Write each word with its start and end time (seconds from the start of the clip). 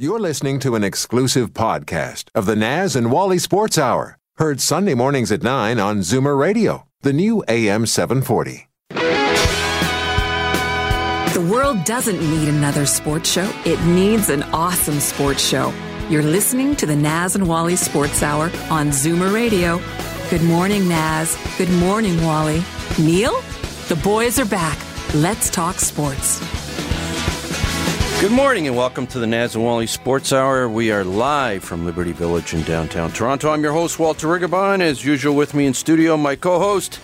You're 0.00 0.18
listening 0.18 0.60
to 0.60 0.76
an 0.76 0.82
exclusive 0.82 1.50
podcast 1.50 2.30
of 2.34 2.46
the 2.46 2.56
Naz 2.56 2.96
and 2.96 3.12
Wally 3.12 3.38
Sports 3.38 3.76
Hour, 3.76 4.16
heard 4.38 4.58
Sunday 4.58 4.94
mornings 4.94 5.30
at 5.30 5.42
9 5.42 5.78
on 5.78 5.98
Zoomer 5.98 6.38
Radio, 6.38 6.86
the 7.02 7.12
new 7.12 7.44
AM 7.48 7.84
740. 7.84 8.66
The 11.34 11.46
world 11.52 11.84
doesn't 11.84 12.18
need 12.18 12.48
another 12.48 12.86
sports 12.86 13.30
show, 13.30 13.52
it 13.66 13.78
needs 13.84 14.30
an 14.30 14.42
awesome 14.54 15.00
sports 15.00 15.46
show. 15.46 15.70
You're 16.08 16.22
listening 16.22 16.76
to 16.76 16.86
the 16.86 16.96
Naz 16.96 17.34
and 17.34 17.46
Wally 17.46 17.76
Sports 17.76 18.22
Hour 18.22 18.44
on 18.70 18.88
Zoomer 18.92 19.30
Radio. 19.34 19.82
Good 20.30 20.44
morning, 20.44 20.88
Naz. 20.88 21.36
Good 21.58 21.70
morning, 21.72 22.24
Wally. 22.24 22.64
Neil? 22.98 23.38
The 23.88 24.00
boys 24.02 24.38
are 24.38 24.46
back. 24.46 24.78
Let's 25.12 25.50
talk 25.50 25.78
sports. 25.78 26.40
Good 28.20 28.32
morning 28.32 28.66
and 28.66 28.76
welcome 28.76 29.06
to 29.08 29.18
the 29.18 29.26
Naz 29.26 29.54
and 29.54 29.64
Wally 29.64 29.86
Sports 29.86 30.30
Hour. 30.30 30.68
We 30.68 30.92
are 30.92 31.04
live 31.04 31.64
from 31.64 31.86
Liberty 31.86 32.12
Village 32.12 32.52
in 32.52 32.62
downtown 32.64 33.10
Toronto. 33.12 33.50
I'm 33.50 33.62
your 33.62 33.72
host, 33.72 33.98
Walter 33.98 34.26
Rigabon. 34.26 34.82
As 34.82 35.02
usual, 35.02 35.34
with 35.34 35.54
me 35.54 35.64
in 35.64 35.72
studio, 35.72 36.18
my 36.18 36.36
co 36.36 36.58
host, 36.58 37.00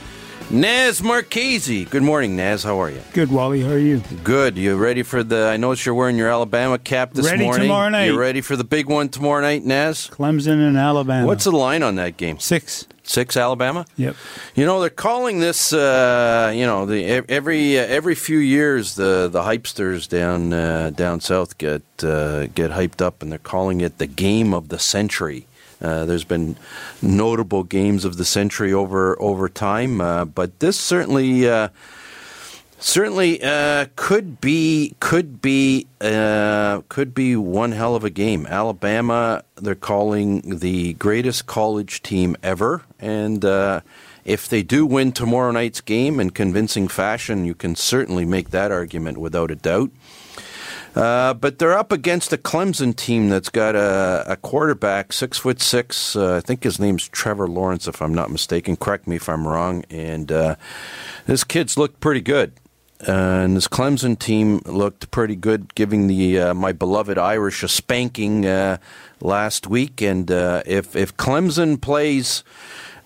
Naz 0.50 1.02
Marchese. 1.02 1.86
Good 1.86 2.02
morning, 2.02 2.36
Naz. 2.36 2.62
How 2.64 2.78
are 2.82 2.90
you? 2.90 3.00
Good, 3.14 3.32
Wally. 3.32 3.62
How 3.62 3.70
are 3.70 3.78
you? 3.78 4.02
Good. 4.24 4.58
You 4.58 4.76
ready 4.76 5.02
for 5.02 5.24
the? 5.24 5.46
I 5.46 5.56
notice 5.56 5.86
you're 5.86 5.94
wearing 5.94 6.18
your 6.18 6.28
Alabama 6.28 6.78
cap 6.78 7.14
this 7.14 7.24
Ready 7.24 7.44
morning. 7.44 7.62
tomorrow 7.62 7.88
night. 7.88 8.04
You 8.04 8.18
ready 8.18 8.42
for 8.42 8.54
the 8.54 8.64
big 8.64 8.86
one 8.86 9.08
tomorrow 9.08 9.40
night, 9.40 9.64
Naz? 9.64 10.08
Clemson 10.08 10.68
and 10.68 10.76
Alabama. 10.76 11.26
What's 11.26 11.44
the 11.44 11.52
line 11.52 11.82
on 11.82 11.94
that 11.94 12.18
game? 12.18 12.38
six? 12.38 12.86
Six 13.06 13.36
Alabama. 13.36 13.86
Yep. 13.96 14.16
You 14.56 14.66
know 14.66 14.80
they're 14.80 14.90
calling 14.90 15.38
this. 15.38 15.72
Uh, 15.72 16.52
you 16.54 16.66
know 16.66 16.86
the 16.86 17.04
every 17.28 17.78
uh, 17.78 17.82
every 17.82 18.16
few 18.16 18.38
years 18.38 18.96
the 18.96 19.28
the 19.30 19.42
hypesters 19.42 20.08
down 20.08 20.52
uh, 20.52 20.90
down 20.90 21.20
south 21.20 21.56
get 21.56 21.82
uh, 22.02 22.46
get 22.48 22.72
hyped 22.72 23.00
up 23.00 23.22
and 23.22 23.30
they're 23.30 23.38
calling 23.38 23.80
it 23.80 23.98
the 23.98 24.08
game 24.08 24.52
of 24.52 24.68
the 24.68 24.78
century. 24.78 25.46
Uh, 25.80 26.04
there's 26.04 26.24
been 26.24 26.56
notable 27.00 27.62
games 27.62 28.04
of 28.04 28.16
the 28.16 28.24
century 28.24 28.72
over 28.72 29.20
over 29.22 29.48
time, 29.48 30.00
uh, 30.00 30.24
but 30.24 30.58
this 30.58 30.78
certainly 30.78 31.48
uh, 31.48 31.68
certainly 32.86 33.42
uh, 33.42 33.86
could 33.96 34.40
be 34.40 34.94
could 35.00 35.42
be 35.42 35.86
uh, 36.00 36.80
could 36.88 37.14
be 37.14 37.34
one 37.34 37.72
hell 37.72 37.94
of 37.96 38.04
a 38.04 38.10
game. 38.10 38.46
Alabama, 38.46 39.42
they're 39.56 39.74
calling 39.74 40.58
the 40.58 40.94
greatest 40.94 41.46
college 41.46 42.02
team 42.02 42.36
ever, 42.42 42.82
and 43.00 43.44
uh, 43.44 43.80
if 44.24 44.48
they 44.48 44.62
do 44.62 44.86
win 44.86 45.12
tomorrow 45.12 45.50
night's 45.50 45.80
game 45.80 46.20
in 46.20 46.30
convincing 46.30 46.88
fashion, 46.88 47.44
you 47.44 47.54
can 47.54 47.74
certainly 47.74 48.24
make 48.24 48.50
that 48.50 48.70
argument 48.70 49.18
without 49.18 49.50
a 49.50 49.56
doubt. 49.56 49.90
Uh, 50.94 51.34
but 51.34 51.58
they're 51.58 51.76
up 51.76 51.92
against 51.92 52.32
a 52.32 52.38
Clemson 52.38 52.96
team 52.96 53.28
that's 53.28 53.50
got 53.50 53.76
a, 53.76 54.24
a 54.26 54.36
quarterback, 54.36 55.12
six 55.12 55.36
foot 55.36 55.60
six. 55.60 56.16
Uh, 56.16 56.36
I 56.36 56.40
think 56.40 56.62
his 56.62 56.78
name's 56.78 57.06
Trevor 57.08 57.48
Lawrence, 57.48 57.86
if 57.86 58.00
I'm 58.00 58.14
not 58.14 58.30
mistaken. 58.30 58.76
Correct 58.76 59.06
me 59.06 59.16
if 59.16 59.28
I'm 59.28 59.46
wrong. 59.46 59.84
And 59.90 60.32
uh, 60.32 60.56
this 61.26 61.44
kid's 61.44 61.76
looked 61.76 62.00
pretty 62.00 62.22
good. 62.22 62.52
Uh, 63.06 63.12
and 63.12 63.56
this 63.56 63.68
Clemson 63.68 64.18
team 64.18 64.60
looked 64.64 65.10
pretty 65.10 65.36
good, 65.36 65.74
giving 65.74 66.06
the 66.06 66.40
uh, 66.40 66.54
my 66.54 66.72
beloved 66.72 67.18
Irish 67.18 67.62
a 67.62 67.68
spanking 67.68 68.46
uh, 68.46 68.78
last 69.20 69.66
week. 69.66 70.00
And 70.00 70.30
uh, 70.30 70.62
if 70.66 70.96
if 70.96 71.16
Clemson 71.16 71.80
plays 71.80 72.42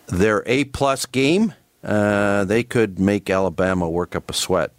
their 0.07 0.43
A 0.47 0.65
plus 0.65 1.07
game, 1.07 1.55
uh, 1.83 2.45
they 2.45 2.63
could 2.63 2.99
make 3.01 3.29
Alabama 3.31 3.89
work 3.91 4.15
up 4.15 4.31
a 4.31 4.33
sweat. 4.33 4.71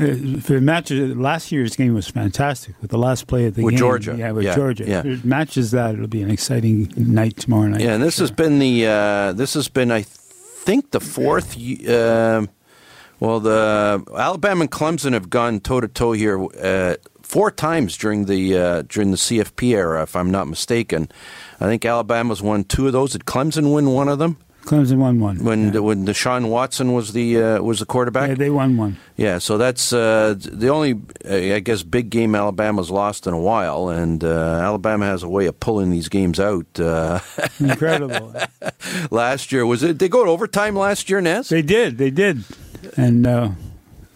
Uh, 0.00 0.04
if 0.04 0.48
it 0.50 0.60
matches, 0.60 1.16
last 1.16 1.50
year's 1.52 1.76
game 1.76 1.92
was 1.94 2.08
fantastic 2.08 2.74
with 2.80 2.90
the 2.90 2.98
last 2.98 3.26
play 3.26 3.46
of 3.46 3.54
the 3.56 3.62
With 3.64 3.72
game. 3.72 3.78
Georgia. 3.78 4.14
Yeah, 4.16 4.30
with 4.32 4.44
Yeah, 4.44 4.54
Georgia. 4.54 4.84
yeah. 4.86 5.00
If 5.00 5.06
it 5.06 5.24
matches 5.24 5.72
that, 5.72 5.94
it'll 5.94 6.06
be 6.06 6.22
an 6.22 6.30
exciting 6.30 6.92
night 6.96 7.36
tomorrow 7.36 7.68
night. 7.68 7.80
Yeah, 7.80 7.94
and 7.94 8.02
this 8.02 8.18
has 8.18 8.30
been 8.30 8.58
the 8.60 8.86
uh, 8.86 9.32
this 9.32 9.54
has 9.54 9.68
been 9.68 9.90
I 9.90 10.02
think 10.02 10.92
the 10.92 11.00
fourth. 11.00 11.56
Uh, 11.58 12.46
well, 13.22 13.40
the 13.40 14.04
Alabama 14.16 14.62
and 14.62 14.70
Clemson 14.70 15.12
have 15.12 15.30
gone 15.30 15.60
toe 15.60 15.80
to 15.80 15.88
toe 15.88 16.12
here 16.12 16.44
uh, 16.60 16.96
four 17.22 17.50
times 17.50 17.96
during 17.96 18.26
the 18.26 18.56
uh, 18.56 18.82
during 18.82 19.10
the 19.10 19.16
CFP 19.16 19.74
era, 19.74 20.02
if 20.02 20.16
I'm 20.16 20.30
not 20.30 20.48
mistaken. 20.48 21.08
I 21.60 21.66
think 21.66 21.84
Alabama's 21.84 22.42
won 22.42 22.64
two 22.64 22.86
of 22.86 22.92
those. 22.92 23.12
Did 23.12 23.24
Clemson 23.24 23.74
win 23.74 23.90
one 23.90 24.08
of 24.08 24.18
them 24.18 24.38
Clemson 24.64 24.98
won 24.98 25.18
one. 25.18 25.44
when 25.44 25.72
yeah. 25.72 25.80
when 25.80 26.06
Deshaun 26.06 26.48
Watson 26.48 26.92
was 26.92 27.12
the 27.12 27.42
uh, 27.42 27.62
was 27.62 27.80
the 27.80 27.86
quarterback? 27.86 28.28
Yeah, 28.28 28.34
they 28.36 28.50
won 28.50 28.76
one. 28.76 28.96
Yeah, 29.16 29.38
so 29.38 29.58
that's 29.58 29.92
uh, 29.92 30.34
the 30.38 30.68
only, 30.68 31.00
uh, 31.28 31.54
I 31.56 31.60
guess, 31.60 31.82
big 31.82 32.10
game 32.10 32.34
Alabama's 32.34 32.90
lost 32.90 33.26
in 33.26 33.34
a 33.34 33.38
while, 33.38 33.88
and 33.88 34.22
uh, 34.22 34.60
Alabama 34.62 35.06
has 35.06 35.22
a 35.22 35.28
way 35.28 35.46
of 35.46 35.58
pulling 35.58 35.90
these 35.90 36.08
games 36.08 36.38
out. 36.38 36.78
Uh, 36.78 37.20
Incredible. 37.58 38.34
last 39.10 39.52
year 39.52 39.66
was 39.66 39.82
it? 39.82 39.98
They 39.98 40.08
go 40.08 40.24
to 40.24 40.30
overtime 40.30 40.76
last 40.76 41.10
year, 41.10 41.20
Nez. 41.20 41.48
they 41.48 41.62
did. 41.62 41.98
They 41.98 42.10
did. 42.10 42.44
And 42.96 43.26
uh, 43.26 43.50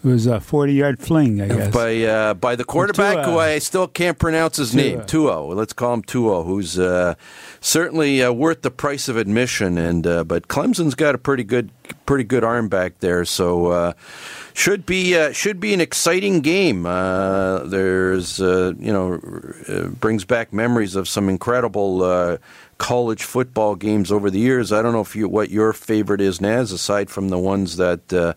it 0.03 0.07
was 0.07 0.25
a 0.27 0.39
40 0.39 0.73
yard 0.73 0.99
fling, 0.99 1.41
I 1.41 1.47
guess. 1.47 1.73
By 1.73 2.03
uh, 2.03 2.33
by 2.35 2.55
the 2.55 2.63
quarterback, 2.63 3.25
who 3.25 3.39
I 3.39 3.59
still 3.59 3.87
can't 3.87 4.17
pronounce 4.17 4.57
his 4.57 4.71
Tua. 4.71 4.81
name, 4.81 5.01
Tuo. 5.01 5.53
Let's 5.55 5.73
call 5.73 5.95
him 5.95 6.03
Tuo, 6.03 6.43
who's 6.43 6.77
uh, 6.77 7.15
certainly 7.61 8.21
uh, 8.21 8.31
worth 8.31 8.61
the 8.61 8.71
price 8.71 9.09
of 9.09 9.17
admission. 9.17 9.77
And 9.77 10.05
uh, 10.05 10.23
but 10.23 10.47
Clemson's 10.47 10.95
got 10.95 11.15
a 11.15 11.17
pretty 11.17 11.43
good, 11.43 11.71
pretty 12.05 12.23
good 12.23 12.43
arm 12.43 12.69
back 12.69 12.99
there, 12.99 13.25
so 13.25 13.67
uh, 13.67 13.93
should 14.53 14.85
be 14.85 15.17
uh, 15.17 15.31
should 15.31 15.59
be 15.59 15.73
an 15.73 15.81
exciting 15.81 16.41
game. 16.41 16.85
Uh, 16.85 17.59
there's 17.65 18.39
uh, 18.39 18.73
you 18.79 18.93
know 18.93 19.19
uh, 19.67 19.87
brings 19.87 20.25
back 20.25 20.53
memories 20.53 20.95
of 20.95 21.07
some 21.07 21.27
incredible. 21.27 22.39
College 22.77 23.23
football 23.23 23.75
games 23.75 24.11
over 24.11 24.29
the 24.29 24.39
years. 24.39 24.71
I 24.71 24.81
don't 24.81 24.93
know 24.93 25.01
if 25.01 25.15
you 25.15 25.27
what 25.27 25.49
your 25.49 25.73
favorite 25.73 26.21
is, 26.21 26.39
Naz, 26.39 26.71
aside 26.71 27.09
from 27.09 27.29
the 27.29 27.39
ones 27.39 27.77
that 27.77 28.13
uh, 28.13 28.33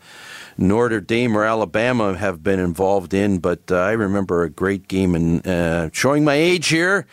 Notre 0.57 1.01
Dame 1.01 1.37
or 1.37 1.45
Alabama 1.45 2.17
have 2.17 2.43
been 2.43 2.59
involved 2.59 3.13
in. 3.13 3.39
But 3.39 3.71
uh, 3.71 3.77
I 3.77 3.93
remember 3.93 4.43
a 4.43 4.51
great 4.51 4.89
game, 4.89 5.15
and 5.15 5.47
uh, 5.47 5.91
showing 5.93 6.25
my 6.25 6.35
age 6.35 6.69
here, 6.69 7.07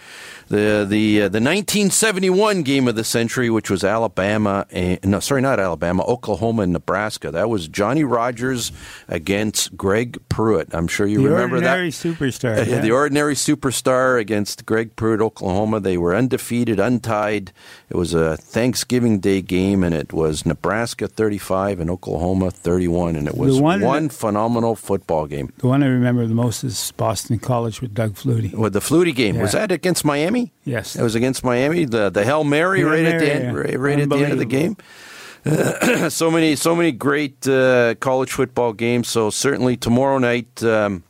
the 0.50 0.86
the 0.88 1.22
uh, 1.24 1.30
the 1.30 1.40
1971 1.42 2.64
game 2.64 2.88
of 2.88 2.96
the 2.96 3.04
century, 3.04 3.50
which 3.50 3.70
was 3.70 3.84
Alabama, 3.84 4.66
and, 4.72 5.00
no, 5.06 5.20
sorry, 5.20 5.42
not 5.42 5.60
Alabama, 5.60 6.04
Oklahoma 6.06 6.64
and 6.64 6.74
Nebraska. 6.74 7.32
That 7.32 7.50
was 7.50 7.68
Johnny 7.68 8.04
Rodgers 8.04 8.72
against 9.08 9.76
Greg 9.78 10.18
Pruitt. 10.30 10.74
I'm 10.74 10.88
sure 10.88 11.06
you 11.08 11.22
the 11.24 11.30
remember 11.30 11.60
that. 11.60 11.78
ordinary 11.80 11.90
superstar. 11.92 12.48
Uh, 12.58 12.64
yeah. 12.64 12.80
The 12.80 12.92
ordinary 12.92 13.34
superstar 13.36 14.20
against 14.20 14.66
Greg 14.66 14.96
Pruitt, 14.96 15.22
Oklahoma. 15.22 15.80
They 15.80 15.98
were 15.98 16.16
undefeated, 16.16 16.80
untied. 16.80 17.52
It 17.90 17.98
was 17.98 18.14
a 18.14 18.38
Thanksgiving 18.38 19.20
Day 19.20 19.42
game, 19.42 19.84
and 19.84 19.94
it 19.94 20.14
was 20.14 20.46
Nebraska 20.46 21.08
35 21.08 21.80
and 21.80 21.90
Oklahoma 21.90 22.52
31, 22.52 23.16
and 23.16 23.28
it 23.28 23.36
was 23.36 23.58
The 23.58 23.64
one 23.64 23.82
one, 23.82 24.08
that- 24.08 24.14
phenomenal 24.14 24.76
football 24.76 25.26
game. 25.28 25.52
the 25.58 25.68
one 25.68 25.84
I 25.84 25.88
remember 25.88 26.26
the 26.26 26.34
most 26.36 26.64
is 26.64 26.92
Boston 26.98 27.38
College 27.40 27.82
with 27.82 27.94
Doug 27.94 28.14
Flutie. 28.16 28.54
With 28.54 28.74
the 28.74 28.80
Flutie 28.80 29.16
game, 29.16 29.38
was 29.40 29.52
that 29.52 29.72
against 29.72 30.06
Miami? 30.06 30.37
Yes. 30.64 30.96
It 30.96 31.04
was 31.04 31.16
against 31.16 31.44
Miami. 31.44 31.86
The 31.86 32.10
the 32.10 32.24
Hail 32.24 32.44
Mary 32.44 32.80
Hail 32.80 32.90
right 32.90 33.06
at 33.06 33.20
the 33.20 33.34
end, 33.34 33.44
yeah. 33.46 33.62
right, 33.62 33.80
right 33.80 34.00
at 34.00 34.10
the 34.10 34.18
end 34.18 34.34
of 34.34 34.40
the 34.40 34.46
game. 34.46 34.78
So 36.10 36.30
many, 36.30 36.58
so 36.58 36.76
many 36.76 36.92
great 36.92 37.48
uh, 37.48 37.96
college 38.02 38.32
football 38.32 38.74
games. 38.74 39.08
So 39.08 39.30
certainly 39.30 39.78
tomorrow 39.78 40.18
night 40.18 40.62
um, 40.62 41.04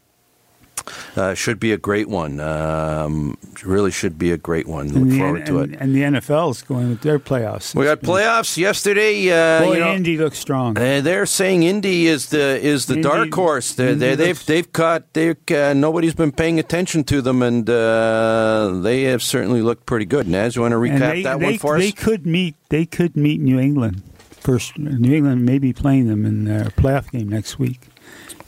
uh, 1.16 1.34
should 1.34 1.60
be 1.60 1.72
a 1.72 1.78
great 1.78 2.08
one. 2.10 2.40
Um, 2.40 3.38
really 3.64 3.92
should 3.92 4.18
be 4.18 4.32
a 4.32 4.38
great 4.38 4.68
one. 4.68 4.90
Look 4.90 5.10
the, 5.10 5.20
forward 5.20 5.46
to 5.48 5.60
it. 5.60 5.72
and 5.80 5.96
the 5.96 6.02
NFL's 6.02 6.62
going 6.62 6.90
with 6.90 7.02
their 7.02 7.20
playoffs. 7.20 7.76
We 7.76 7.86
got 7.86 8.02
playoffs 8.02 8.58
yesterday. 8.58 9.30
Uh, 9.32 9.66
Boy, 9.66 9.74
you 9.74 9.80
know, 9.80 9.94
Indy 9.94 10.18
looks 10.18 10.40
strong. 10.40 10.78
uh, 10.78 11.02
they're 11.02 11.26
saying 11.26 11.64
Indy 11.64 12.08
is 12.08 12.28
the 12.30 12.60
is 12.64 12.86
the 12.86 12.96
Indy- 12.96 13.08
dark 13.08 13.34
horse. 13.34 13.74
They, 13.74 13.94
they, 13.94 14.16
they've 14.16 14.46
they've 14.46 14.72
caught 14.72 15.14
they 15.14 15.32
uh, 15.32 15.74
nobody's 15.74 16.16
been 16.16 16.32
paying 16.32 16.60
attention 16.60 17.04
to 17.06 17.22
them, 17.22 17.42
and 17.42 17.70
uh, 17.70 18.80
they 18.82 19.04
have 19.04 19.24
certainly 19.24 19.62
looked 19.62 19.86
pretty 19.86 20.06
good. 20.06 20.28
Naz, 20.28 20.56
you 20.56 20.62
want 20.62 20.72
to 20.74 20.78
recap 20.78 21.00
they, 21.00 21.24
that 21.24 21.40
they, 21.40 21.46
one 21.46 21.58
for 21.58 21.80
they 21.80 21.90
us? 21.90 21.94
could 21.94 22.26
meet. 22.26 22.56
They 22.70 22.86
could 22.86 23.16
meet 23.16 23.40
New 23.42 23.60
England 23.60 24.04
first. 24.48 24.78
New 24.78 25.14
England 25.14 25.46
may 25.46 25.60
be 25.60 25.74
playing 25.74 26.08
them 26.08 26.26
in 26.26 26.46
their 26.46 26.66
playoff 26.66 27.12
game 27.12 27.28
next 27.30 27.60
week. 27.60 27.82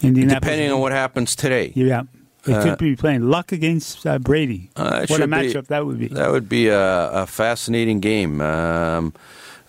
Depending 0.02 0.72
on 0.72 0.80
what 0.80 0.94
happens 0.94 1.36
today. 1.36 1.74
Yeah, 1.76 2.04
they 2.44 2.54
Uh, 2.54 2.64
could 2.64 2.78
be 2.78 2.96
playing 2.96 3.30
Luck 3.30 3.52
against 3.52 4.06
uh, 4.08 4.18
Brady. 4.20 4.70
Uh, 4.76 5.00
what 5.02 5.04
a 5.04 5.08
should 5.08 5.30
be- 5.30 5.36
matchup 5.36 5.68
that 5.68 5.86
would 5.86 6.00
be. 6.00 6.08
That 6.08 6.32
would 6.32 6.48
be 6.50 6.68
a, 6.70 7.10
a 7.12 7.26
fascinating 7.28 8.00
game. 8.00 8.40
Um, 8.42 9.14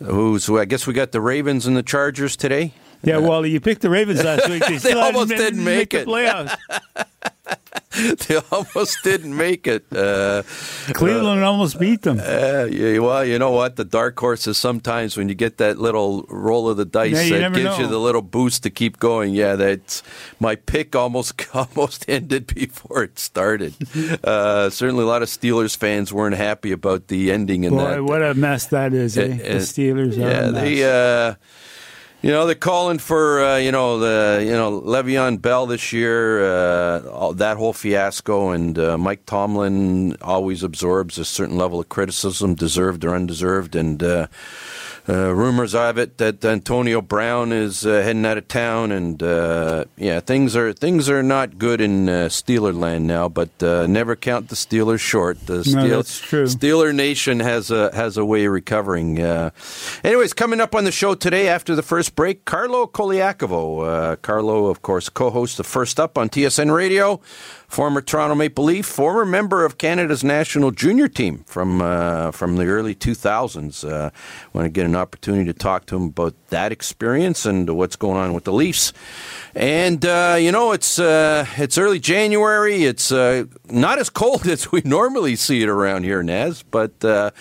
who's? 0.03 0.49
I 0.49 0.65
guess 0.65 0.87
we 0.87 0.93
got 0.95 1.13
the 1.13 1.21
Ravens 1.21 1.67
and 1.67 1.77
the 1.77 1.83
Chargers 1.83 2.37
today. 2.37 2.73
yeah, 3.03 3.19
well, 3.19 3.45
you 3.47 3.61
picked 3.61 3.83
the 3.83 3.91
Ravens 3.91 4.23
last 4.23 4.49
week. 4.51 4.65
They, 4.67 4.79
still 4.79 4.99
almost 5.01 5.29
didn't, 5.31 5.65
make 5.65 5.91
the 5.91 6.01
it. 6.01 6.07
playoffs. 6.07 6.57
they 8.29 8.37
almost 8.53 8.99
didn't 9.03 9.37
make 9.37 9.67
it. 9.67 9.85
Uh, 9.93 10.45
Cleveland 10.93 11.43
uh, 11.43 11.51
almost 11.51 11.81
beat 11.81 12.03
them. 12.03 12.21
Uh, 12.21 12.69
yeah, 12.71 12.99
well, 12.99 13.25
you 13.25 13.37
know 13.37 13.51
what? 13.51 13.75
The 13.75 13.85
dark 13.85 14.19
horses 14.19 14.59
sometimes 14.59 15.17
when 15.17 15.29
you 15.29 15.35
get 15.35 15.59
that 15.59 15.79
little 15.79 16.23
roll 16.29 16.69
of 16.69 16.77
the 16.77 16.85
dice, 16.85 17.29
yeah, 17.29 17.39
that 17.39 17.53
gives 17.53 17.65
know. 17.65 17.79
you 17.79 17.89
the 17.89 17.99
little 17.99 18.23
boost 18.23 18.63
to 18.63 18.71
keep 18.71 19.01
going. 19.01 19.35
Yeah, 19.35 19.57
that's 19.57 20.05
my 20.39 20.55
pick 20.55 20.95
almost 20.95 21.35
almost 21.55 22.05
ended 22.09 22.55
before 22.55 23.03
it 23.05 23.19
started. 23.19 23.75
Uh, 24.25 24.69
certainly, 24.71 25.03
a 25.03 25.07
lot 25.07 25.23
of 25.23 25.29
Steelers 25.29 25.77
fans 25.77 26.13
weren't 26.13 26.37
happy 26.37 26.73
about 26.73 27.09
the 27.09 27.33
ending 27.33 27.65
in 27.65 27.71
Boy, 27.71 27.85
that. 27.85 28.05
what 28.05 28.23
a 28.23 28.35
mess 28.35 28.67
that 28.67 28.93
is! 28.93 29.17
Eh? 29.17 29.29
the 29.29 29.59
Steelers, 29.61 30.17
yeah, 30.17 30.51
they. 30.51 31.37
Uh, 32.23 32.27
you 32.27 32.33
know, 32.33 32.47
they're 32.47 32.55
calling 32.55 32.99
for 32.99 33.43
uh, 33.43 33.57
you 33.57 33.73
know 33.73 33.99
the 33.99 34.45
you 34.45 34.53
know 34.53 34.81
Le'Veon 34.81 35.41
Bell 35.41 35.67
this 35.67 35.93
year, 35.93 36.45
uh, 36.45 37.09
all, 37.09 37.33
that 37.35 37.57
whole 37.57 37.73
fiasco, 37.73 38.51
and 38.51 38.79
uh, 38.79 38.99
Mike 38.99 39.25
Tomlin 39.27 40.17
always 40.23 40.63
absorbs 40.63 41.19
a 41.19 41.25
certain 41.25 41.57
level 41.57 41.81
of 41.81 41.89
criticism, 41.89 42.55
deserved 42.55 43.05
or 43.05 43.15
undeserved, 43.15 43.75
and 43.75 44.03
uh, 45.11 45.35
rumors 45.35 45.75
of 45.75 45.99
it 45.99 46.19
that 46.19 46.45
Antonio 46.45 47.01
Brown 47.01 47.53
is 47.53 47.85
uh, 47.85 48.03
heading 48.03 48.25
out 48.25 48.39
of 48.39 48.47
town, 48.47 48.93
and 48.93 49.21
uh, 49.23 49.85
yeah, 49.97 50.21
things 50.21 50.55
are 50.55 50.73
things 50.73 51.09
are 51.11 51.23
not 51.23 51.59
good 51.59 51.81
in 51.81 52.09
uh, 52.09 52.29
Steeler 52.29 52.79
land 52.79 53.07
now. 53.07 53.29
But 53.29 53.63
uh, 53.63 53.87
never 53.87 54.15
count 54.15 54.49
the 54.49 54.55
Steelers 54.55 55.01
short. 55.01 55.47
The 55.47 55.65
Steel- 55.65 55.77
no, 55.77 55.89
that's 55.97 56.21
true. 56.21 56.45
Steeler 56.45 56.95
Nation 56.95 57.41
has 57.41 57.71
a 57.71 57.95
has 57.95 58.17
a 58.17 58.25
way 58.25 58.45
of 58.45 58.53
recovering. 58.53 59.21
Uh, 59.21 59.51
anyways, 60.05 60.33
coming 60.33 60.61
up 60.61 60.75
on 60.75 60.85
the 60.85 60.93
show 60.93 61.15
today 61.15 61.49
after 61.49 61.75
the 61.75 61.83
first 61.83 62.15
break, 62.15 62.45
Carlo 62.45 62.87
Colaiacovo. 62.87 64.21
Carlo, 64.23 64.67
of 64.67 64.83
course, 64.83 65.09
co-host 65.09 65.57
the 65.57 65.65
First 65.65 65.99
Up 65.99 66.17
on 66.17 66.29
TSN 66.29 66.73
Radio 66.75 67.21
former 67.71 68.01
Toronto 68.01 68.35
Maple 68.35 68.65
Leaf, 68.65 68.85
former 68.85 69.25
member 69.25 69.65
of 69.65 69.79
Canada's 69.79 70.25
national 70.25 70.73
junior 70.73 71.07
team 71.07 71.45
from 71.47 71.81
uh, 71.81 72.33
from 72.33 72.57
the 72.57 72.67
early 72.67 72.95
2000s. 72.95 73.89
Uh, 73.89 74.11
want 74.53 74.67
to 74.67 74.69
get 74.69 74.85
an 74.85 74.97
opportunity 75.01 75.47
to 75.47 75.53
talk 75.53 75.87
to 75.87 75.97
him 75.97 76.05
about 76.05 76.35
that 76.51 76.71
experience 76.71 77.47
and 77.47 77.69
what's 77.77 77.97
going 77.97 78.17
on 78.17 78.35
with 78.35 78.45
the 78.45 78.53
Leafs. 78.53 78.93
And 79.55 80.05
uh, 80.05 80.37
you 80.39 80.53
know, 80.53 80.73
it's 80.73 80.99
uh, 80.99 81.45
it's 81.57 81.77
early 81.77 81.99
January. 81.99 82.85
It's 82.85 83.11
uh, 83.11 83.45
not 83.69 83.99
as 83.99 84.09
cold 84.09 84.47
as 84.55 84.71
we 84.71 84.83
normally 84.85 85.35
see 85.37 85.63
it 85.63 85.69
around 85.69 86.05
here, 86.05 86.23
Naz. 86.23 86.63
But 86.63 87.05
uh, 87.05 87.33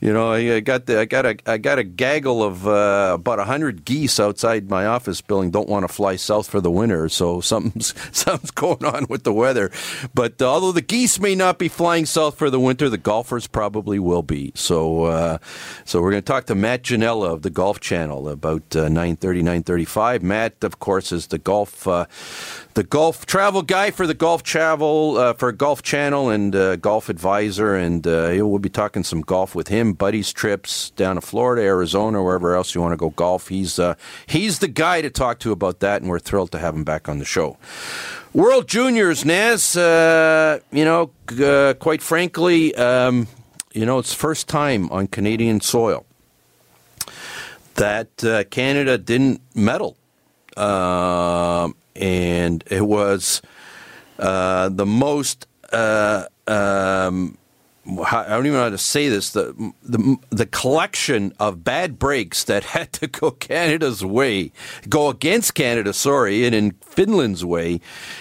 you 0.00 0.12
know, 0.12 0.32
I 0.32 0.60
got 0.60 0.86
the, 0.86 1.00
I 1.00 1.04
got 1.04 1.26
a 1.26 1.36
I 1.46 1.58
got 1.58 1.78
a 1.78 1.84
gaggle 1.84 2.42
of 2.42 2.66
uh, 2.66 3.12
about 3.14 3.38
hundred 3.46 3.84
geese 3.84 4.18
outside 4.18 4.70
my 4.70 4.86
office 4.86 5.20
building. 5.20 5.50
Don't 5.50 5.68
want 5.68 5.86
to 5.86 5.92
fly 5.92 6.16
south 6.16 6.48
for 6.48 6.60
the 6.60 6.70
winter, 6.70 7.08
so 7.08 7.40
something's 7.42 7.94
something's 8.12 8.50
going 8.50 8.84
on 8.84 9.06
with 9.10 9.24
the 9.24 9.32
weather. 9.32 9.70
But 10.14 10.40
uh, 10.40 10.50
although 10.50 10.72
the 10.72 10.80
geese 10.80 11.20
may 11.20 11.34
not 11.34 11.58
be 11.58 11.68
flying 11.68 12.06
south 12.06 12.38
for 12.38 12.48
the 12.48 12.60
winter, 12.60 12.88
the 12.88 12.98
golfers 12.98 13.46
probably 13.46 13.98
will 13.98 14.22
be. 14.22 14.52
So 14.54 15.38
so 15.84 16.00
we're 16.00 16.10
going 16.10 16.22
to 16.22 16.26
talk 16.26 16.46
to 16.46 16.54
Matt 16.54 16.82
Ginella 16.98 17.32
of 17.32 17.42
the 17.42 17.50
Golf 17.50 17.78
Channel 17.78 18.28
about 18.28 18.74
uh, 18.74 18.88
9:30, 18.88 19.42
9:35. 19.62 20.22
Matt, 20.22 20.64
of 20.64 20.80
course, 20.80 21.12
is 21.12 21.28
the 21.28 21.38
golf 21.38 21.86
uh, 21.86 22.06
the 22.74 22.82
golf 22.82 23.24
travel 23.24 23.62
guy 23.62 23.90
for 23.92 24.06
the 24.06 24.14
golf 24.14 24.42
travel 24.42 25.16
uh, 25.16 25.32
for 25.34 25.52
Golf 25.52 25.82
Channel 25.82 26.30
and 26.30 26.56
uh, 26.56 26.76
golf 26.76 27.08
advisor, 27.08 27.76
and 27.76 28.06
uh, 28.06 28.30
we'll 28.38 28.58
be 28.58 28.68
talking 28.68 29.04
some 29.04 29.20
golf 29.20 29.54
with 29.54 29.68
him, 29.68 29.92
buddies 29.92 30.32
trips 30.32 30.90
down 30.90 31.14
to 31.14 31.20
Florida, 31.20 31.62
Arizona, 31.62 32.22
wherever 32.22 32.54
else 32.54 32.74
you 32.74 32.80
want 32.80 32.92
to 32.92 32.96
go 32.96 33.10
golf. 33.10 33.48
He's 33.48 33.78
uh, 33.78 33.94
he's 34.26 34.58
the 34.58 34.68
guy 34.68 35.00
to 35.00 35.10
talk 35.10 35.38
to 35.40 35.52
about 35.52 35.78
that, 35.80 36.02
and 36.02 36.10
we're 36.10 36.18
thrilled 36.18 36.50
to 36.52 36.58
have 36.58 36.74
him 36.74 36.84
back 36.84 37.08
on 37.08 37.18
the 37.18 37.24
show. 37.24 37.58
World 38.32 38.66
Juniors, 38.66 39.24
Naz. 39.24 39.76
You 39.76 40.84
know, 40.84 41.12
quite 41.78 42.02
frankly, 42.02 42.74
um, 42.74 43.28
you 43.72 43.86
know, 43.86 43.98
it's 43.98 44.12
first 44.12 44.48
time 44.48 44.90
on 44.90 45.06
Canadian 45.06 45.60
soil 45.60 46.04
that 47.78 48.24
uh, 48.24 48.44
Canada 48.44 48.98
didn't 48.98 49.40
medal 49.54 49.96
uh, 50.58 51.68
and 51.96 52.64
it 52.70 52.82
was 52.82 53.40
uh, 54.18 54.68
the 54.68 54.86
most. 54.86 55.46
Uh, 55.72 56.24
um, 56.48 57.37
I 57.88 58.28
don't 58.28 58.44
even 58.44 58.58
know 58.58 58.64
how 58.64 58.70
to 58.70 58.78
say 58.78 59.08
this. 59.08 59.30
The, 59.30 59.72
the 59.82 60.16
the 60.30 60.46
collection 60.46 61.32
of 61.40 61.64
bad 61.64 61.98
breaks 61.98 62.44
that 62.44 62.64
had 62.74 62.92
to 62.94 63.06
go 63.06 63.30
Canada's 63.30 64.04
way, 64.04 64.52
go 64.88 65.08
against 65.08 65.54
Canada. 65.54 65.92
Sorry, 65.92 66.44
and 66.44 66.54
in 66.54 66.72
Finland's 66.82 67.44
way, 67.44 67.80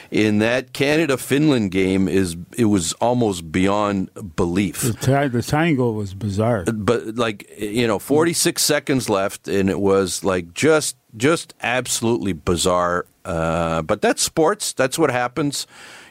in 0.10 0.40
that 0.40 0.74
Canada 0.74 1.18
Finland 1.18 1.72
game 1.72 2.08
is 2.08 2.38
it 2.58 2.66
was 2.66 2.94
almost 2.94 3.52
beyond 3.52 4.10
belief. 4.36 4.82
The, 4.82 4.94
t- 4.94 5.28
the 5.28 5.42
tying 5.42 5.76
goal 5.76 5.94
was 5.96 6.14
bizarre. 6.14 6.64
But 6.64 7.16
like 7.16 7.50
you 7.58 7.88
know, 7.88 8.00
forty 8.00 8.34
six 8.34 8.64
seconds 8.64 9.10
left, 9.10 9.48
and 9.48 9.70
it 9.70 9.80
was 9.80 10.24
like 10.24 10.54
just 10.54 10.96
just 11.18 11.54
absolutely 11.62 12.34
bizarre. 12.34 13.06
Uh, 13.26 13.82
but 13.82 14.02
that's 14.02 14.22
sports. 14.24 14.72
That's 14.72 14.98
what 14.98 15.12
happens. 15.12 15.68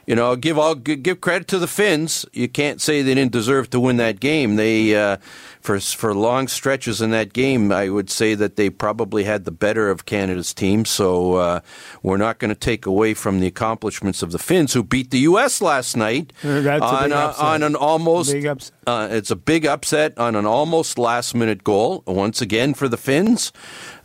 You 0.07 0.15
know, 0.15 0.37
give 0.37 0.57
all 0.57 0.77
give 0.77 1.21
credit 1.21 1.49
to 1.49 1.59
the 1.59 1.67
Finns. 1.67 2.25
You 2.33 2.49
can't 2.49 2.81
say 2.81 3.03
they 3.03 3.15
didn't 3.15 3.33
deserve 3.33 3.71
to 3.71 3.81
win 3.81 3.97
that 3.97 4.21
game. 4.21 4.55
They 4.55 4.95
uh, 4.95 5.17
for 5.61 5.81
for 5.81 6.15
long 6.15 6.47
stretches 6.47 7.03
in 7.03 7.11
that 7.11 7.33
game, 7.33 7.73
I 7.73 7.89
would 7.89 8.09
say 8.09 8.37
that 8.37 8.55
they 8.55 8.71
probably 8.71 9.25
had 9.25 9.45
the 9.45 9.51
better 9.51 9.91
of 9.91 10.07
Canada's 10.07 10.55
team. 10.55 10.85
So 10.85 11.35
uh, 11.35 11.61
we're 12.05 12.19
not 12.19 12.39
going 12.39 12.51
to 12.51 12.55
take 12.55 12.87
away 12.87 13.15
from 13.15 13.41
the 13.41 13.49
accomplishments 13.49 14.23
of 14.23 14.31
the 14.31 14.39
Finns, 14.39 14.75
who 14.75 14.85
beat 14.85 15.11
the 15.11 15.19
U.S. 15.21 15.61
last 15.61 15.97
night 15.97 16.33
uh, 16.45 16.87
on, 16.87 17.11
a, 17.11 17.17
on 17.43 17.63
an 17.65 17.75
almost. 17.75 18.31
Uh, 18.87 19.09
it's 19.11 19.33
a 19.33 19.37
big 19.37 19.67
upset 19.67 20.17
on 20.17 20.37
an 20.37 20.47
almost 20.47 20.99
last 21.01 21.35
minute 21.35 21.65
goal 21.65 22.05
once 22.07 22.41
again 22.41 22.75
for 22.75 22.87
the 22.89 22.97
Finns. 22.97 23.53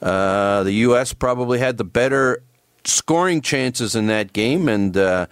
Uh, 0.01 0.63
the 0.63 0.73
U.S. 0.73 1.13
probably 1.13 1.59
had 1.59 1.77
the 1.77 1.83
better 1.83 2.41
scoring 2.85 3.41
chances 3.41 3.95
in 3.95 4.07
that 4.07 4.33
game, 4.33 4.67
and 4.67 4.97
uh, 4.97 5.27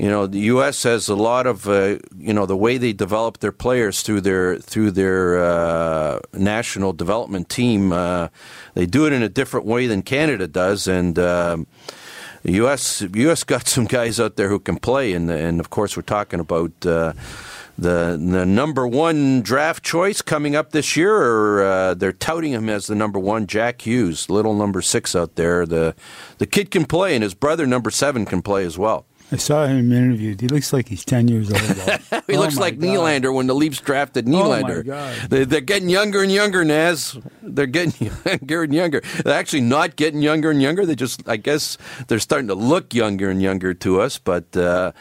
you 0.00 0.08
know 0.08 0.26
the 0.26 0.38
U.S. 0.54 0.84
has 0.84 1.10
a 1.10 1.14
lot 1.14 1.46
of 1.46 1.68
uh, 1.68 1.98
you 2.16 2.32
know 2.32 2.46
the 2.46 2.56
way 2.56 2.78
they 2.78 2.94
develop 2.94 3.40
their 3.40 3.52
players 3.52 4.00
through 4.00 4.22
their 4.22 4.56
through 4.56 4.92
their 4.92 5.44
uh, 5.44 6.20
national 6.32 6.94
development 6.94 7.50
team. 7.50 7.92
Uh, 7.92 8.28
they 8.72 8.86
do 8.86 9.04
it 9.06 9.12
in 9.12 9.22
a 9.22 9.28
different 9.28 9.66
way 9.66 9.86
than 9.86 10.02
Canada 10.02 10.48
does, 10.48 10.88
and. 10.88 11.18
Um, 11.18 11.66
the 12.42 12.52
U.S. 12.52 13.02
U.S. 13.02 13.44
got 13.44 13.68
some 13.68 13.84
guys 13.84 14.18
out 14.18 14.36
there 14.36 14.48
who 14.48 14.58
can 14.58 14.78
play, 14.78 15.12
and 15.12 15.30
and 15.30 15.60
of 15.60 15.68
course 15.68 15.94
we're 15.94 16.02
talking 16.02 16.40
about 16.40 16.72
uh, 16.86 17.12
the 17.76 18.18
the 18.18 18.46
number 18.46 18.86
one 18.86 19.42
draft 19.42 19.84
choice 19.84 20.22
coming 20.22 20.56
up 20.56 20.70
this 20.70 20.96
year, 20.96 21.14
or 21.14 21.62
uh, 21.62 21.92
they're 21.92 22.14
touting 22.14 22.52
him 22.52 22.70
as 22.70 22.86
the 22.86 22.94
number 22.94 23.18
one. 23.18 23.46
Jack 23.46 23.82
Hughes, 23.82 24.30
little 24.30 24.54
number 24.54 24.80
six 24.80 25.14
out 25.14 25.36
there. 25.36 25.66
The 25.66 25.94
the 26.38 26.46
kid 26.46 26.70
can 26.70 26.86
play, 26.86 27.14
and 27.14 27.22
his 27.22 27.34
brother 27.34 27.66
number 27.66 27.90
seven 27.90 28.24
can 28.24 28.40
play 28.40 28.64
as 28.64 28.78
well. 28.78 29.04
I 29.32 29.36
saw 29.36 29.66
him 29.66 29.92
interviewed. 29.92 30.40
He 30.40 30.48
looks 30.48 30.72
like 30.72 30.88
he's 30.88 31.04
ten 31.04 31.28
years 31.28 31.52
old. 31.52 31.60
he 32.26 32.36
oh 32.36 32.40
looks 32.40 32.56
like 32.56 32.78
God. 32.78 32.88
Nylander 32.88 33.32
when 33.32 33.46
the 33.46 33.54
Leafs 33.54 33.80
drafted 33.80 34.26
Nylander. 34.26 34.70
Oh 34.70 34.76
my 34.78 34.82
God. 34.82 35.30
They, 35.30 35.44
they're 35.44 35.60
getting 35.60 35.88
younger 35.88 36.22
and 36.22 36.32
younger, 36.32 36.64
Naz. 36.64 37.16
They're 37.42 37.66
getting 37.66 38.10
younger 38.24 38.62
and 38.64 38.74
younger. 38.74 39.02
They're 39.24 39.38
actually 39.38 39.62
not 39.62 39.96
getting 39.96 40.20
younger 40.20 40.50
and 40.50 40.60
younger. 40.60 40.84
They 40.84 40.96
just, 40.96 41.28
I 41.28 41.36
guess, 41.36 41.78
they're 42.08 42.18
starting 42.18 42.48
to 42.48 42.54
look 42.54 42.92
younger 42.92 43.30
and 43.30 43.40
younger 43.40 43.72
to 43.74 44.00
us. 44.00 44.18
But 44.18 44.56
uh, 44.56 44.92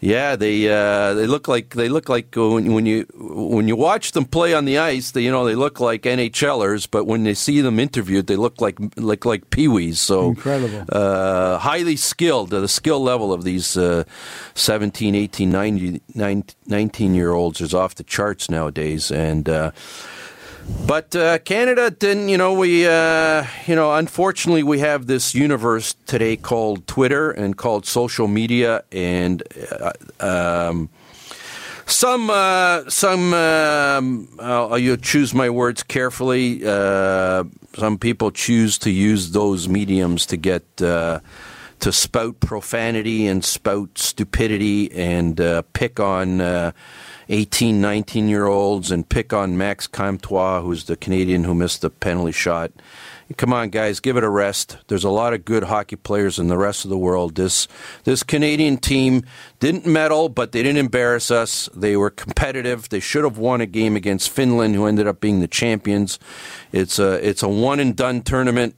yeah, 0.00 0.36
they 0.36 0.68
uh, 0.68 1.14
they 1.14 1.26
look 1.26 1.48
like 1.48 1.74
they 1.74 1.88
look 1.88 2.08
like 2.08 2.34
when, 2.34 2.72
when 2.72 2.86
you 2.86 3.06
when 3.14 3.66
you 3.66 3.76
watch 3.76 4.12
them 4.12 4.24
play 4.24 4.54
on 4.54 4.64
the 4.64 4.78
ice, 4.78 5.10
they, 5.10 5.22
you 5.22 5.30
know 5.30 5.44
they 5.44 5.56
look 5.56 5.80
like 5.80 6.02
NHLers, 6.02 6.88
but 6.90 7.04
when 7.04 7.24
they 7.24 7.34
see 7.34 7.60
them 7.60 7.80
interviewed, 7.80 8.28
they 8.28 8.36
look 8.36 8.60
like 8.60 8.78
like 8.96 9.24
like 9.24 9.50
peewees. 9.50 9.96
So 9.96 10.28
incredible, 10.28 10.84
uh, 10.90 11.58
highly 11.58 11.96
skilled. 11.96 12.50
the 12.50 12.68
skill 12.68 13.00
level 13.02 13.32
of 13.32 13.42
these 13.42 13.66
uh, 13.76 14.04
17, 14.54 15.14
18, 15.14 15.50
19, 15.50 16.44
19 16.66 17.14
year 17.14 17.32
olds 17.32 17.60
is 17.60 17.74
off 17.74 17.94
the 17.94 18.04
charts 18.04 18.50
nowadays, 18.50 19.10
and. 19.10 19.48
Uh, 19.48 19.70
but 20.86 21.16
uh, 21.16 21.38
Canada 21.38 21.90
didn't, 21.90 22.28
you 22.28 22.36
know, 22.36 22.52
we, 22.52 22.86
uh, 22.86 23.46
you 23.66 23.74
know, 23.74 23.94
unfortunately, 23.94 24.62
we 24.62 24.80
have 24.80 25.06
this 25.06 25.34
universe 25.34 25.94
today 26.06 26.36
called 26.36 26.86
Twitter 26.86 27.30
and 27.30 27.56
called 27.56 27.86
social 27.86 28.28
media, 28.28 28.84
and 28.92 29.42
uh, 29.80 29.92
um, 30.20 30.90
some, 31.86 32.28
uh, 32.28 32.88
some, 32.90 33.32
um, 33.32 34.28
I'll, 34.40 34.78
you 34.78 34.98
choose 34.98 35.32
my 35.32 35.48
words 35.48 35.82
carefully. 35.82 36.60
Uh, 36.64 37.44
some 37.74 37.96
people 37.96 38.30
choose 38.30 38.76
to 38.78 38.90
use 38.90 39.30
those 39.30 39.68
mediums 39.68 40.26
to 40.26 40.36
get 40.36 40.64
uh, 40.82 41.20
to 41.80 41.92
spout 41.92 42.40
profanity 42.40 43.26
and 43.26 43.44
spout 43.44 43.98
stupidity 43.98 44.90
and 44.92 45.40
uh, 45.40 45.62
pick 45.72 46.00
on 46.00 46.40
uh, 46.40 46.72
18, 47.28 47.80
19 47.80 48.28
year 48.28 48.46
olds 48.46 48.90
and 48.90 49.08
pick 49.08 49.32
on 49.32 49.56
Max 49.56 49.86
Comtois, 49.86 50.62
who's 50.62 50.84
the 50.84 50.96
Canadian 50.96 51.44
who 51.44 51.54
missed 51.54 51.82
the 51.82 51.90
penalty 51.90 52.32
shot 52.32 52.72
Come 53.36 53.52
on, 53.52 53.68
guys, 53.68 54.00
give 54.00 54.16
it 54.16 54.24
a 54.24 54.28
rest. 54.28 54.78
There's 54.86 55.04
a 55.04 55.10
lot 55.10 55.34
of 55.34 55.44
good 55.44 55.64
hockey 55.64 55.96
players 55.96 56.38
in 56.38 56.48
the 56.48 56.56
rest 56.56 56.84
of 56.86 56.88
the 56.88 56.96
world. 56.96 57.34
This 57.34 57.68
this 58.04 58.22
Canadian 58.22 58.78
team 58.78 59.22
didn't 59.60 59.84
medal, 59.84 60.30
but 60.30 60.52
they 60.52 60.62
didn't 60.62 60.78
embarrass 60.78 61.30
us. 61.30 61.68
They 61.76 61.94
were 61.94 62.08
competitive. 62.08 62.88
They 62.88 63.00
should 63.00 63.24
have 63.24 63.36
won 63.36 63.60
a 63.60 63.66
game 63.66 63.96
against 63.96 64.30
Finland, 64.30 64.76
who 64.76 64.86
ended 64.86 65.06
up 65.06 65.20
being 65.20 65.40
the 65.40 65.48
champions. 65.48 66.18
It's 66.72 66.98
a 66.98 67.26
it's 67.26 67.42
a 67.42 67.48
one 67.48 67.80
and 67.80 67.94
done 67.94 68.22
tournament. 68.22 68.76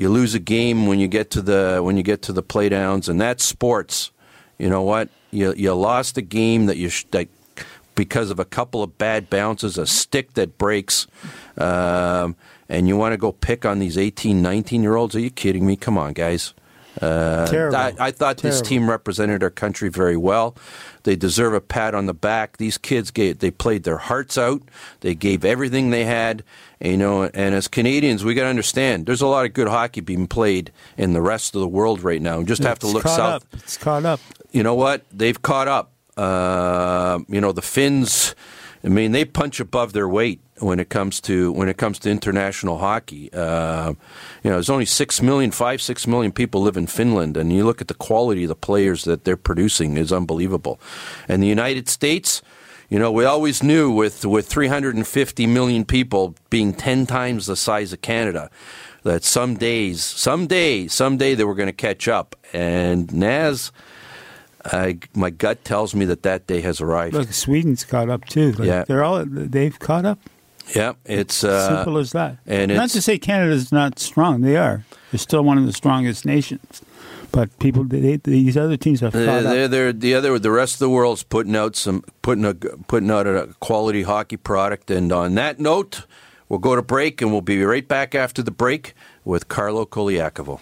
You 0.00 0.08
lose 0.08 0.34
a 0.34 0.38
game 0.38 0.86
when 0.86 0.98
you 0.98 1.08
get 1.08 1.30
to 1.32 1.42
the 1.42 1.82
when 1.82 1.98
you 1.98 2.02
get 2.02 2.22
to 2.22 2.32
the 2.32 2.42
playdowns, 2.42 3.06
and 3.06 3.20
that's 3.20 3.44
sports. 3.44 4.12
You 4.56 4.70
know 4.70 4.80
what? 4.80 5.10
You 5.30 5.52
you 5.54 5.74
lost 5.74 6.16
a 6.16 6.22
game 6.22 6.64
that 6.66 6.78
you 6.78 6.88
sh- 6.88 7.04
that 7.10 7.28
because 7.94 8.30
of 8.30 8.38
a 8.38 8.46
couple 8.46 8.82
of 8.82 8.96
bad 8.96 9.28
bounces, 9.28 9.76
a 9.76 9.86
stick 9.86 10.32
that 10.34 10.56
breaks. 10.56 11.06
Um, 11.58 12.34
and 12.70 12.88
you 12.88 12.96
want 12.96 13.12
to 13.12 13.18
go 13.18 13.30
pick 13.30 13.66
on 13.66 13.78
these 13.78 13.98
18, 13.98 14.40
19 14.40 14.82
year 14.82 14.96
olds? 14.96 15.14
Are 15.14 15.20
you 15.20 15.28
kidding 15.28 15.66
me? 15.66 15.76
Come 15.76 15.98
on, 15.98 16.14
guys. 16.14 16.54
Uh, 17.00 17.70
I, 17.74 17.94
I 17.98 18.10
thought 18.10 18.38
this 18.38 18.60
team 18.60 18.88
represented 18.88 19.42
our 19.42 19.50
country 19.50 19.88
very 19.88 20.16
well. 20.16 20.54
They 21.04 21.16
deserve 21.16 21.54
a 21.54 21.60
pat 21.60 21.94
on 21.94 22.06
the 22.06 22.14
back. 22.14 22.58
These 22.58 22.76
kids 22.76 23.10
gave, 23.10 23.38
they 23.38 23.50
played 23.50 23.84
their 23.84 23.96
hearts 23.96 24.36
out. 24.36 24.62
They 25.00 25.14
gave 25.14 25.44
everything 25.44 25.90
they 25.90 26.04
had. 26.04 26.44
And, 26.80 26.92
you 26.92 26.98
know, 26.98 27.22
and 27.24 27.54
as 27.54 27.68
Canadians, 27.68 28.22
we 28.24 28.34
got 28.34 28.42
to 28.42 28.48
understand 28.48 29.06
there's 29.06 29.22
a 29.22 29.26
lot 29.26 29.46
of 29.46 29.54
good 29.54 29.68
hockey 29.68 30.02
being 30.02 30.26
played 30.26 30.72
in 30.98 31.14
the 31.14 31.22
rest 31.22 31.54
of 31.54 31.62
the 31.62 31.68
world 31.68 32.02
right 32.02 32.20
now. 32.20 32.38
We 32.38 32.44
just 32.44 32.62
have 32.64 32.78
to 32.80 32.86
look 32.86 33.04
south. 33.04 33.18
Up. 33.18 33.44
It's 33.54 33.78
caught 33.78 34.04
up. 34.04 34.20
You 34.50 34.62
know 34.62 34.74
what? 34.74 35.04
They've 35.10 35.40
caught 35.40 35.68
up. 35.68 35.92
Uh, 36.16 37.20
you 37.28 37.40
know, 37.40 37.52
the 37.52 37.62
Finns. 37.62 38.34
I 38.82 38.88
mean, 38.88 39.12
they 39.12 39.24
punch 39.24 39.60
above 39.60 39.92
their 39.92 40.08
weight 40.08 40.40
when 40.58 40.80
it 40.80 40.88
comes 40.88 41.20
to 41.22 41.52
when 41.52 41.68
it 41.68 41.76
comes 41.76 41.98
to 42.00 42.10
international 42.10 42.78
hockey. 42.78 43.32
Uh, 43.32 43.90
you 44.42 44.50
know, 44.50 44.56
there's 44.56 44.70
only 44.70 44.86
six 44.86 45.20
million, 45.20 45.50
five, 45.50 45.82
six 45.82 46.06
million 46.06 46.32
people 46.32 46.62
live 46.62 46.76
in 46.76 46.86
Finland, 46.86 47.36
and 47.36 47.52
you 47.52 47.64
look 47.64 47.80
at 47.80 47.88
the 47.88 47.94
quality 47.94 48.44
of 48.44 48.48
the 48.48 48.54
players 48.54 49.04
that 49.04 49.24
they're 49.24 49.36
producing 49.36 49.96
is 49.96 50.12
unbelievable. 50.12 50.80
And 51.28 51.42
the 51.42 51.46
United 51.46 51.88
States, 51.88 52.40
you 52.88 52.98
know, 52.98 53.12
we 53.12 53.24
always 53.24 53.62
knew 53.62 53.90
with 53.90 54.24
with 54.24 54.46
350 54.46 55.46
million 55.46 55.84
people 55.84 56.34
being 56.48 56.72
10 56.72 57.06
times 57.06 57.46
the 57.46 57.56
size 57.56 57.92
of 57.92 58.00
Canada. 58.00 58.50
That 59.02 59.24
some 59.24 59.54
days, 59.54 60.04
some 60.04 60.40
someday, 60.40 60.86
someday 60.86 61.34
they 61.34 61.44
were 61.44 61.54
going 61.54 61.68
to 61.68 61.72
catch 61.72 62.06
up. 62.06 62.36
And 62.52 63.10
Naz, 63.14 63.72
I, 64.64 64.98
my 65.14 65.30
gut 65.30 65.64
tells 65.64 65.94
me 65.94 66.04
that 66.06 66.22
that 66.22 66.46
day 66.46 66.60
has 66.60 66.80
arrived. 66.80 67.14
Look, 67.14 67.32
Sweden's 67.32 67.84
caught 67.84 68.10
up 68.10 68.24
too. 68.26 68.52
Like, 68.52 68.68
Yeah. 68.68 68.84
they're 68.84 69.04
all 69.04 69.24
they've 69.26 69.78
caught 69.78 70.04
up. 70.04 70.18
Yeah, 70.74 70.92
it's 71.04 71.42
uh, 71.42 71.68
Simple 71.76 71.98
as 71.98 72.12
that. 72.12 72.36
and 72.46 72.72
not 72.72 72.90
to 72.90 73.02
say 73.02 73.18
Canada's 73.18 73.72
not 73.72 73.98
strong. 73.98 74.42
They 74.42 74.56
are. 74.56 74.84
They're 75.10 75.18
still 75.18 75.42
one 75.42 75.58
of 75.58 75.66
the 75.66 75.72
strongest 75.72 76.24
nations. 76.24 76.82
But 77.32 77.56
people, 77.60 77.84
they, 77.84 78.16
these 78.16 78.56
other 78.56 78.76
teams 78.76 79.00
have 79.00 79.12
caught 79.12 79.20
They're, 79.24 79.42
they're, 79.42 79.64
up. 79.64 79.70
they're- 79.70 79.92
the 79.92 80.14
other 80.14 80.38
the 80.38 80.50
rest 80.50 80.74
of 80.74 80.78
the 80.80 80.90
world's 80.90 81.22
putting 81.22 81.56
out 81.56 81.74
some 81.76 82.02
putting 82.22 82.44
a, 82.44 82.54
putting 82.54 83.10
out 83.10 83.26
a 83.26 83.54
quality 83.60 84.02
hockey 84.02 84.36
product. 84.36 84.90
And 84.90 85.10
on 85.12 85.34
that 85.36 85.58
note, 85.58 86.06
we'll 86.48 86.58
go 86.60 86.76
to 86.76 86.82
break, 86.82 87.20
and 87.22 87.32
we'll 87.32 87.40
be 87.40 87.62
right 87.64 87.86
back 87.86 88.14
after 88.14 88.42
the 88.42 88.50
break 88.50 88.94
with 89.24 89.48
Carlo 89.48 89.86
Colaiacovo. 89.86 90.60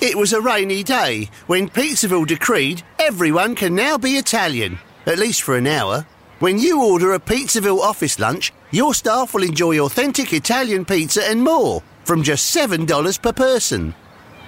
It 0.00 0.14
was 0.14 0.34
a 0.34 0.42
rainy 0.42 0.82
day 0.82 1.30
when 1.46 1.70
Pizzaville 1.70 2.26
decreed 2.26 2.82
everyone 2.98 3.54
can 3.54 3.74
now 3.74 3.96
be 3.96 4.18
Italian, 4.18 4.78
at 5.06 5.18
least 5.18 5.42
for 5.42 5.56
an 5.56 5.66
hour. 5.66 6.06
When 6.38 6.58
you 6.58 6.84
order 6.84 7.14
a 7.14 7.18
Pizzaville 7.18 7.80
office 7.80 8.18
lunch, 8.18 8.52
your 8.70 8.92
staff 8.92 9.32
will 9.32 9.42
enjoy 9.42 9.78
authentic 9.78 10.34
Italian 10.34 10.84
pizza 10.84 11.26
and 11.26 11.42
more 11.42 11.82
from 12.04 12.22
just 12.22 12.54
$7 12.54 13.22
per 13.22 13.32
person. 13.32 13.94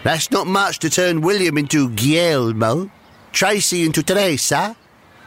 That's 0.05 0.31
not 0.31 0.47
much 0.47 0.81
to 0.81 0.91
turn 0.91 1.23
William 1.23 1.57
into 1.57 1.91
Guillermo, 1.91 2.91
Tracy 3.33 3.85
into 3.85 4.03
Teresa, 4.03 4.77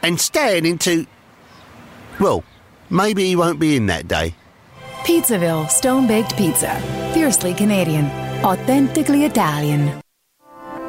and 0.02 0.20
Stan 0.20 0.64
into. 0.64 1.06
Well, 2.20 2.44
maybe 2.90 3.24
he 3.24 3.34
won't 3.34 3.58
be 3.58 3.74
in 3.74 3.86
that 3.86 4.06
day. 4.06 4.36
Pizzaville 5.02 5.68
Stone 5.68 6.06
Baked 6.06 6.36
Pizza. 6.36 6.80
Fiercely 7.12 7.54
Canadian. 7.54 8.06
Authentically 8.44 9.24
Italian. 9.24 10.01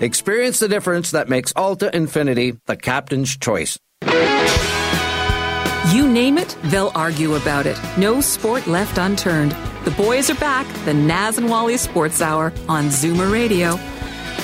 Experience 0.00 0.58
the 0.58 0.68
difference 0.68 1.12
that 1.12 1.30
makes 1.30 1.54
Alta 1.56 1.90
Infiniti 1.92 2.60
the 2.66 2.76
captain's 2.76 3.34
choice. 3.34 3.78
You 5.90 6.06
name 6.06 6.36
it, 6.36 6.54
they'll 6.64 6.92
argue 6.94 7.34
about 7.36 7.64
it. 7.64 7.80
No 7.96 8.20
sport 8.20 8.66
left 8.66 8.98
unturned. 8.98 9.56
The 9.86 9.92
boys 9.92 10.28
are 10.28 10.34
back, 10.34 10.66
the 10.84 10.92
Naz 10.92 11.38
and 11.38 11.48
Wally 11.48 11.78
Sports 11.78 12.20
Hour 12.20 12.52
on 12.68 12.88
Zoomer 12.88 13.32
Radio. 13.32 13.78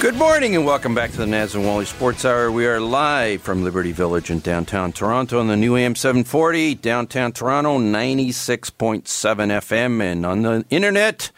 Good 0.00 0.14
morning 0.14 0.56
and 0.56 0.64
welcome 0.64 0.94
back 0.94 1.10
to 1.10 1.18
the 1.18 1.26
Naz 1.26 1.54
and 1.54 1.66
Wally 1.66 1.84
Sports 1.84 2.24
Hour. 2.24 2.50
We 2.50 2.66
are 2.66 2.80
live 2.80 3.42
from 3.42 3.62
Liberty 3.62 3.92
Village 3.92 4.30
in 4.30 4.38
downtown 4.38 4.90
Toronto 4.92 5.38
on 5.38 5.48
the 5.48 5.56
new 5.58 5.76
AM 5.76 5.94
740, 5.94 6.76
downtown 6.76 7.30
Toronto 7.30 7.78
96.7 7.78 9.02
FM, 9.04 10.00
and 10.00 10.24
on 10.24 10.42
the 10.42 10.64
internet, 10.70 11.30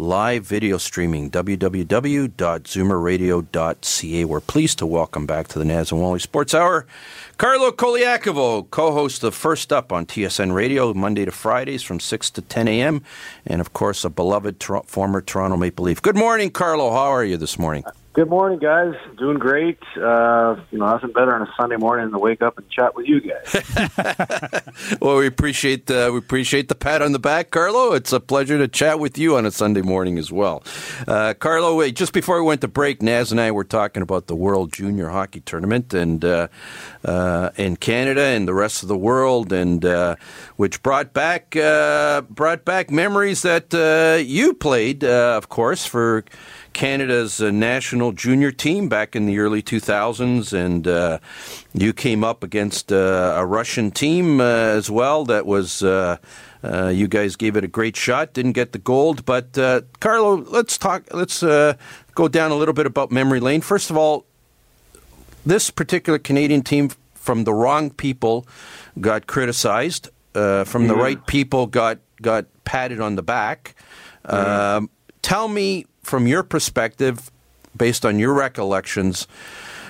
live 0.00 0.44
video 0.44 0.78
streaming, 0.78 1.30
www.zoomerradio.ca. 1.30 4.24
We're 4.24 4.40
pleased 4.40 4.78
to 4.78 4.86
welcome 4.86 5.26
back 5.26 5.48
to 5.48 5.58
the 5.58 5.64
Naz 5.64 5.92
and 5.92 6.00
Wally 6.00 6.18
Sports 6.18 6.54
Hour 6.54 6.86
Carlo 7.36 7.70
Colaiacovo, 7.70 8.68
co-host 8.70 9.22
of 9.22 9.34
First 9.34 9.72
Up 9.72 9.92
on 9.92 10.06
TSN 10.06 10.54
Radio, 10.54 10.92
Monday 10.92 11.24
to 11.24 11.30
Fridays 11.30 11.82
from 11.82 12.00
6 12.00 12.30
to 12.32 12.42
10 12.42 12.68
a.m., 12.68 13.02
and 13.46 13.60
of 13.60 13.72
course, 13.72 14.04
a 14.04 14.10
beloved 14.10 14.62
former 14.86 15.20
Toronto 15.20 15.56
Maple 15.56 15.84
Leaf. 15.84 16.02
Good 16.02 16.16
morning, 16.16 16.50
Carlo. 16.50 16.90
How 16.90 17.12
are 17.12 17.24
you 17.24 17.36
this 17.36 17.58
morning? 17.58 17.84
Good 18.12 18.28
morning, 18.28 18.58
guys. 18.58 18.94
Doing 19.18 19.38
great. 19.38 19.78
Uh, 19.96 20.56
you 20.72 20.78
know, 20.78 20.86
nothing 20.86 21.12
better 21.12 21.32
on 21.32 21.42
a 21.42 21.52
Sunday 21.56 21.76
morning 21.76 22.06
than 22.06 22.12
to 22.14 22.18
wake 22.18 22.42
up 22.42 22.58
and 22.58 22.68
chat 22.68 22.96
with 22.96 23.06
you 23.06 23.20
guys. 23.20 24.98
well, 25.00 25.16
we 25.18 25.28
appreciate 25.28 25.88
uh, 25.88 26.10
we 26.12 26.18
appreciate 26.18 26.68
the 26.68 26.74
pat 26.74 27.02
on 27.02 27.12
the 27.12 27.20
back, 27.20 27.52
Carlo. 27.52 27.92
It's 27.92 28.12
a 28.12 28.18
pleasure 28.18 28.58
to 28.58 28.66
chat 28.66 28.98
with 28.98 29.16
you 29.16 29.36
on 29.36 29.46
a 29.46 29.52
Sunday 29.52 29.82
morning 29.82 30.18
as 30.18 30.32
well. 30.32 30.64
Uh, 31.06 31.34
Carlo, 31.34 31.76
wait, 31.76 31.94
just 31.94 32.12
before 32.12 32.42
we 32.42 32.48
went 32.48 32.62
to 32.62 32.68
break, 32.68 33.00
Naz 33.00 33.30
and 33.30 33.40
I 33.40 33.52
were 33.52 33.62
talking 33.62 34.02
about 34.02 34.26
the 34.26 34.34
World 34.34 34.72
Junior 34.72 35.10
Hockey 35.10 35.40
Tournament 35.42 35.94
and 35.94 36.24
uh, 36.24 36.48
uh 37.04 37.50
in 37.54 37.76
Canada 37.76 38.22
and 38.22 38.48
the 38.48 38.54
rest 38.54 38.82
of 38.82 38.88
the 38.88 38.98
world, 38.98 39.52
and 39.52 39.84
uh, 39.84 40.16
which 40.56 40.82
brought 40.82 41.12
back 41.12 41.52
brought 41.52 42.64
back 42.64 42.90
memories 42.90 43.42
that 43.42 44.20
you 44.26 44.52
played, 44.52 45.04
of 45.04 45.48
course, 45.48 45.86
for. 45.86 46.24
Canada's 46.72 47.40
uh, 47.40 47.50
national 47.50 48.12
junior 48.12 48.52
team 48.52 48.88
back 48.88 49.16
in 49.16 49.26
the 49.26 49.38
early 49.38 49.62
2000s, 49.62 50.52
and 50.52 50.86
uh, 50.86 51.18
you 51.74 51.92
came 51.92 52.24
up 52.24 52.42
against 52.42 52.92
uh, 52.92 53.34
a 53.36 53.44
Russian 53.44 53.90
team 53.90 54.40
uh, 54.40 54.44
as 54.44 54.90
well. 54.90 55.24
That 55.24 55.46
was 55.46 55.82
uh, 55.82 56.18
uh, 56.62 56.88
you 56.88 57.08
guys 57.08 57.36
gave 57.36 57.56
it 57.56 57.64
a 57.64 57.68
great 57.68 57.96
shot, 57.96 58.32
didn't 58.32 58.52
get 58.52 58.72
the 58.72 58.78
gold, 58.78 59.24
but 59.24 59.52
Carlo, 60.00 60.36
let's 60.36 60.78
talk. 60.78 61.04
Let's 61.12 61.40
go 61.40 62.28
down 62.28 62.50
a 62.50 62.56
little 62.56 62.74
bit 62.74 62.86
about 62.86 63.10
memory 63.10 63.40
lane. 63.40 63.60
First 63.60 63.90
of 63.90 63.96
all, 63.96 64.24
this 65.44 65.70
particular 65.70 66.18
Canadian 66.18 66.62
team 66.62 66.90
from 67.14 67.44
the 67.44 67.52
wrong 67.52 67.90
people 67.90 68.46
got 69.00 69.26
criticized. 69.26 70.08
from 70.32 70.42
mm-hmm. 70.42 70.86
the 70.86 70.94
right 70.94 71.26
people 71.26 71.66
got 71.66 71.98
got 72.22 72.46
patted 72.64 73.00
on 73.00 73.16
the 73.16 73.22
back. 73.22 73.74
Mm-hmm. 74.24 74.76
Um, 74.76 74.90
tell 75.22 75.48
me 75.48 75.86
from 76.10 76.26
your 76.26 76.42
perspective, 76.42 77.30
based 77.76 78.04
on 78.04 78.18
your 78.18 78.34
recollections, 78.34 79.28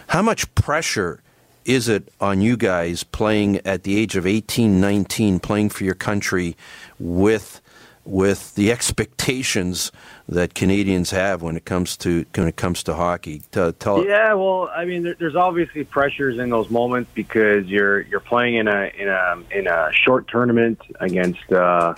how 0.08 0.20
much 0.20 0.54
pressure 0.54 1.22
is 1.64 1.88
it 1.88 2.12
on 2.20 2.42
you 2.42 2.58
guys 2.58 3.02
playing 3.02 3.56
at 3.66 3.84
the 3.84 3.96
age 3.96 4.16
of 4.16 4.26
18, 4.26 4.82
19, 4.82 5.40
playing 5.40 5.70
for 5.70 5.84
your 5.84 5.94
country 5.94 6.56
with 6.98 7.62
with 8.04 8.54
the 8.54 8.72
expectations 8.72 9.92
that 10.28 10.54
Canadians 10.54 11.10
have 11.10 11.42
when 11.42 11.56
it 11.56 11.64
comes 11.64 11.96
to 11.96 12.26
when 12.34 12.48
it 12.48 12.56
comes 12.56 12.82
to 12.82 12.94
hockey? 12.94 13.42
Tell, 13.50 14.04
yeah, 14.04 14.34
well, 14.34 14.70
I 14.76 14.84
mean, 14.84 15.14
there's 15.18 15.36
obviously 15.36 15.84
pressures 15.84 16.38
in 16.38 16.50
those 16.50 16.68
moments 16.68 17.10
because 17.14 17.66
you're 17.66 18.02
you're 18.02 18.20
playing 18.20 18.56
in 18.56 18.68
a 18.68 18.90
in 18.94 19.08
a 19.08 19.58
in 19.58 19.66
a 19.66 19.90
short 19.94 20.28
tournament 20.28 20.82
against. 21.00 21.50
Uh, 21.50 21.94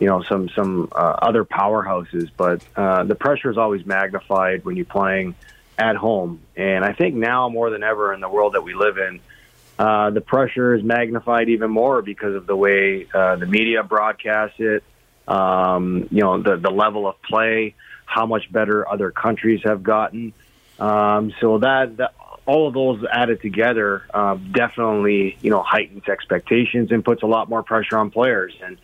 you 0.00 0.06
know 0.06 0.22
some 0.22 0.48
some 0.48 0.88
uh, 0.92 1.16
other 1.22 1.44
powerhouses, 1.44 2.30
but 2.36 2.62
uh, 2.76 3.04
the 3.04 3.14
pressure 3.14 3.50
is 3.50 3.58
always 3.58 3.86
magnified 3.86 4.64
when 4.64 4.76
you're 4.76 4.84
playing 4.84 5.34
at 5.78 5.96
home. 5.96 6.40
And 6.56 6.84
I 6.84 6.92
think 6.92 7.14
now 7.14 7.48
more 7.48 7.70
than 7.70 7.82
ever 7.82 8.12
in 8.12 8.20
the 8.20 8.28
world 8.28 8.54
that 8.54 8.62
we 8.62 8.74
live 8.74 8.98
in, 8.98 9.20
uh, 9.78 10.10
the 10.10 10.20
pressure 10.20 10.74
is 10.74 10.82
magnified 10.82 11.48
even 11.48 11.70
more 11.70 12.02
because 12.02 12.34
of 12.34 12.46
the 12.46 12.56
way 12.56 13.06
uh, 13.12 13.36
the 13.36 13.46
media 13.46 13.82
broadcasts 13.82 14.56
it. 14.58 14.84
Um, 15.26 16.08
you 16.10 16.20
know 16.20 16.42
the 16.42 16.56
the 16.56 16.70
level 16.70 17.06
of 17.06 17.20
play, 17.22 17.74
how 18.04 18.26
much 18.26 18.50
better 18.52 18.88
other 18.88 19.10
countries 19.10 19.60
have 19.64 19.82
gotten. 19.82 20.32
Um, 20.78 21.32
so 21.40 21.58
that, 21.58 21.96
that 21.98 22.14
all 22.46 22.66
of 22.68 22.74
those 22.74 23.04
added 23.10 23.40
together 23.40 24.02
uh, 24.12 24.34
definitely 24.34 25.38
you 25.40 25.50
know 25.50 25.62
heightens 25.62 26.08
expectations 26.08 26.90
and 26.92 27.04
puts 27.04 27.22
a 27.22 27.26
lot 27.26 27.48
more 27.48 27.62
pressure 27.62 27.96
on 27.96 28.10
players 28.10 28.54
and 28.62 28.78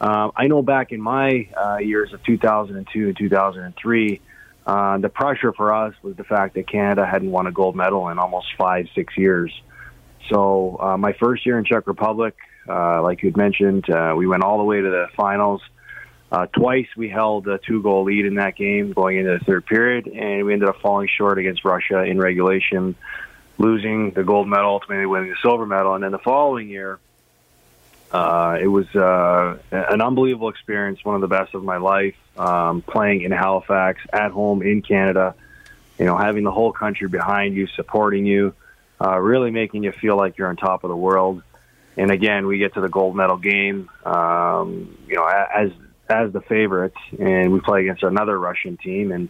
uh, 0.00 0.30
I 0.36 0.46
know 0.46 0.62
back 0.62 0.92
in 0.92 1.00
my 1.00 1.48
uh, 1.56 1.78
years 1.78 2.12
of 2.12 2.22
2002 2.24 3.08
and 3.08 3.16
2003, 3.16 4.20
uh, 4.66 4.98
the 4.98 5.08
pressure 5.08 5.52
for 5.52 5.74
us 5.74 5.94
was 6.02 6.16
the 6.16 6.24
fact 6.24 6.54
that 6.54 6.68
Canada 6.68 7.06
hadn't 7.06 7.30
won 7.30 7.46
a 7.46 7.52
gold 7.52 7.74
medal 7.74 8.08
in 8.08 8.18
almost 8.18 8.46
five, 8.56 8.86
six 8.94 9.16
years. 9.16 9.52
So 10.30 10.78
uh, 10.80 10.96
my 10.98 11.14
first 11.14 11.46
year 11.46 11.58
in 11.58 11.64
Czech 11.64 11.86
Republic, 11.86 12.36
uh, 12.68 13.02
like 13.02 13.22
you'd 13.22 13.36
mentioned, 13.36 13.88
uh, 13.88 14.14
we 14.16 14.26
went 14.26 14.44
all 14.44 14.58
the 14.58 14.64
way 14.64 14.80
to 14.80 14.90
the 14.90 15.06
finals. 15.16 15.62
Twice 16.52 16.86
we 16.94 17.08
held 17.08 17.48
a 17.48 17.58
two-goal 17.58 18.04
lead 18.04 18.26
in 18.26 18.34
that 18.34 18.54
game 18.54 18.92
going 18.92 19.16
into 19.16 19.38
the 19.38 19.44
third 19.46 19.64
period, 19.64 20.06
and 20.06 20.44
we 20.44 20.52
ended 20.52 20.68
up 20.68 20.78
falling 20.82 21.08
short 21.16 21.38
against 21.38 21.64
Russia 21.64 22.02
in 22.02 22.18
regulation, 22.18 22.94
losing 23.56 24.10
the 24.10 24.22
gold 24.22 24.46
medal, 24.46 24.68
ultimately 24.68 25.06
winning 25.06 25.30
the 25.30 25.36
silver 25.40 25.64
medal. 25.64 25.94
And 25.94 26.04
then 26.04 26.12
the 26.12 26.18
following 26.18 26.68
year, 26.68 27.00
uh, 28.12 28.58
it 28.60 28.68
was 28.68 28.86
uh, 28.94 29.58
an 29.70 30.00
unbelievable 30.00 30.48
experience, 30.48 31.04
one 31.04 31.14
of 31.14 31.20
the 31.20 31.28
best 31.28 31.54
of 31.54 31.62
my 31.62 31.76
life. 31.76 32.14
Um, 32.36 32.82
playing 32.82 33.22
in 33.22 33.32
Halifax, 33.32 34.00
at 34.12 34.30
home 34.30 34.62
in 34.62 34.80
Canada, 34.80 35.34
you 35.98 36.04
know, 36.04 36.16
having 36.16 36.44
the 36.44 36.52
whole 36.52 36.72
country 36.72 37.08
behind 37.08 37.56
you, 37.56 37.66
supporting 37.66 38.24
you, 38.24 38.54
uh, 39.00 39.18
really 39.18 39.50
making 39.50 39.82
you 39.82 39.90
feel 39.90 40.16
like 40.16 40.38
you're 40.38 40.48
on 40.48 40.56
top 40.56 40.84
of 40.84 40.88
the 40.88 40.96
world. 40.96 41.42
And 41.96 42.12
again, 42.12 42.46
we 42.46 42.58
get 42.58 42.74
to 42.74 42.80
the 42.80 42.88
gold 42.88 43.16
medal 43.16 43.36
game, 43.36 43.90
um, 44.06 44.96
you 45.08 45.16
know, 45.16 45.24
as 45.26 45.72
as 46.08 46.32
the 46.32 46.40
favorites, 46.40 46.96
and 47.18 47.52
we 47.52 47.60
play 47.60 47.82
against 47.82 48.02
another 48.02 48.38
Russian 48.38 48.76
team, 48.76 49.12
and 49.12 49.28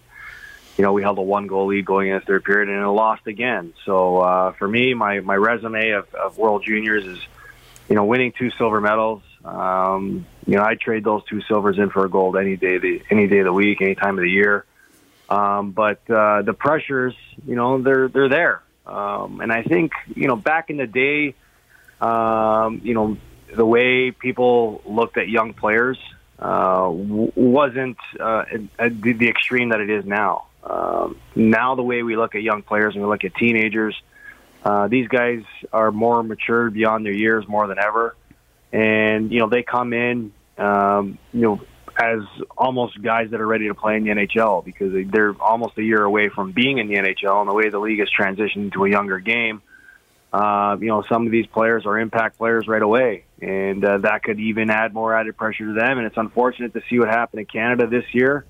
you 0.77 0.85
know, 0.85 0.93
we 0.93 1.03
held 1.03 1.19
a 1.19 1.23
one 1.23 1.47
goal 1.49 1.67
lead 1.67 1.85
going 1.85 2.09
into 2.09 2.21
the 2.21 2.27
third 2.27 2.45
period, 2.45 2.69
and 2.69 2.81
it 2.81 2.87
lost 2.87 3.27
again. 3.27 3.73
So 3.85 4.19
uh, 4.19 4.53
for 4.53 4.69
me, 4.69 4.95
my 4.95 5.21
my 5.21 5.35
resume 5.35 5.91
of, 5.91 6.15
of 6.15 6.39
World 6.39 6.63
Juniors 6.65 7.05
is 7.05 7.19
you 7.89 7.95
know, 7.95 8.05
winning 8.05 8.33
two 8.33 8.51
silver 8.53 8.81
medals. 8.81 9.23
Um, 9.45 10.27
you 10.47 10.57
know, 10.57 10.63
I 10.63 10.75
trade 10.75 11.05
those 11.05 11.25
two 11.25 11.41
silvers 11.43 11.79
in 11.79 11.91
for 11.91 12.05
a 12.05 12.11
gold 12.11 12.37
any 12.37 12.57
day, 12.57 12.79
the 12.79 13.03
any 13.11 13.27
day 13.27 13.39
of 13.39 13.45
the 13.47 13.53
week, 13.53 13.81
any 13.81 13.95
time 13.95 14.19
of 14.19 14.23
the 14.23 14.31
year. 14.31 14.65
Um, 15.29 15.73
but 15.73 16.01
uh, 16.11 16.43
the 16.43 16.55
pressures, 16.55 17.15
you 17.47 17.55
know, 17.55 17.81
they're 17.83 18.09
they're 18.09 18.29
there. 18.29 18.63
Um, 18.87 19.41
and 19.41 19.53
I 19.53 19.63
think, 19.63 19.93
you 20.15 20.27
know, 20.29 20.37
back 20.37 20.71
in 20.71 20.79
the 20.79 20.87
day, 20.87 21.35
um, 22.01 22.81
you 22.83 22.95
know, 22.95 23.19
the 23.55 23.67
way 23.67 24.11
people 24.11 24.81
looked 24.87 25.19
at 25.19 25.29
young 25.29 25.53
players 25.53 25.99
uh, 26.39 26.89
wasn't 26.91 27.99
uh, 28.19 28.45
at 28.79 29.03
the 29.03 29.29
extreme 29.29 29.71
that 29.71 29.81
it 29.81 29.91
is 29.91 30.05
now. 30.05 30.47
Um, 30.63 31.19
now, 31.35 31.75
the 31.75 31.83
way 31.83 32.03
we 32.03 32.17
look 32.17 32.35
at 32.35 32.43
young 32.43 32.63
players 32.63 32.95
and 32.95 33.03
we 33.03 33.11
look 33.11 33.25
at 33.25 33.35
teenagers, 33.35 33.95
uh, 33.95 34.18
these 34.91 35.09
guys 35.09 35.43
are 35.73 35.91
more 35.91 36.23
matured 36.23 36.75
beyond 36.75 37.05
their 37.05 37.13
years 37.13 37.47
more 37.49 37.67
than 37.67 37.79
ever, 37.79 38.17
and 38.73 39.33
you 39.33 39.41
know 39.41 39.49
they 39.49 39.63
come 39.63 39.93
in, 39.93 40.33
um, 40.59 41.19
you 41.33 41.41
know, 41.41 41.61
as 41.99 42.21
almost 42.57 43.01
guys 43.03 43.31
that 43.31 43.41
are 43.41 43.47
ready 43.47 43.69
to 43.69 43.75
play 43.75 43.97
in 43.97 44.05
the 44.05 44.11
NHL 44.11 44.65
because 44.65 44.93
they're 45.11 45.35
almost 45.41 45.77
a 45.79 45.83
year 45.83 46.05
away 46.05 46.29
from 46.29 46.53
being 46.53 46.79
in 46.79 46.87
the 46.87 46.95
NHL. 46.95 47.41
And 47.41 47.49
the 47.49 47.55
way 47.55 47.71
the 47.71 47.79
league 47.79 47.99
has 47.99 48.09
transitioned 48.09 48.73
to 48.75 48.85
a 48.85 48.91
younger 48.91 49.19
game, 49.19 49.63
uh, 50.33 50.77
you 50.81 50.87
know, 50.87 51.03
some 51.09 51.27
of 51.27 51.33
these 51.33 51.47
players 51.47 51.87
are 51.87 51.99
impact 51.99 52.39
players 52.39 52.69
right 52.69 52.83
away, 52.83 53.25
and 53.41 53.85
uh, 53.85 53.99
that 53.99 54.23
could 54.23 54.39
even 54.39 54.71
add 54.71 54.95
more 54.95 55.15
added 55.15 55.37
pressure 55.37 55.67
to 55.67 55.73
them. 55.73 55.99
And 55.99 56.07
it's 56.07 56.17
unfortunate 56.17 56.73
to 56.75 56.83
see 56.89 56.99
what 56.99 57.09
happened 57.09 57.41
in 57.41 57.47
Canada 57.47 57.87
this 57.89 58.05
year. 58.13 58.45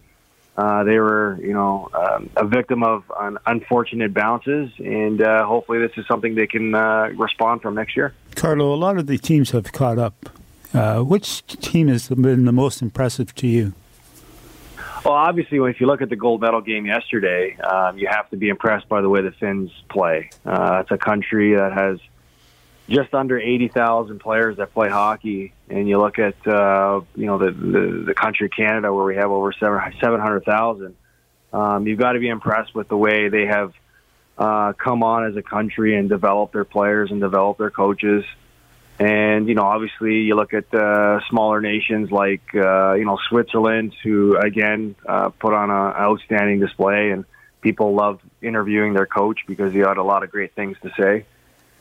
Uh, 0.59 0.83
they 0.83 0.99
were, 0.99 1.39
you 1.41 1.53
know, 1.53 1.89
um, 1.95 2.29
a 2.37 2.45
victim 2.45 2.83
of 2.83 3.05
un- 3.17 3.39
unfortunate 3.47 4.13
bounces, 4.13 4.69
and 4.79 5.23
uh, 5.23 5.47
hopefully 5.47 5.79
this 5.79 5.93
is 5.97 6.05
something 6.09 6.35
they 6.35 6.49
can 6.49 6.75
uh, 6.75 7.09
respond 7.17 7.63
from 7.63 7.77
next 7.77 7.97
year. 7.97 8.13
Carlo, 8.35 8.75
a 8.75 8.77
lot 8.77 8.99
of 8.99 9.07
the 9.07 9.19
teams 9.19 9.53
have 9.53 9.71
caught 9.71 10.01
up. 10.01 10.29
Uh, 10.75 11.01
which 11.01 11.47
team 11.47 11.87
has 11.87 12.09
been 12.09 12.45
the 12.45 12.51
most 12.51 12.83
impressive 12.83 13.33
to 13.37 13.47
you? 13.47 13.73
Well, 15.05 15.15
obviously, 15.15 15.59
if 15.71 15.81
you 15.81 15.87
look 15.87 16.03
at 16.03 16.11
the 16.11 16.17
gold 16.17 16.41
medal 16.41 16.61
game 16.61 16.87
yesterday, 16.87 17.57
um, 17.59 17.97
you 17.97 18.09
have 18.11 18.29
to 18.31 18.37
be 18.37 18.49
impressed 18.49 18.89
by 18.89 19.01
the 19.01 19.09
way 19.09 19.23
the 19.23 19.31
Finns 19.31 19.71
play. 19.89 20.29
Uh, 20.45 20.83
it's 20.83 20.91
a 20.91 20.99
country 20.99 21.55
that 21.55 21.73
has 21.73 22.01
just 22.89 23.15
under 23.15 23.39
80,000 23.39 24.19
players 24.19 24.57
that 24.57 24.75
play 24.75 24.89
hockey, 24.89 25.53
and 25.71 25.89
you 25.89 25.99
look 25.99 26.19
at 26.19 26.47
uh, 26.47 27.01
you 27.15 27.27
know 27.27 27.39
the, 27.39 27.51
the 27.51 28.05
the 28.07 28.15
country 28.15 28.49
Canada 28.49 28.93
where 28.93 29.05
we 29.05 29.17
have 29.17 29.31
over 29.31 29.53
seven 29.53 29.81
700,000, 30.01 30.97
um, 31.53 31.87
you've 31.87 31.99
got 31.99 32.13
to 32.13 32.21
be 32.21 32.29
impressed 32.29 32.75
with 32.75 32.89
the 32.89 32.97
way 32.97 33.29
they 33.29 33.47
have 33.47 33.73
uh, 34.37 34.73
come 34.73 35.03
on 35.03 35.27
as 35.27 35.37
a 35.37 35.43
country 35.43 35.97
and 35.97 36.09
developed 36.09 36.53
their 36.53 36.65
players 36.65 37.11
and 37.11 37.21
developed 37.21 37.59
their 37.59 37.71
coaches. 37.71 38.25
And 38.99 39.49
you 39.49 39.55
know, 39.55 39.63
obviously, 39.63 40.23
you 40.23 40.35
look 40.35 40.55
at 40.55 40.73
uh, 40.75 41.21
smaller 41.29 41.61
nations 41.61 42.11
like 42.11 42.43
uh, 42.55 42.95
you 42.95 43.05
know 43.05 43.19
Switzerland, 43.29 43.95
who 44.03 44.37
again 44.37 44.97
uh, 45.07 45.29
put 45.29 45.55
on 45.55 45.71
an 45.71 45.95
outstanding 45.95 46.61
display, 46.61 47.11
and 47.11 47.25
people 47.61 47.95
loved 47.95 48.23
interviewing 48.43 48.95
their 48.95 49.07
coach 49.07 49.41
because 49.47 49.73
he 49.73 49.81
had 49.81 49.99
a 49.99 50.03
lot 50.03 50.25
of 50.25 50.31
great 50.31 50.55
things 50.55 50.77
to 50.83 50.91
say. 50.99 51.27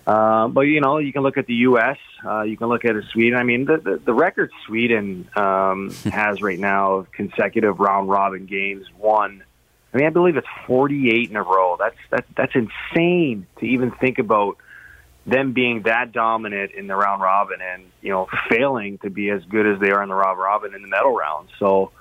Uh, 0.08 0.48
but 0.48 0.62
you 0.62 0.80
know, 0.80 1.00
you 1.00 1.12
can 1.12 1.22
look 1.22 1.38
at 1.38 1.48
the 1.48 1.56
U.S. 1.56 1.98
Uh, 2.26 2.44
you 2.44 2.56
can 2.56 2.68
look 2.68 2.86
at 2.86 2.96
Sweden. 3.12 3.38
I 3.38 3.44
mean, 3.44 3.66
the 3.66 3.78
the, 3.78 4.02
the 4.06 4.14
record 4.14 4.52
Sweden 4.66 5.28
um, 5.36 5.92
has 6.06 6.42
right 6.42 6.58
now 6.58 6.94
of 6.94 7.12
consecutive 7.12 7.80
round 7.80 8.08
robin 8.08 8.46
games 8.46 8.86
won. 8.98 9.44
I 9.94 9.98
mean, 9.98 10.08
I 10.08 10.10
believe 10.10 10.38
it's 10.38 10.48
48 10.66 11.30
in 11.30 11.36
a 11.36 11.44
row. 11.44 11.76
That's 11.78 11.98
that 12.12 12.26
that's 12.38 12.56
insane 12.56 13.48
to 13.60 13.66
even 13.66 13.92
think 13.92 14.18
about 14.18 14.58
them 15.26 15.52
being 15.52 15.82
that 15.82 16.14
dominant 16.14 16.72
in 16.72 16.88
the 16.88 16.96
round 16.96 17.22
robin 17.22 17.60
and 17.62 17.84
you 18.02 18.12
know 18.12 18.30
failing 18.50 18.98
to 19.00 19.10
be 19.10 19.30
as 19.30 19.44
good 19.44 19.68
as 19.68 19.78
they 19.82 19.92
are 19.92 20.02
in 20.02 20.08
the 20.08 20.16
round 20.16 20.40
robin 20.40 20.74
in 20.74 20.82
the 20.82 20.88
medal 20.88 21.14
round. 21.14 21.50
So 21.60 21.92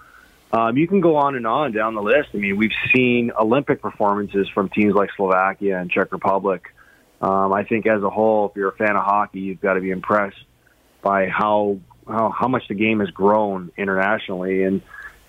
Um, 0.52 0.76
you 0.76 0.86
can 0.86 1.00
go 1.00 1.16
on 1.16 1.34
and 1.34 1.46
on 1.46 1.72
down 1.72 1.94
the 1.94 2.02
list. 2.02 2.28
I 2.32 2.36
mean, 2.38 2.56
we've 2.56 2.78
seen 2.94 3.32
Olympic 3.38 3.82
performances 3.82 4.48
from 4.54 4.68
teams 4.68 4.94
like 4.94 5.10
Slovakia 5.16 5.78
and 5.80 5.90
Czech 5.90 6.12
Republic. 6.12 6.72
Um, 7.20 7.52
I 7.52 7.64
think 7.64 7.86
as 7.86 8.02
a 8.02 8.10
whole, 8.10 8.48
if 8.48 8.56
you're 8.56 8.68
a 8.68 8.76
fan 8.76 8.96
of 8.96 9.04
hockey, 9.04 9.40
you've 9.40 9.60
got 9.60 9.74
to 9.74 9.80
be 9.80 9.90
impressed 9.90 10.44
by 11.02 11.28
how 11.28 11.78
how, 12.06 12.30
how 12.30 12.48
much 12.48 12.68
the 12.68 12.74
game 12.74 13.00
has 13.00 13.10
grown 13.10 13.72
internationally, 13.76 14.62
and 14.62 14.82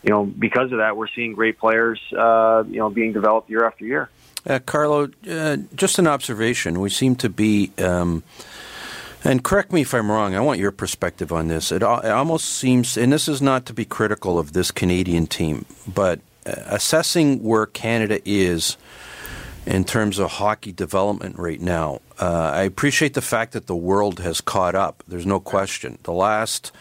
you 0.03 0.09
know 0.09 0.25
because 0.25 0.71
of 0.71 0.79
that, 0.79 0.97
we're 0.97 1.07
seeing 1.15 1.33
great 1.33 1.57
players, 1.57 1.99
uh, 2.17 2.63
you 2.67 2.77
know, 2.77 2.89
being 2.89 3.13
developed 3.13 3.49
year 3.49 3.65
after 3.65 3.85
year. 3.85 4.09
Uh, 4.45 4.59
Carlo, 4.59 5.09
uh, 5.29 5.57
just 5.75 5.99
an 5.99 6.07
observation. 6.07 6.79
We 6.79 6.89
seem 6.89 7.15
to 7.17 7.29
be. 7.29 7.71
Um, 7.77 8.23
and 9.23 9.43
correct 9.43 9.73
me 9.73 9.81
if 9.81 9.93
I'm 9.93 10.11
wrong. 10.11 10.35
I 10.35 10.39
want 10.39 10.59
your 10.59 10.71
perspective 10.71 11.33
on 11.33 11.47
this. 11.47 11.71
It, 11.71 11.81
it, 11.81 11.83
almost 11.83 12.45
seems, 12.45 12.97
and 12.97 13.11
this 13.11 13.27
is 13.27 13.41
not 13.41 13.65
to 13.65 13.73
be 13.73 13.83
critical 13.83 14.37
of 14.39 14.53
this 14.53 14.71
Canadian 14.71 15.27
team, 15.27 15.65
but 15.87 16.19
uh, 16.45 16.53
assessing 16.67 17.43
where 17.43 17.65
Canada 17.65 18.21
is 18.23 18.77
in 19.67 19.83
terms 19.83 20.17
of 20.17 20.31
hockey 20.31 20.71
development 20.71 21.37
right 21.37 21.61
now, 21.61 22.01
uh, 22.19 22.51
I 22.53 22.61
appreciate 22.63 23.13
the 23.13 23.21
fact 23.21 23.51
that 23.53 23.67
the 23.67 23.75
world 23.75 24.19
has 24.19 24.41
caught 24.41 24.75
up. 24.75 25.03
There's 25.07 25.25
no 25.25 25.39
question. 25.39 25.97
The 26.03 26.13
last 26.13 26.71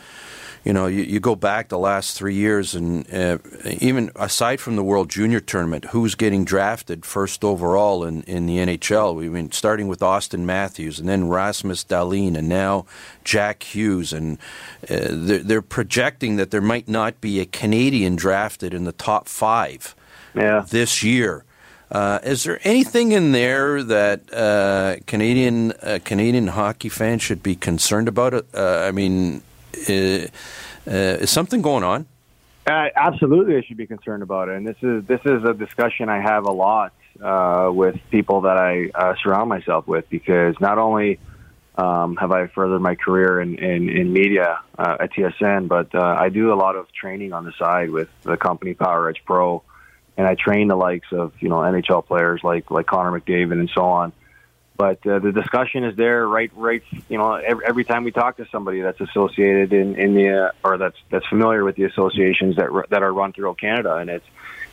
you 0.67 0.73
know, 0.73 0.87
you, 0.87 1.05
you 1.05 1.21
go 1.21 1.37
back 1.37 1.69
the 1.69 1.79
last 1.79 2.19
three 2.19 2.35
years, 2.35 2.75
and 2.75 3.07
uh, 3.15 3.39
even 3.79 4.11
aside 4.17 4.61
from 4.61 4.75
the 4.75 4.83
World 4.83 5.09
Junior 5.09 5.39
Tournament, 5.39 5.85
who's 5.87 6.17
getting 6.17 6.45
drafted 6.45 7.07
first 7.07 7.45
overall 7.45 8.03
in, 8.03 8.23
in 8.25 8.47
the 8.47 8.57
NHL? 8.57 9.15
We 9.15 9.27
I 9.27 9.29
mean 9.29 9.53
starting 9.53 9.87
with 9.87 10.01
Auston 10.01 10.41
Matthews, 10.41 10.99
and 10.99 11.09
then 11.09 11.29
Rasmus 11.29 11.85
Dahlin, 11.85 12.37
and 12.37 12.49
now 12.49 12.85
Jack 13.23 13.63
Hughes, 13.63 14.13
and 14.13 14.39
uh, 14.91 15.07
they're, 15.11 15.39
they're, 15.39 15.63
projecting 15.63 16.35
that 16.35 16.51
there 16.51 16.61
might 16.61 16.89
not 16.89 17.21
be 17.21 17.39
a 17.39 17.47
Canadian 17.47 18.17
drafted 18.17 18.75
in 18.75 18.83
the 18.83 18.93
top 18.93 19.29
five 19.29 19.95
yeah. 20.35 20.65
this 20.69 21.05
year. 21.05 21.45
Uh, 21.91 22.19
is 22.25 22.43
there 22.43 22.59
anything 22.65 23.13
in 23.13 23.33
there 23.33 23.83
that 23.83 24.33
uh, 24.33 24.97
Canadian 25.07 25.73
uh, 25.73 25.99
Canadian 26.05 26.49
hockey 26.49 26.89
fans 26.89 27.23
should 27.23 27.43
be 27.43 27.55
concerned 27.55 28.09
about? 28.09 28.35
Uh, 28.35 28.43
I 28.55 28.91
mean, 28.91 29.43
uh, 29.89 29.93
uh, 29.93 30.27
is 30.87 31.31
something 31.31 31.63
going 31.63 31.85
on? 31.85 32.07
Absolutely, 32.67 33.57
I 33.57 33.63
should 33.63 33.77
be 33.77 33.87
concerned 33.87 34.25
about 34.25 34.49
it. 34.49 34.57
And 34.57 34.67
this 34.67 34.77
is 34.83 35.05
this 35.05 35.21
is 35.25 35.45
a 35.45 35.55
discussion 35.55 36.09
I 36.09 36.21
have 36.21 36.47
a 36.47 36.53
lot 36.53 36.93
with 37.73 37.97
people 38.11 38.41
that 38.43 38.59
I 38.59 39.15
surround 39.23 39.49
myself 39.49 39.87
with 39.87 40.11
because 40.11 40.57
not 40.61 40.79
only 40.79 41.21
um, 41.77 42.17
have 42.17 42.33
I 42.33 42.49
furthered 42.49 42.83
my 42.83 42.97
career 42.97 43.41
in 43.41 43.55
in, 43.61 43.89
in 43.89 44.13
media 44.13 44.59
at 44.77 45.13
TSN, 45.13 45.69
but 45.69 45.95
I 45.95 46.31
do 46.31 46.53
a 46.53 46.57
lot 46.57 46.75
of 46.75 46.93
training 46.93 47.33
on 47.33 47.45
the 47.45 47.53
side 47.53 47.91
with 47.91 48.09
the 48.23 48.37
company 48.37 48.75
Power 48.75 49.09
Edge 49.09 49.23
Pro, 49.25 49.63
and 50.17 50.27
I 50.27 50.35
train 50.35 50.69
the 50.69 50.77
likes 50.77 51.09
of 51.13 51.33
you 51.41 51.49
know 51.49 51.57
NHL 51.57 52.07
players 52.07 52.41
like 52.43 52.71
like 52.71 52.87
Connor 52.87 53.19
McDavid 53.19 53.53
and 53.53 53.71
so 53.75 53.85
on. 53.85 54.13
But 54.77 55.07
uh, 55.07 55.21
the 55.21 55.33
discussion 55.33 55.85
is 55.85 55.97
there, 55.97 56.29
right? 56.29 56.51
Right. 56.55 56.83
You 57.09 57.17
know, 57.17 57.35
every, 57.35 57.65
every 57.65 57.85
time 57.85 58.05
we 58.05 58.13
talk 58.13 58.37
to 58.37 58.47
somebody 58.53 58.83
that's 58.83 59.01
associated 59.01 59.73
in 59.73 59.97
in 59.97 60.15
the 60.15 60.49
uh, 60.49 60.51
or 60.63 60.77
that's 60.77 60.99
that's 61.11 61.27
familiar 61.27 61.65
with 61.65 61.77
the 61.77 61.85
associations 61.85 62.57
that 62.57 62.71
that 62.91 63.03
are 63.03 63.13
run 63.13 63.33
throughout 63.33 63.59
Canada, 63.59 63.97
and 63.97 64.11
it's 64.11 64.27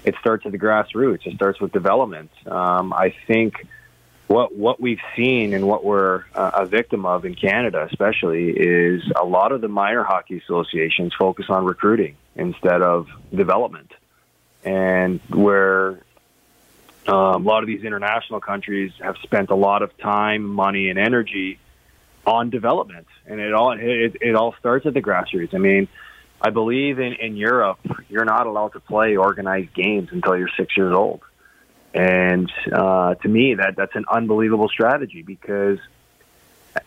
it 0.03 0.15
starts 0.19 0.45
at 0.45 0.51
the 0.51 0.59
grassroots. 0.59 1.25
It 1.25 1.35
starts 1.35 1.61
with 1.61 1.71
development. 1.71 2.31
Um, 2.45 2.91
I 2.91 3.15
think 3.27 3.65
what 4.27 4.55
what 4.55 4.81
we've 4.81 5.01
seen 5.15 5.53
and 5.53 5.67
what 5.67 5.85
we're 5.85 6.23
uh, 6.35 6.51
a 6.55 6.65
victim 6.65 7.05
of 7.05 7.23
in 7.23 7.35
Canada, 7.35 7.87
especially, 7.89 8.49
is 8.49 9.03
a 9.15 9.25
lot 9.25 9.51
of 9.51 9.61
the 9.61 9.67
minor 9.67 10.03
hockey 10.03 10.41
associations 10.43 11.13
focus 11.17 11.45
on 11.49 11.65
recruiting 11.65 12.17
instead 12.35 12.81
of 12.81 13.07
development, 13.33 13.91
and 14.63 15.19
where 15.29 15.99
um, 17.07 17.15
a 17.15 17.37
lot 17.37 17.63
of 17.63 17.67
these 17.67 17.83
international 17.83 18.39
countries 18.39 18.91
have 18.99 19.17
spent 19.17 19.49
a 19.49 19.55
lot 19.55 19.81
of 19.81 19.97
time, 19.97 20.43
money, 20.43 20.89
and 20.89 20.97
energy 20.97 21.59
on 22.25 22.49
development, 22.49 23.07
and 23.25 23.39
it 23.39 23.53
all 23.53 23.71
it, 23.73 24.17
it 24.21 24.35
all 24.35 24.55
starts 24.59 24.85
at 24.85 24.93
the 24.93 25.01
grassroots. 25.01 25.53
I 25.53 25.57
mean, 25.57 25.87
I 26.41 26.49
believe 26.49 26.99
in 26.99 27.13
in 27.13 27.35
Europe, 27.35 27.79
you're 28.09 28.25
not 28.25 28.47
allowed 28.47 28.73
to 28.73 28.79
play 28.79 29.17
organized 29.17 29.73
games 29.73 30.09
until 30.11 30.37
you're 30.37 30.49
six 30.55 30.77
years 30.77 30.93
old, 30.93 31.21
and 31.93 32.51
uh, 32.71 33.15
to 33.15 33.27
me, 33.27 33.55
that 33.55 33.75
that's 33.75 33.95
an 33.95 34.05
unbelievable 34.09 34.69
strategy 34.69 35.21
because 35.21 35.79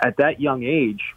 at 0.01 0.17
that 0.17 0.41
young 0.41 0.63
age, 0.65 1.15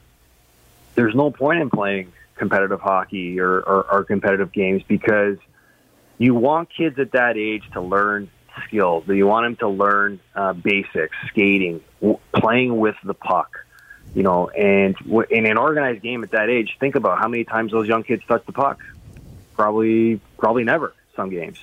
there's 0.95 1.15
no 1.15 1.32
point 1.32 1.62
in 1.62 1.69
playing 1.69 2.12
competitive 2.36 2.80
hockey 2.80 3.39
or, 3.39 3.60
or, 3.60 3.91
or 3.91 4.04
competitive 4.04 4.52
games 4.52 4.82
because 4.88 5.38
you 6.20 6.36
want 6.36 6.70
kids 6.70 7.00
at 7.00 7.14
that 7.14 7.38
age 7.38 7.64
to 7.74 7.82
learn 7.82 8.30
skills. 8.68 9.06
You 9.08 9.26
want 9.26 9.46
him 9.48 9.56
to 9.58 9.70
learn 9.70 10.20
uh, 10.36 10.54
basics, 10.54 11.16
skating, 11.30 11.82
w- 12.02 12.20
playing 12.34 12.78
with 12.78 12.96
the 13.04 13.14
puck. 13.14 13.66
You 14.14 14.24
know, 14.24 14.50
and 14.50 14.96
w- 14.98 15.26
in 15.30 15.46
an 15.46 15.58
organized 15.58 16.02
game 16.02 16.24
at 16.24 16.32
that 16.32 16.50
age, 16.50 16.76
think 16.80 16.96
about 16.96 17.20
how 17.20 17.30
many 17.30 17.46
times 17.46 17.72
those 17.72 17.88
young 17.88 18.04
kids 18.04 18.22
touch 18.28 18.46
the 18.46 18.52
puck. 18.52 18.80
Probably, 19.56 20.20
probably 20.38 20.66
never. 20.66 20.94
Some 21.16 21.30
games. 21.30 21.58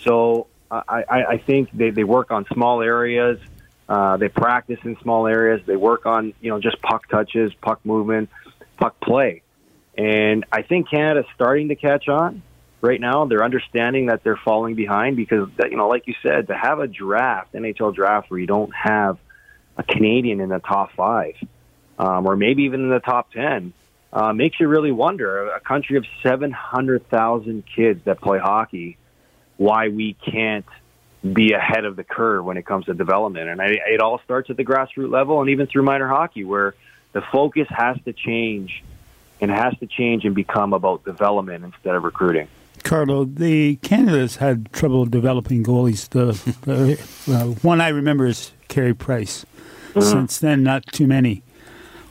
So 0.00 0.46
I, 0.70 1.04
I, 1.08 1.24
I 1.24 1.38
think 1.38 1.70
they, 1.72 1.90
they 1.90 2.04
work 2.04 2.30
on 2.30 2.44
small 2.52 2.82
areas. 2.82 3.40
Uh, 3.88 4.18
they 4.18 4.28
practice 4.28 4.80
in 4.84 4.98
small 5.00 5.26
areas. 5.26 5.62
They 5.64 5.76
work 5.76 6.06
on 6.06 6.34
you 6.40 6.50
know 6.50 6.60
just 6.60 6.82
puck 6.82 7.08
touches, 7.08 7.54
puck 7.54 7.80
movement, 7.84 8.28
puck 8.76 9.00
play, 9.00 9.42
and 9.96 10.44
I 10.50 10.62
think 10.62 10.90
Canada's 10.90 11.26
starting 11.34 11.68
to 11.68 11.76
catch 11.76 12.08
on 12.08 12.42
right 12.80 13.00
now. 13.00 13.26
They're 13.26 13.44
understanding 13.44 14.06
that 14.06 14.22
they're 14.22 14.36
falling 14.36 14.74
behind 14.74 15.16
because, 15.16 15.48
you 15.70 15.76
know, 15.76 15.88
like 15.88 16.06
you 16.06 16.14
said, 16.22 16.48
to 16.48 16.54
have 16.54 16.80
a 16.80 16.86
draft, 16.86 17.52
NHL 17.52 17.94
draft, 17.94 18.30
where 18.30 18.40
you 18.40 18.46
don't 18.46 18.74
have 18.74 19.18
a 19.76 19.82
Canadian 19.82 20.40
in 20.40 20.48
the 20.48 20.58
top 20.58 20.92
five, 20.92 21.34
um, 21.98 22.26
or 22.26 22.36
maybe 22.36 22.64
even 22.64 22.80
in 22.80 22.90
the 22.90 23.00
top 23.00 23.30
ten, 23.32 23.72
uh, 24.12 24.32
makes 24.32 24.58
you 24.58 24.68
really 24.68 24.92
wonder. 24.92 25.50
A 25.50 25.60
country 25.60 25.96
of 25.96 26.06
seven 26.22 26.50
hundred 26.50 27.08
thousand 27.08 27.64
kids 27.66 28.04
that 28.04 28.20
play 28.20 28.38
hockey, 28.38 28.96
why 29.56 29.88
we 29.88 30.14
can't 30.14 30.66
be 31.32 31.52
ahead 31.52 31.84
of 31.84 31.96
the 31.96 32.04
curve 32.04 32.44
when 32.44 32.56
it 32.56 32.64
comes 32.64 32.86
to 32.86 32.94
development. 32.94 33.48
And 33.48 33.60
I, 33.60 33.78
it 33.88 34.00
all 34.00 34.20
starts 34.24 34.48
at 34.50 34.56
the 34.56 34.64
grassroots 34.64 35.10
level, 35.10 35.40
and 35.40 35.50
even 35.50 35.66
through 35.66 35.82
minor 35.82 36.08
hockey, 36.08 36.44
where 36.44 36.74
the 37.12 37.20
focus 37.20 37.66
has 37.70 37.96
to 38.04 38.12
change 38.12 38.84
and 39.40 39.50
has 39.50 39.76
to 39.78 39.86
change 39.86 40.24
and 40.24 40.34
become 40.34 40.72
about 40.72 41.04
development 41.04 41.64
instead 41.64 41.94
of 41.94 42.04
recruiting. 42.04 42.48
Carlo, 42.86 43.24
the 43.24 43.74
Canada's 43.82 44.36
had 44.36 44.72
trouble 44.72 45.06
developing 45.06 45.64
goalies. 45.64 46.08
The, 46.10 46.34
the 47.26 47.34
uh, 47.34 47.46
one 47.66 47.80
I 47.80 47.88
remember 47.88 48.26
is 48.26 48.52
Carey 48.68 48.94
Price. 48.94 49.44
Mm-hmm. 49.88 50.02
Since 50.02 50.38
then, 50.38 50.62
not 50.62 50.86
too 50.92 51.08
many. 51.08 51.42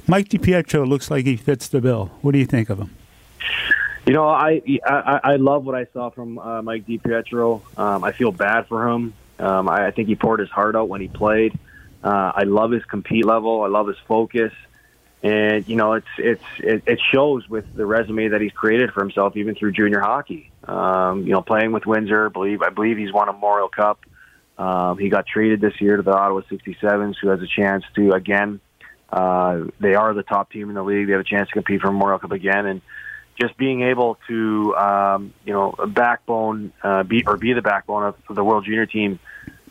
Mike 0.06 0.28
DiPietro 0.28 0.86
looks 0.86 1.10
like 1.10 1.26
he 1.26 1.38
fits 1.38 1.70
the 1.70 1.80
bill. 1.80 2.12
What 2.22 2.34
do 2.34 2.40
you 2.40 2.46
think 2.46 2.70
of 2.70 2.80
him? 2.80 2.94
You 4.06 4.12
know, 4.12 4.28
I 4.28 4.62
I, 4.86 5.20
I 5.24 5.36
love 5.38 5.64
what 5.64 5.76
I 5.76 5.86
saw 5.94 6.10
from 6.10 6.38
uh, 6.40 6.62
Mike 6.62 6.86
DiPietro. 6.86 7.62
Um, 7.80 8.04
I 8.04 8.12
feel 8.12 8.34
bad 8.34 8.68
for 8.68 8.90
him. 8.90 9.14
Um, 9.40 9.70
I, 9.70 9.88
I 9.88 9.92
think 9.92 10.10
he 10.10 10.16
poured 10.16 10.42
his 10.42 10.50
heart 10.50 10.76
out 10.76 10.90
when 10.90 11.00
he 11.00 11.08
played. 11.08 11.58
Uh, 12.04 12.34
I 12.36 12.44
love 12.44 12.72
his 12.72 12.84
compete 12.84 13.24
level. 13.24 13.64
I 13.64 13.68
love 13.68 13.88
his 13.88 13.98
focus 14.10 14.52
and 15.24 15.68
you 15.68 15.76
know 15.76 15.94
it's 15.94 16.08
it's 16.20 16.44
it, 16.60 16.84
it 16.86 17.00
shows 17.12 17.50
with 17.50 17.66
the 17.76 17.86
resume 17.86 18.28
that 18.28 18.42
he's 18.42 18.52
created 18.52 18.92
for 18.94 19.02
himself 19.02 19.36
even 19.36 19.56
through 19.56 19.72
junior 19.72 20.00
hockey 20.00 20.52
um, 20.68 21.26
you 21.26 21.34
know 21.34 21.42
playing 21.42 21.72
with 21.72 21.86
Windsor 21.86 22.30
believe 22.30 22.62
I 22.62 22.70
believe 22.70 22.98
he's 22.98 23.14
won 23.14 23.30
a 23.30 23.34
Memorial 23.34 23.70
Cup. 23.70 24.00
Um, 24.58 24.98
he 24.98 25.10
got 25.10 25.28
traded 25.28 25.60
this 25.60 25.74
year 25.82 25.98
to 25.98 26.04
the 26.04 26.16
Ottawa 26.16 26.42
67s 26.42 27.16
who 27.22 27.28
has 27.28 27.42
a 27.42 27.48
chance 27.48 27.84
to 27.96 28.12
again 28.12 28.62
uh, 29.12 29.66
they 29.80 29.96
are 29.96 30.14
the 30.14 30.24
top 30.24 30.52
team 30.52 30.70
in 30.70 30.76
the 30.76 30.84
league. 30.84 31.08
They 31.08 31.14
have 31.14 31.22
a 31.22 31.26
chance 31.26 31.48
to 31.50 31.54
compete 31.54 31.82
for 31.82 31.92
Memorial 31.92 32.20
Cup 32.20 32.32
again. 32.32 32.66
And 32.66 32.82
just 33.40 33.58
being 33.58 33.82
able 33.82 34.18
to 34.28 34.76
um, 34.76 35.34
you 35.46 35.54
know 35.54 35.76
backbone 35.88 36.74
uh, 36.84 37.04
be 37.04 37.24
or 37.26 37.38
be 37.38 37.54
the 37.54 37.62
backbone 37.62 38.04
of 38.28 38.36
the 38.36 38.44
world 38.44 38.66
junior 38.66 38.86
team 38.86 39.20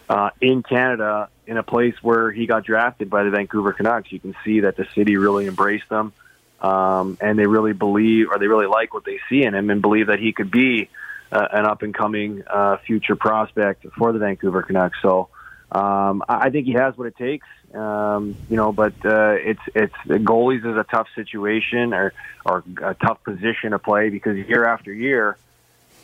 uh, 0.09 0.31
in 0.41 0.63
Canada 0.63 1.29
in 1.47 1.57
a 1.57 1.63
place 1.63 1.95
where 2.03 2.31
he 2.31 2.47
got 2.47 2.65
drafted 2.65 3.11
by 3.11 3.25
the 3.25 3.31
Vancouver 3.31 3.73
Canucks. 3.73 4.13
You 4.13 4.21
can 4.21 4.35
see 4.45 4.61
that 4.61 4.77
the 4.77 4.87
city 4.95 5.17
really 5.17 5.47
embraced 5.47 5.91
him, 5.91 6.13
um, 6.61 7.19
and 7.21 7.39
they 7.39 7.47
really 7.47 7.73
believe 7.73 8.29
or 8.31 8.39
they 8.39 8.47
really 8.47 8.67
like 8.67 8.95
what 8.95 9.05
they 9.05 9.19
see 9.29 9.43
in 9.43 9.55
him 9.55 9.71
and 9.71 9.83
believe 9.83 10.07
that 10.09 10.19
he 10.19 10.33
could 10.33 10.51
be 10.51 10.89
uh, 11.33 11.47
an 11.53 11.67
up 11.67 11.83
and 11.83 11.95
coming 11.95 12.43
uh, 12.47 12.77
future 12.79 13.17
prospect 13.17 13.87
for 13.97 14.13
the 14.13 14.19
Vancouver 14.19 14.63
Canucks. 14.63 14.99
So. 15.03 15.29
Um, 15.73 16.23
I 16.29 16.51
think 16.51 16.67
he 16.67 16.75
has 16.75 16.97
what 16.97 17.09
it 17.09 17.17
takes, 17.17 17.49
um, 17.75 18.37
you 18.49 18.57
know. 18.57 18.71
But 18.71 18.93
uh, 19.05 19.35
it's 19.41 19.61
it's 19.75 19.95
goalies 20.07 20.61
is 20.61 20.77
a 20.77 20.85
tough 20.89 21.09
situation 21.17 21.93
or 21.93 22.13
or 22.45 22.63
a 22.81 22.95
tough 22.95 23.25
position 23.25 23.73
to 23.73 23.81
play 23.81 24.09
because 24.09 24.37
year 24.37 24.67
after 24.67 24.93
year, 24.93 25.37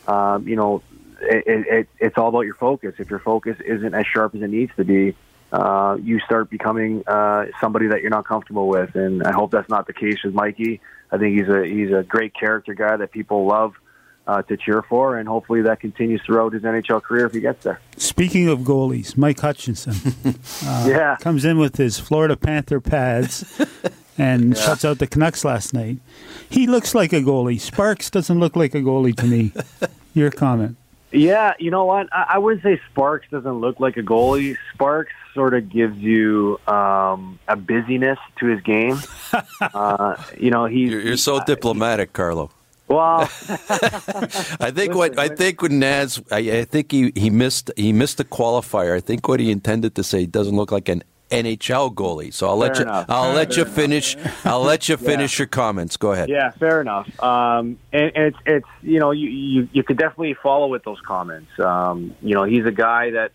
um, 0.07 0.45
you 0.45 0.57
know, 0.57 0.81
it, 1.21 1.67
it, 1.67 1.89
it's 1.99 2.17
all 2.17 2.27
about 2.27 2.41
your 2.41 2.55
focus. 2.55 2.95
If 2.97 3.09
your 3.09 3.19
focus 3.19 3.57
isn't 3.65 3.93
as 3.93 4.05
sharp 4.07 4.35
as 4.35 4.41
it 4.41 4.49
needs 4.49 4.71
to 4.75 4.83
be, 4.83 5.15
uh, 5.51 5.97
you 6.01 6.19
start 6.21 6.49
becoming 6.49 7.03
uh, 7.07 7.45
somebody 7.59 7.87
that 7.87 8.01
you're 8.01 8.09
not 8.09 8.25
comfortable 8.25 8.67
with. 8.67 8.95
And 8.95 9.23
I 9.23 9.31
hope 9.33 9.51
that's 9.51 9.69
not 9.69 9.87
the 9.87 9.93
case 9.93 10.23
with 10.23 10.33
Mikey. 10.33 10.81
I 11.11 11.17
think 11.17 11.37
he's 11.39 11.49
a 11.49 11.65
he's 11.65 11.91
a 11.91 12.03
great 12.03 12.33
character 12.33 12.73
guy 12.73 12.95
that 12.97 13.11
people 13.11 13.45
love. 13.47 13.73
uh, 14.27 14.39
to 14.43 14.55
cheer 14.55 14.83
for, 14.83 15.17
and 15.17 15.27
hopefully 15.27 15.63
that 15.63 15.79
continues 15.79 16.21
throughout 16.23 16.53
his 16.53 16.61
NHL 16.61 17.01
career 17.01 17.25
if 17.25 17.33
he 17.33 17.41
gets 17.41 17.63
there. 17.63 17.81
Speaking 17.97 18.47
of 18.47 18.59
goalies, 18.59 19.17
Mike 19.17 19.39
Hutchinson 19.39 19.95
uh, 20.65 20.85
Yeah. 20.87 21.17
comes 21.19 21.43
in 21.43 21.57
with 21.57 21.75
his 21.77 21.99
Florida 21.99 22.37
Panther 22.37 22.79
pads 22.79 23.43
and 24.19 24.55
shuts 24.55 24.85
out 24.85 24.99
the 24.99 25.07
Canucks 25.07 25.43
last 25.43 25.73
night. 25.73 25.97
He 26.47 26.67
looks 26.67 26.93
like 26.93 27.11
a 27.13 27.19
goalie. 27.19 27.59
Sparks 27.59 28.11
doesn't 28.11 28.39
look 28.39 28.55
like 28.55 28.75
a 28.75 28.79
goalie 28.81 29.15
to 29.17 29.25
me. 29.25 29.53
Your 30.13 30.29
comment. 30.29 30.77
Yeah, 31.11 31.53
you 31.59 31.71
know 31.71 31.85
what? 31.85 32.07
I, 32.11 32.25
I 32.29 32.37
wouldn't 32.37 32.63
say 32.63 32.79
Sparks 32.89 33.27
doesn't 33.29 33.59
look 33.59 33.79
like 33.79 33.97
a 33.97 34.01
goalie. 34.01 34.57
Sparks 34.73 35.11
sort 35.33 35.53
of 35.53 35.69
gives 35.69 35.97
you 35.97 36.59
um, 36.67 37.39
a 37.47 37.55
busyness 37.55 38.19
to 38.39 38.47
his 38.47 38.61
game. 38.61 38.97
uh, 39.61 40.15
you 40.37 40.51
know, 40.51 40.65
he's 40.65 40.91
You're, 40.91 41.01
you're 41.01 41.17
so 41.17 41.43
diplomatic, 41.43 42.13
Carlo. 42.13 42.49
well. 42.87 43.21
I 44.59 44.71
think 44.73 44.95
what 44.95 45.19
I 45.19 45.27
think 45.27 45.61
when 45.61 45.79
Naz, 45.79 46.21
I, 46.31 46.37
I 46.37 46.63
think 46.65 46.91
he, 46.91 47.11
he 47.15 47.29
missed 47.29 47.71
he 47.75 47.93
missed 47.93 48.17
the 48.17 48.25
qualifier. 48.25 48.95
I 48.95 48.99
think 49.01 49.27
what 49.27 49.39
he 49.39 49.51
intended 49.51 49.95
to 49.95 50.03
say 50.03 50.25
doesn't 50.25 50.55
look 50.55 50.71
like 50.71 50.89
an 50.89 51.03
NHL 51.31 51.93
goalie. 51.95 52.33
So 52.33 52.47
I'll 52.47 52.57
let 52.57 52.77
you 52.77 52.83
enough. 52.83 53.05
I'll 53.09 53.33
let 53.33 53.53
Fair 53.53 53.65
you 53.65 53.71
finish 53.71 54.17
I'll 54.45 54.61
let 54.61 54.87
you 54.89 54.97
finish 55.11 55.39
your 55.39 55.47
comments. 55.47 55.97
Go 55.97 56.11
ahead. 56.11 56.29
Yeah, 56.29 56.51
fair 56.51 56.81
enough. 56.81 57.07
Um, 57.21 57.79
and, 57.91 58.11
and 58.15 58.25
it's 58.25 58.37
it's 58.45 58.67
you 58.81 58.99
know 58.99 59.11
you, 59.11 59.29
you 59.29 59.69
you 59.71 59.83
could 59.83 59.97
definitely 59.97 60.35
follow 60.35 60.67
with 60.67 60.83
those 60.83 60.99
comments. 61.01 61.51
Um, 61.59 62.15
you 62.21 62.35
know, 62.35 62.43
he's 62.43 62.65
a 62.65 62.71
guy 62.71 63.11
that 63.11 63.31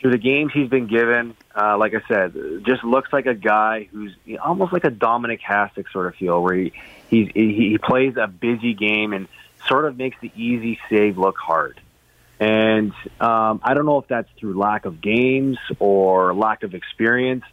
through 0.00 0.12
the 0.12 0.18
games 0.18 0.52
he's 0.52 0.68
been 0.68 0.86
given, 0.86 1.36
uh, 1.54 1.76
like 1.76 1.94
I 1.94 2.00
said, 2.08 2.34
just 2.64 2.82
looks 2.82 3.12
like 3.12 3.26
a 3.26 3.34
guy 3.34 3.88
who's 3.92 4.12
almost 4.42 4.72
like 4.72 4.84
a 4.84 4.90
Dominik 4.90 5.40
Hasek 5.40 5.90
sort 5.92 6.06
of 6.06 6.14
feel, 6.16 6.42
where 6.42 6.54
he 6.54 6.72
he 7.08 7.26
he 7.34 7.78
plays 7.78 8.16
a 8.16 8.26
busy 8.26 8.74
game 8.74 9.12
and 9.12 9.28
sort 9.68 9.84
of 9.84 9.96
makes 9.96 10.16
the 10.20 10.32
easy 10.34 10.78
save 10.88 11.18
look 11.18 11.36
hard. 11.36 11.80
And 12.40 12.92
um, 13.20 13.60
I 13.62 13.74
don't 13.74 13.84
know 13.84 13.98
if 13.98 14.08
that's 14.08 14.28
through 14.38 14.58
lack 14.58 14.86
of 14.86 15.02
games 15.02 15.58
or 15.78 16.34
lack 16.34 16.62
of 16.62 16.74
experience. 16.74 17.44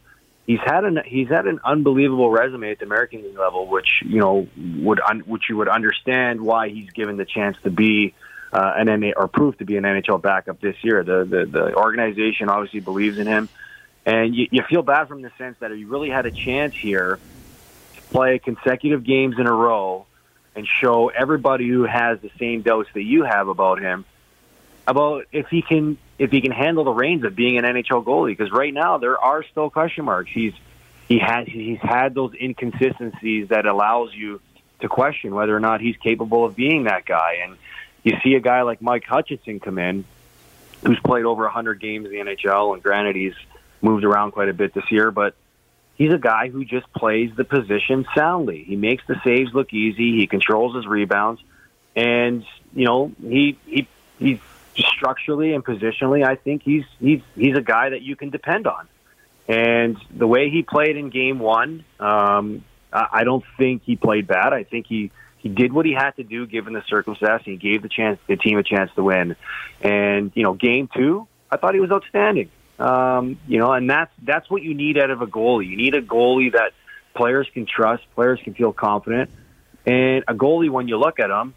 He's 0.45 0.61
had 0.65 0.85
an 0.85 1.01
he's 1.05 1.27
had 1.27 1.45
an 1.45 1.59
unbelievable 1.65 2.31
resume 2.31 2.71
at 2.71 2.79
the 2.79 2.85
American 2.85 3.21
League 3.21 3.37
level, 3.37 3.67
which 3.67 4.01
you 4.05 4.21
know 4.21 4.47
would 4.77 5.01
un, 5.01 5.19
which 5.19 5.49
you 5.49 5.57
would 5.57 5.67
understand 5.67 6.39
why 6.39 6.69
he's 6.69 6.89
given 6.91 7.17
the 7.17 7.25
chance 7.25 7.57
to 7.63 7.69
be 7.69 8.13
uh, 8.53 8.75
an 8.77 9.01
NA, 9.01 9.11
or 9.17 9.27
prove 9.27 9.57
to 9.57 9.65
be 9.65 9.75
an 9.75 9.83
NHL 9.83 10.21
backup 10.21 10.61
this 10.61 10.77
year. 10.83 11.03
The, 11.03 11.25
the 11.25 11.45
the 11.45 11.75
organization 11.75 12.47
obviously 12.47 12.79
believes 12.79 13.17
in 13.17 13.27
him, 13.27 13.49
and 14.05 14.33
you, 14.33 14.47
you 14.51 14.63
feel 14.69 14.83
bad 14.83 15.09
from 15.09 15.21
the 15.21 15.31
sense 15.37 15.57
that 15.59 15.71
he 15.71 15.83
really 15.83 16.09
had 16.09 16.25
a 16.25 16.31
chance 16.31 16.73
here 16.73 17.19
to 17.97 18.01
play 18.03 18.39
consecutive 18.39 19.03
games 19.03 19.35
in 19.37 19.47
a 19.47 19.53
row 19.53 20.05
and 20.55 20.65
show 20.65 21.09
everybody 21.09 21.67
who 21.67 21.83
has 21.83 22.21
the 22.21 22.31
same 22.39 22.61
doubts 22.61 22.87
that 22.93 23.03
you 23.03 23.23
have 23.23 23.49
about 23.49 23.81
him 23.81 24.05
about 24.87 25.25
if 25.31 25.47
he 25.47 25.61
can 25.61 25.97
if 26.17 26.31
he 26.31 26.41
can 26.41 26.51
handle 26.51 26.85
the 26.85 26.93
reins 26.93 27.23
of 27.25 27.35
being 27.35 27.57
an 27.57 27.65
NHL 27.65 28.03
goalie. 28.03 28.35
Because 28.35 28.51
right 28.51 28.73
now 28.73 28.97
there 28.97 29.19
are 29.19 29.43
still 29.43 29.69
question 29.69 30.05
marks. 30.05 30.31
He's 30.31 30.53
he 31.07 31.19
has 31.19 31.47
he's 31.47 31.79
had 31.79 32.15
those 32.15 32.33
inconsistencies 32.33 33.49
that 33.49 33.65
allows 33.65 34.13
you 34.13 34.41
to 34.79 34.87
question 34.87 35.35
whether 35.35 35.55
or 35.55 35.59
not 35.59 35.81
he's 35.81 35.97
capable 35.97 36.45
of 36.45 36.55
being 36.55 36.85
that 36.85 37.05
guy. 37.05 37.39
And 37.43 37.57
you 38.03 38.17
see 38.23 38.35
a 38.35 38.39
guy 38.39 38.61
like 38.61 38.81
Mike 38.81 39.03
Hutchinson 39.03 39.59
come 39.59 39.77
in, 39.77 40.05
who's 40.83 40.99
played 40.99 41.25
over 41.25 41.43
100 41.43 41.79
games 41.79 42.05
in 42.05 42.11
the 42.11 42.17
NHL, 42.19 42.73
and 42.73 42.81
granted 42.81 43.15
he's 43.15 43.35
moved 43.81 44.03
around 44.03 44.31
quite 44.31 44.49
a 44.49 44.53
bit 44.53 44.73
this 44.73 44.91
year, 44.91 45.11
but 45.11 45.35
he's 45.95 46.13
a 46.13 46.17
guy 46.17 46.49
who 46.49 46.63
just 46.63 46.91
plays 46.93 47.31
the 47.35 47.43
position 47.43 48.05
soundly. 48.15 48.63
He 48.63 48.75
makes 48.75 49.03
the 49.07 49.19
saves 49.23 49.53
look 49.53 49.73
easy. 49.73 50.17
He 50.17 50.27
controls 50.27 50.75
his 50.75 50.85
rebounds, 50.87 51.41
and 51.95 52.45
you 52.73 52.85
know 52.85 53.11
he 53.21 53.57
he 53.65 53.87
he's 54.19 54.39
structurally 54.77 55.53
and 55.53 55.63
positionally. 55.63 56.25
I 56.25 56.35
think 56.35 56.63
he's 56.63 56.83
he's 56.99 57.21
he's 57.35 57.55
a 57.55 57.61
guy 57.61 57.89
that 57.89 58.01
you 58.01 58.15
can 58.15 58.29
depend 58.29 58.67
on. 58.67 58.87
And 59.47 59.97
the 60.15 60.27
way 60.27 60.49
he 60.49 60.63
played 60.63 60.97
in 60.97 61.09
Game 61.09 61.39
One, 61.39 61.85
um, 61.99 62.63
I 62.91 63.23
don't 63.23 63.43
think 63.57 63.83
he 63.83 63.95
played 63.95 64.27
bad. 64.27 64.53
I 64.53 64.63
think 64.63 64.87
he 64.87 65.11
he 65.37 65.49
did 65.49 65.71
what 65.71 65.85
he 65.85 65.93
had 65.93 66.11
to 66.11 66.23
do 66.23 66.45
given 66.47 66.73
the 66.73 66.83
circumstance. 66.87 67.43
He 67.45 67.55
gave 67.55 67.81
the 67.81 67.89
chance 67.89 68.19
the 68.27 68.35
team 68.35 68.57
a 68.57 68.63
chance 68.63 68.91
to 68.95 69.03
win. 69.03 69.35
And 69.81 70.31
you 70.35 70.43
know, 70.43 70.53
Game 70.53 70.89
Two, 70.93 71.27
I 71.49 71.57
thought 71.57 71.73
he 71.73 71.79
was 71.79 71.91
outstanding. 71.91 72.49
Um, 72.79 73.39
you 73.47 73.59
know, 73.59 73.71
and 73.71 73.89
that's 73.89 74.11
that's 74.23 74.49
what 74.49 74.61
you 74.61 74.73
need 74.73 74.97
out 74.97 75.09
of 75.09 75.21
a 75.21 75.27
goalie. 75.27 75.67
You 75.67 75.77
need 75.77 75.95
a 75.95 76.01
goalie 76.01 76.51
that 76.53 76.73
players 77.15 77.47
can 77.53 77.65
trust, 77.65 78.03
players 78.15 78.39
can 78.43 78.53
feel 78.53 78.73
confident, 78.73 79.31
and 79.85 80.23
a 80.27 80.33
goalie 80.33 80.69
when 80.69 80.87
you 80.87 80.97
look 80.97 81.19
at 81.19 81.29
him 81.29 81.53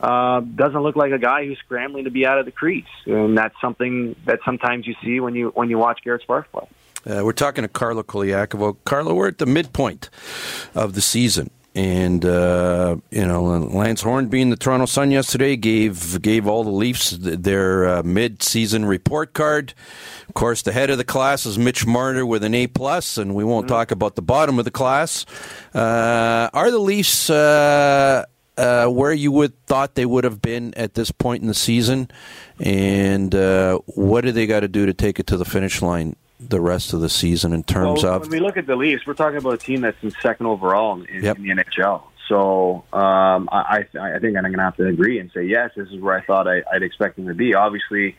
uh, 0.00 0.40
doesn't 0.40 0.82
look 0.82 0.96
like 0.96 1.12
a 1.12 1.18
guy 1.18 1.46
who's 1.46 1.58
scrambling 1.58 2.04
to 2.04 2.10
be 2.10 2.26
out 2.26 2.38
of 2.38 2.44
the 2.44 2.52
crease, 2.52 2.84
and 3.06 3.36
that's 3.36 3.54
something 3.60 4.14
that 4.24 4.40
sometimes 4.44 4.86
you 4.86 4.94
see 5.02 5.20
when 5.20 5.34
you 5.34 5.50
when 5.54 5.70
you 5.70 5.78
watch 5.78 6.00
Garrett 6.04 6.22
Sparks 6.22 6.48
play. 6.52 6.66
Uh, 7.06 7.24
we're 7.24 7.32
talking 7.32 7.62
to 7.62 7.68
Carlo 7.68 8.02
Colaiacovo. 8.02 8.76
Carlo, 8.84 9.14
we're 9.14 9.28
at 9.28 9.38
the 9.38 9.46
midpoint 9.46 10.10
of 10.74 10.94
the 10.94 11.00
season. 11.00 11.50
And 11.76 12.24
uh, 12.24 12.96
you 13.10 13.26
know, 13.26 13.44
Lance 13.44 14.00
Hornby 14.00 14.40
and 14.40 14.50
the 14.50 14.56
Toronto 14.56 14.86
Sun 14.86 15.10
yesterday 15.10 15.56
gave 15.56 16.22
gave 16.22 16.46
all 16.46 16.64
the 16.64 16.70
Leafs 16.70 17.10
their 17.10 17.86
uh, 17.86 18.02
mid-season 18.02 18.86
report 18.86 19.34
card. 19.34 19.74
Of 20.26 20.34
course, 20.34 20.62
the 20.62 20.72
head 20.72 20.88
of 20.88 20.96
the 20.96 21.04
class 21.04 21.44
is 21.44 21.58
Mitch 21.58 21.86
Marner 21.86 22.24
with 22.24 22.44
an 22.44 22.54
A 22.54 22.66
plus, 22.66 23.18
and 23.18 23.34
we 23.34 23.44
won't 23.44 23.68
talk 23.68 23.90
about 23.90 24.14
the 24.14 24.22
bottom 24.22 24.58
of 24.58 24.64
the 24.64 24.70
class. 24.70 25.26
Uh, 25.74 26.48
are 26.54 26.70
the 26.70 26.78
Leafs 26.78 27.28
uh, 28.56 28.86
where 28.86 29.12
you 29.12 29.32
would 29.32 29.52
thought 29.66 29.94
they 29.94 30.06
would 30.06 30.24
have 30.24 30.40
been 30.40 30.74
at 30.74 30.94
this 30.94 31.10
point 31.10 31.42
in 31.42 31.48
the 31.48 31.54
season? 31.54 32.10
And 32.60 33.34
uh, 33.34 33.78
what 33.86 34.22
do 34.22 34.32
they 34.32 34.46
got 34.46 34.60
to 34.60 34.68
do 34.68 34.86
to 34.86 34.94
take 34.94 35.18
it 35.18 35.26
to 35.28 35.36
the 35.36 35.44
finish 35.44 35.82
line 35.82 36.16
the 36.38 36.60
rest 36.60 36.92
of 36.92 37.00
the 37.00 37.08
season 37.08 37.52
in 37.52 37.62
terms 37.62 38.02
well, 38.02 38.16
of 38.16 38.22
when 38.22 38.30
we 38.30 38.40
look 38.40 38.56
at 38.56 38.66
the 38.66 38.76
Leafs, 38.76 39.06
we're 39.06 39.14
talking 39.14 39.38
about 39.38 39.54
a 39.54 39.58
team 39.58 39.80
that's 39.80 40.02
in 40.02 40.10
second 40.10 40.46
overall 40.46 41.02
in, 41.02 41.24
Yep. 41.24 41.38
in 41.38 41.42
the 41.44 41.50
NHL. 41.50 42.02
So 42.28 42.84
um, 42.92 43.48
I, 43.52 43.86
I 43.98 44.14
I 44.16 44.18
think 44.18 44.36
I'm 44.36 44.42
going 44.42 44.54
to 44.54 44.62
have 44.62 44.76
to 44.76 44.86
agree 44.86 45.18
and 45.18 45.30
say 45.32 45.44
yes. 45.44 45.70
This 45.76 45.88
is 45.90 46.00
where 46.00 46.16
I 46.18 46.22
thought 46.22 46.48
I, 46.48 46.62
I'd 46.72 46.82
expect 46.82 47.16
them 47.16 47.28
to 47.28 47.34
be. 47.34 47.54
Obviously, 47.54 48.16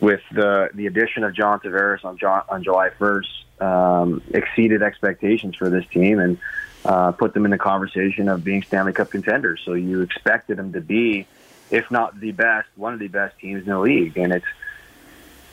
with 0.00 0.20
the 0.32 0.70
the 0.72 0.86
addition 0.86 1.24
of 1.24 1.34
John 1.34 1.60
Tavares 1.60 2.04
on 2.04 2.16
John, 2.16 2.42
on 2.48 2.62
July 2.62 2.90
1st, 2.90 3.60
um, 3.60 4.22
exceeded 4.30 4.82
expectations 4.82 5.56
for 5.56 5.68
this 5.68 5.84
team 5.88 6.20
and 6.20 6.38
uh, 6.84 7.12
put 7.12 7.34
them 7.34 7.44
in 7.44 7.50
the 7.50 7.58
conversation 7.58 8.28
of 8.28 8.44
being 8.44 8.62
Stanley 8.62 8.92
Cup 8.92 9.10
contenders. 9.10 9.60
So 9.64 9.74
you 9.74 10.02
expected 10.02 10.58
them 10.58 10.72
to 10.72 10.80
be, 10.80 11.26
if 11.70 11.90
not 11.90 12.18
the 12.18 12.32
best, 12.32 12.68
one 12.76 12.92
of 12.92 12.98
the 12.98 13.08
best 13.08 13.38
teams 13.38 13.64
in 13.64 13.70
the 13.70 13.78
league, 13.78 14.16
and 14.16 14.32
it's 14.32 14.46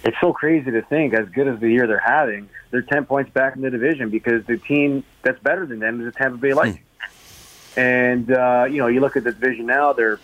it's 0.03 0.17
so 0.19 0.33
crazy 0.33 0.71
to 0.71 0.81
think, 0.81 1.13
as 1.13 1.29
good 1.29 1.47
as 1.47 1.59
the 1.59 1.69
year 1.69 1.85
they're 1.85 1.99
having, 1.99 2.49
they're 2.71 2.81
10 2.81 3.05
points 3.05 3.31
back 3.31 3.55
in 3.55 3.61
the 3.61 3.69
division 3.69 4.09
because 4.09 4.43
the 4.45 4.57
team 4.57 5.03
that's 5.21 5.39
better 5.39 5.65
than 5.65 5.79
them 5.79 5.99
is 5.99 6.11
the 6.11 6.11
Tampa 6.11 6.37
Bay 6.37 6.53
Lightning. 6.53 6.83
And, 7.77 8.31
uh, 8.31 8.65
you 8.69 8.77
know, 8.77 8.87
you 8.87 8.99
look 8.99 9.15
at 9.15 9.23
the 9.23 9.31
division 9.31 9.67
now, 9.67 9.93
they're 9.93 10.19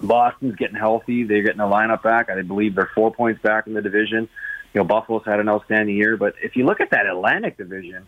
Boston's 0.00 0.56
getting 0.56 0.76
healthy. 0.76 1.24
They're 1.24 1.42
getting 1.42 1.58
the 1.58 1.64
lineup 1.64 2.02
back. 2.02 2.28
I 2.28 2.42
believe 2.42 2.74
they're 2.74 2.90
four 2.94 3.12
points 3.12 3.40
back 3.40 3.66
in 3.66 3.74
the 3.74 3.82
division. 3.82 4.28
You 4.72 4.80
know, 4.80 4.84
Buffalo's 4.84 5.24
had 5.24 5.40
an 5.40 5.48
outstanding 5.48 5.96
year. 5.96 6.16
But 6.16 6.34
if 6.42 6.56
you 6.56 6.66
look 6.66 6.80
at 6.80 6.90
that 6.90 7.06
Atlantic 7.06 7.56
division, 7.56 8.06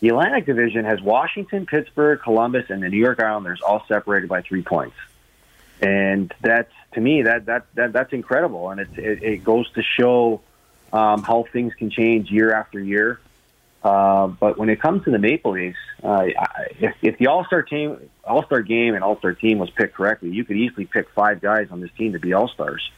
the 0.00 0.08
Atlantic 0.08 0.46
division 0.46 0.84
has 0.84 1.00
Washington, 1.00 1.66
Pittsburgh, 1.66 2.20
Columbus, 2.22 2.66
and 2.70 2.82
the 2.82 2.88
New 2.88 2.98
York 2.98 3.20
Islanders 3.20 3.60
all 3.60 3.84
separated 3.88 4.28
by 4.28 4.42
three 4.42 4.62
points. 4.62 4.96
And 5.80 6.32
that's 6.40 6.72
to 6.92 7.00
me 7.00 7.22
that 7.22 7.46
that, 7.46 7.66
that 7.74 7.92
that's 7.92 8.12
incredible, 8.12 8.70
and 8.70 8.80
it, 8.80 8.88
it 8.96 9.22
it 9.22 9.44
goes 9.44 9.70
to 9.72 9.82
show 9.82 10.40
um, 10.92 11.22
how 11.22 11.44
things 11.52 11.74
can 11.74 11.90
change 11.90 12.30
year 12.30 12.52
after 12.52 12.80
year. 12.80 13.20
Uh, 13.82 14.26
but 14.26 14.58
when 14.58 14.68
it 14.68 14.80
comes 14.80 15.04
to 15.04 15.10
the 15.10 15.18
Maple 15.18 15.52
Leafs, 15.52 15.78
uh, 16.02 16.26
if, 16.80 16.96
if 17.00 17.18
the 17.18 17.28
All 17.28 17.44
Star 17.44 17.62
team, 17.62 18.10
All 18.24 18.44
Star 18.44 18.60
game, 18.62 18.94
and 18.94 19.04
All 19.04 19.16
Star 19.18 19.34
team 19.34 19.58
was 19.58 19.70
picked 19.70 19.94
correctly, 19.94 20.30
you 20.30 20.44
could 20.44 20.56
easily 20.56 20.84
pick 20.84 21.08
five 21.10 21.40
guys 21.40 21.68
on 21.70 21.80
this 21.80 21.90
team 21.96 22.12
to 22.12 22.18
be 22.18 22.32
All 22.32 22.48
Stars. 22.48 22.90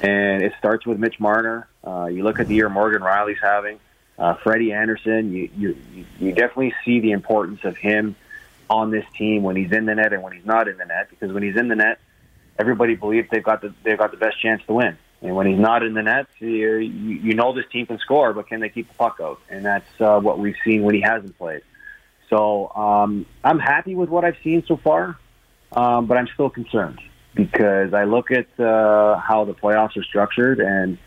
And 0.00 0.42
it 0.42 0.52
starts 0.58 0.86
with 0.86 0.98
Mitch 0.98 1.20
Marner. 1.20 1.68
Uh, 1.86 2.06
you 2.06 2.24
look 2.24 2.40
at 2.40 2.48
the 2.48 2.54
year 2.54 2.68
Morgan 2.68 3.02
Rielly's 3.02 3.38
having, 3.42 3.78
uh, 4.18 4.34
Freddie 4.34 4.72
Andersen. 4.72 5.32
You, 5.32 5.50
you 5.56 5.76
you 6.18 6.32
definitely 6.32 6.74
see 6.84 7.00
the 7.00 7.12
importance 7.12 7.64
of 7.64 7.76
him 7.76 8.16
on 8.70 8.90
this 8.90 9.04
team 9.16 9.42
when 9.42 9.56
he's 9.56 9.72
in 9.72 9.86
the 9.86 9.94
net 9.94 10.12
and 10.12 10.22
when 10.22 10.32
he's 10.32 10.46
not 10.46 10.68
in 10.68 10.76
the 10.76 10.84
net. 10.84 11.08
Because 11.10 11.32
when 11.32 11.42
he's 11.42 11.56
in 11.56 11.68
the 11.68 11.76
net, 11.76 11.98
everybody 12.58 12.94
believes 12.94 13.28
they've 13.30 13.42
got 13.42 13.60
the 13.60 13.74
they've 13.82 13.98
got 13.98 14.10
the 14.10 14.16
best 14.16 14.40
chance 14.40 14.62
to 14.66 14.74
win. 14.74 14.96
And 15.22 15.34
when 15.34 15.46
he's 15.46 15.58
not 15.58 15.82
in 15.82 15.94
the 15.94 16.02
net, 16.02 16.26
you, 16.38 16.76
you 16.76 17.34
know 17.34 17.54
this 17.54 17.64
team 17.72 17.86
can 17.86 17.98
score, 17.98 18.34
but 18.34 18.46
can 18.46 18.60
they 18.60 18.68
keep 18.68 18.88
the 18.88 18.94
puck 18.94 19.20
out? 19.22 19.40
And 19.48 19.64
that's 19.64 19.88
uh, 19.98 20.20
what 20.20 20.38
we've 20.38 20.56
seen 20.64 20.82
when 20.82 20.94
he 20.94 21.00
hasn't 21.00 21.38
played. 21.38 21.62
So 22.28 22.70
um, 22.74 23.24
I'm 23.42 23.58
happy 23.58 23.94
with 23.94 24.10
what 24.10 24.24
I've 24.24 24.36
seen 24.44 24.64
so 24.66 24.76
far, 24.76 25.18
um, 25.72 26.06
but 26.06 26.18
I'm 26.18 26.28
still 26.34 26.50
concerned 26.50 27.00
because 27.34 27.94
I 27.94 28.04
look 28.04 28.30
at 28.30 28.48
uh, 28.60 29.16
how 29.18 29.46
the 29.46 29.54
playoffs 29.54 29.96
are 29.96 30.02
structured, 30.02 30.60
and 30.60 30.98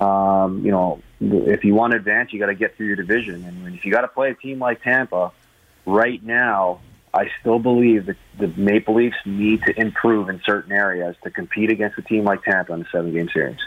um, 0.00 0.64
you 0.64 0.70
know, 0.70 1.02
if 1.20 1.64
you 1.64 1.74
want 1.74 1.92
to 1.92 1.98
advance, 1.98 2.32
you 2.32 2.38
got 2.38 2.46
to 2.46 2.54
get 2.54 2.76
through 2.76 2.86
your 2.86 2.96
division. 2.96 3.44
And 3.44 3.74
if 3.74 3.84
you 3.84 3.92
got 3.92 4.02
to 4.02 4.08
play 4.08 4.30
a 4.30 4.34
team 4.34 4.58
like 4.58 4.82
Tampa 4.82 5.32
right 5.86 6.22
now, 6.22 6.80
I 7.14 7.30
still 7.40 7.58
believe 7.58 8.06
that 8.06 8.16
the 8.38 8.48
Maple 8.48 8.94
Leafs 8.94 9.16
need 9.24 9.62
to 9.62 9.80
improve 9.80 10.28
in 10.28 10.40
certain 10.44 10.72
areas 10.72 11.16
to 11.24 11.30
compete 11.30 11.70
against 11.70 11.98
a 11.98 12.02
team 12.02 12.24
like 12.24 12.42
Tampa 12.42 12.74
in 12.74 12.82
a 12.82 12.88
seven 12.92 13.12
game 13.12 13.28
series. 13.32 13.58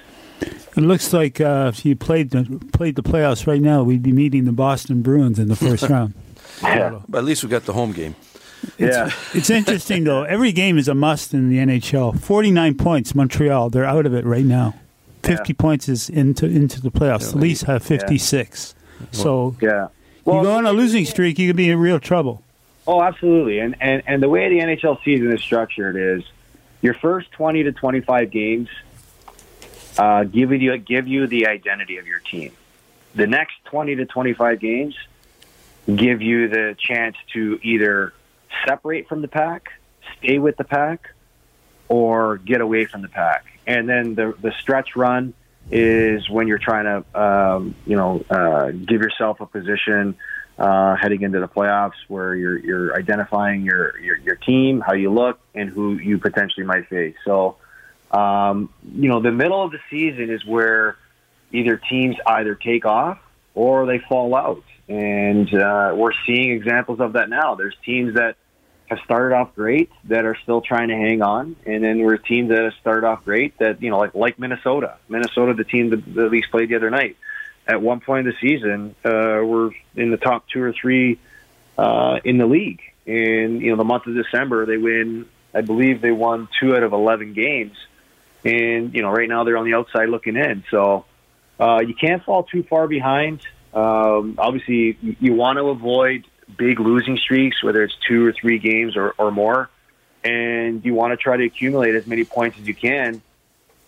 It 0.42 0.82
looks 0.82 1.12
like 1.12 1.42
uh, 1.42 1.72
if 1.74 1.84
you 1.86 1.96
played 1.96 2.30
the, 2.30 2.62
played 2.72 2.96
the 2.96 3.04
playoffs 3.04 3.48
right 3.48 3.62
now, 3.62 3.84
we'd 3.84 4.04
be 4.04 4.12
meeting 4.12 4.46
the 4.46 4.52
Boston 4.52 5.02
Bruins 5.02 5.40
in 5.40 5.48
the 5.48 5.56
first 5.56 5.84
round. 5.90 6.14
Yeah. 6.62 7.02
But 7.10 7.20
at 7.20 7.24
least 7.24 7.44
we 7.44 7.50
got 7.50 7.66
the 7.66 7.74
home 7.74 7.92
game. 7.92 8.16
Yeah. 8.78 9.10
It's 9.34 9.50
interesting 9.50 10.04
though. 10.04 10.24
Every 10.24 10.52
game 10.52 10.78
is 10.78 10.88
a 10.88 10.94
must 10.94 11.34
in 11.34 11.50
the 11.50 11.58
NHL. 11.58 12.20
Forty 12.20 12.52
nine 12.52 12.76
points, 12.76 13.16
Montreal. 13.16 13.70
They're 13.70 13.86
out 13.86 14.06
of 14.06 14.14
it 14.14 14.26
right 14.26 14.46
now. 14.46 14.76
Fifty 15.24 15.54
points 15.54 15.88
is 15.90 16.10
into 16.10 16.46
into 16.46 16.82
the 16.82 16.90
playoffs. 16.92 17.32
The 17.32 17.38
Leafs 17.38 17.64
have 17.64 17.84
fifty 17.84 18.18
six. 18.18 18.74
So 19.12 19.56
Yeah. 19.62 19.88
you 20.26 20.34
go 20.34 20.54
on 20.54 20.66
a 20.66 20.72
losing 20.72 21.06
streak, 21.06 21.38
you 21.40 21.48
could 21.48 21.56
be 21.56 21.70
in 21.70 21.80
real 21.80 22.00
trouble. 22.00 22.44
Oh, 22.88 23.02
absolutely. 23.02 23.60
And, 23.60 23.76
and 23.80 24.02
and 24.08 24.24
the 24.24 24.30
way 24.30 24.50
the 24.50 24.60
NHL 24.60 25.04
season 25.04 25.32
is 25.32 25.42
structured 25.42 25.96
is 25.96 26.24
your 26.82 26.94
first 26.96 27.32
twenty 27.32 27.64
to 27.64 27.72
twenty 27.72 28.02
five 28.02 28.32
games 28.32 28.70
uh, 29.98 30.24
give 30.24 30.52
you 30.52 30.78
give 30.78 31.08
you 31.08 31.28
the 31.28 31.48
identity 31.48 31.98
of 31.98 32.08
your 32.08 32.20
team. 32.20 32.52
The 33.16 33.28
next 33.28 33.54
twenty 33.66 33.96
to 33.96 34.06
twenty 34.06 34.34
five 34.34 34.60
games 34.60 34.96
give 35.94 36.22
you 36.22 36.48
the 36.48 36.76
chance 36.80 37.16
to 37.34 37.60
either 37.64 38.14
separate 38.68 39.08
from 39.08 39.22
the 39.22 39.28
pack, 39.28 39.70
stay 40.18 40.40
with 40.40 40.58
the 40.58 40.64
pack, 40.64 41.14
or 41.88 42.38
get 42.38 42.62
away 42.62 42.86
from 42.86 43.02
the 43.02 43.08
pack. 43.08 43.46
And 43.70 43.88
then 43.88 44.16
the 44.16 44.34
the 44.42 44.52
stretch 44.60 44.96
run 44.96 45.36
is 45.70 46.28
when 46.28 46.48
you're 46.48 46.58
trying 46.58 46.86
to 46.86 47.22
um, 47.22 47.76
you 47.86 47.96
know 47.96 48.26
uh, 48.28 48.72
give 48.72 49.02
yourself 49.02 49.40
a 49.42 49.46
position 49.46 50.16
uh, 50.58 50.96
heading 50.96 51.22
into 51.22 51.40
the 51.40 51.48
playoffs 51.48 52.00
where 52.08 52.34
you're 52.36 52.58
you're 52.58 52.98
identifying 52.98 53.62
your, 53.62 53.98
your 54.00 54.18
your 54.18 54.36
team, 54.38 54.82
how 54.82 54.94
you 54.94 55.12
look, 55.12 55.40
and 55.54 55.70
who 55.70 55.94
you 55.94 56.18
potentially 56.18 56.66
might 56.66 56.90
face. 56.90 57.16
So 57.24 57.58
um, 58.10 58.74
you 58.92 59.08
know 59.08 59.22
the 59.22 59.32
middle 59.32 59.64
of 59.64 59.72
the 59.72 59.80
season 59.92 60.32
is 60.32 60.44
where 60.44 60.98
either 61.52 61.78
teams 61.78 62.16
either 62.26 62.56
take 62.56 62.86
off 62.86 63.20
or 63.54 63.86
they 63.86 64.00
fall 64.00 64.34
out, 64.34 64.64
and 64.88 65.54
uh, 65.54 65.94
we're 65.96 66.14
seeing 66.26 66.54
examples 66.54 67.00
of 67.00 67.14
that 67.14 67.30
now. 67.30 67.54
There's 67.54 67.76
teams 67.86 68.16
that 68.16 68.36
have 68.90 69.00
started 69.06 69.36
off 69.36 69.56
great 69.56 69.92
that 70.06 70.26
are 70.26 70.36
still 70.44 70.62
trying 70.62 70.88
to 70.90 70.96
hang 70.96 71.22
on, 71.22 71.56
and 71.66 71.84
then 71.84 72.00
we're 72.00 72.18
teams 72.18 72.50
that 72.50 72.64
have 72.64 72.74
started 72.82 73.06
off 73.06 73.24
great 73.24 73.58
that 73.60 73.82
you 73.82 73.90
know, 73.90 74.00
like 74.00 74.16
like 74.16 74.40
Minnesota. 74.40 74.98
Minnesota, 75.08 75.54
the 75.54 75.64
team 75.64 75.92
that 75.92 76.14
the 76.14 76.26
Leafs 76.26 76.48
played 76.50 76.70
the 76.70 76.76
other 76.76 76.90
night. 76.90 77.18
At 77.68 77.82
one 77.82 78.00
point 78.00 78.28
in 78.28 78.34
the 78.34 78.40
season, 78.42 78.96
uh, 79.06 79.46
we're 79.46 79.72
in 79.96 80.10
the 80.10 80.18
top 80.18 80.46
two 80.52 80.64
or 80.64 80.74
three 80.74 81.20
uh, 81.78 82.20
in 82.24 82.40
the 82.40 82.48
league. 82.48 82.82
And 83.06 83.62
you 83.62 83.70
know, 83.70 83.76
the 83.76 83.84
month 83.84 84.08
of 84.08 84.16
December, 84.16 84.66
they 84.66 84.78
win. 84.78 85.28
I 85.54 85.62
believe 85.62 86.02
they 86.02 86.12
won 86.12 86.48
two 86.60 86.76
out 86.76 86.84
of 86.84 86.94
eleven 86.94 87.34
games, 87.34 87.78
and 88.44 88.94
you 88.94 89.04
know, 89.04 89.10
right 89.10 89.30
now 89.30 89.44
they're 89.44 89.58
on 89.58 89.66
the 89.66 89.76
outside 89.76 90.10
looking 90.10 90.36
in. 90.36 90.64
So 90.72 91.06
uh, 91.60 91.82
you 91.86 91.94
can't 91.94 92.24
fall 92.24 92.44
too 92.44 92.64
far 92.64 92.88
behind. 92.88 93.42
Um, 93.72 94.36
obviously, 94.40 94.98
you 95.20 95.34
want 95.34 95.58
to 95.58 95.68
avoid 95.70 96.26
big 96.58 96.80
losing 96.80 97.18
streaks, 97.18 97.64
whether 97.64 97.84
it's 97.84 97.96
two 98.08 98.26
or 98.26 98.34
three 98.34 98.60
games 98.60 98.96
or, 98.96 99.14
or 99.18 99.32
more, 99.32 99.70
and 100.24 100.84
you 100.84 100.94
want 100.94 101.12
to 101.12 101.18
try 101.18 101.38
to 101.38 101.46
accumulate 101.46 101.96
as 101.96 102.08
many 102.08 102.24
points 102.24 102.58
as 102.60 102.68
you 102.68 102.76
can. 102.76 103.22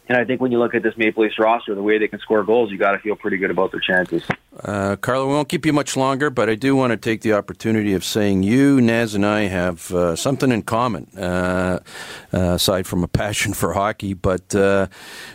And 0.07 0.17
I 0.17 0.25
think 0.25 0.41
when 0.41 0.51
you 0.51 0.59
look 0.59 0.75
at 0.75 0.83
this 0.83 0.97
Maple 0.97 1.23
Leafs 1.23 1.39
roster, 1.39 1.73
the 1.73 1.81
way 1.81 1.97
they 1.97 2.07
can 2.09 2.19
score 2.19 2.43
goals, 2.43 2.69
you 2.69 2.77
got 2.77 2.91
to 2.91 2.99
feel 2.99 3.15
pretty 3.15 3.37
good 3.37 3.49
about 3.49 3.71
their 3.71 3.79
chances. 3.79 4.23
Uh, 4.61 4.97
Carlo, 4.97 5.25
we 5.27 5.33
won't 5.33 5.47
keep 5.47 5.65
you 5.65 5.71
much 5.71 5.95
longer, 5.95 6.29
but 6.29 6.49
I 6.49 6.55
do 6.55 6.75
want 6.75 6.91
to 6.91 6.97
take 6.97 7.21
the 7.21 7.31
opportunity 7.31 7.93
of 7.93 8.03
saying 8.03 8.43
you, 8.43 8.81
Naz, 8.81 9.15
and 9.15 9.25
I 9.25 9.43
have 9.43 9.89
uh, 9.93 10.17
something 10.17 10.51
in 10.51 10.63
common, 10.63 11.07
uh, 11.17 11.79
uh, 12.33 12.37
aside 12.37 12.87
from 12.87 13.05
a 13.05 13.07
passion 13.07 13.53
for 13.53 13.71
hockey. 13.71 14.13
But 14.13 14.53
uh, 14.53 14.87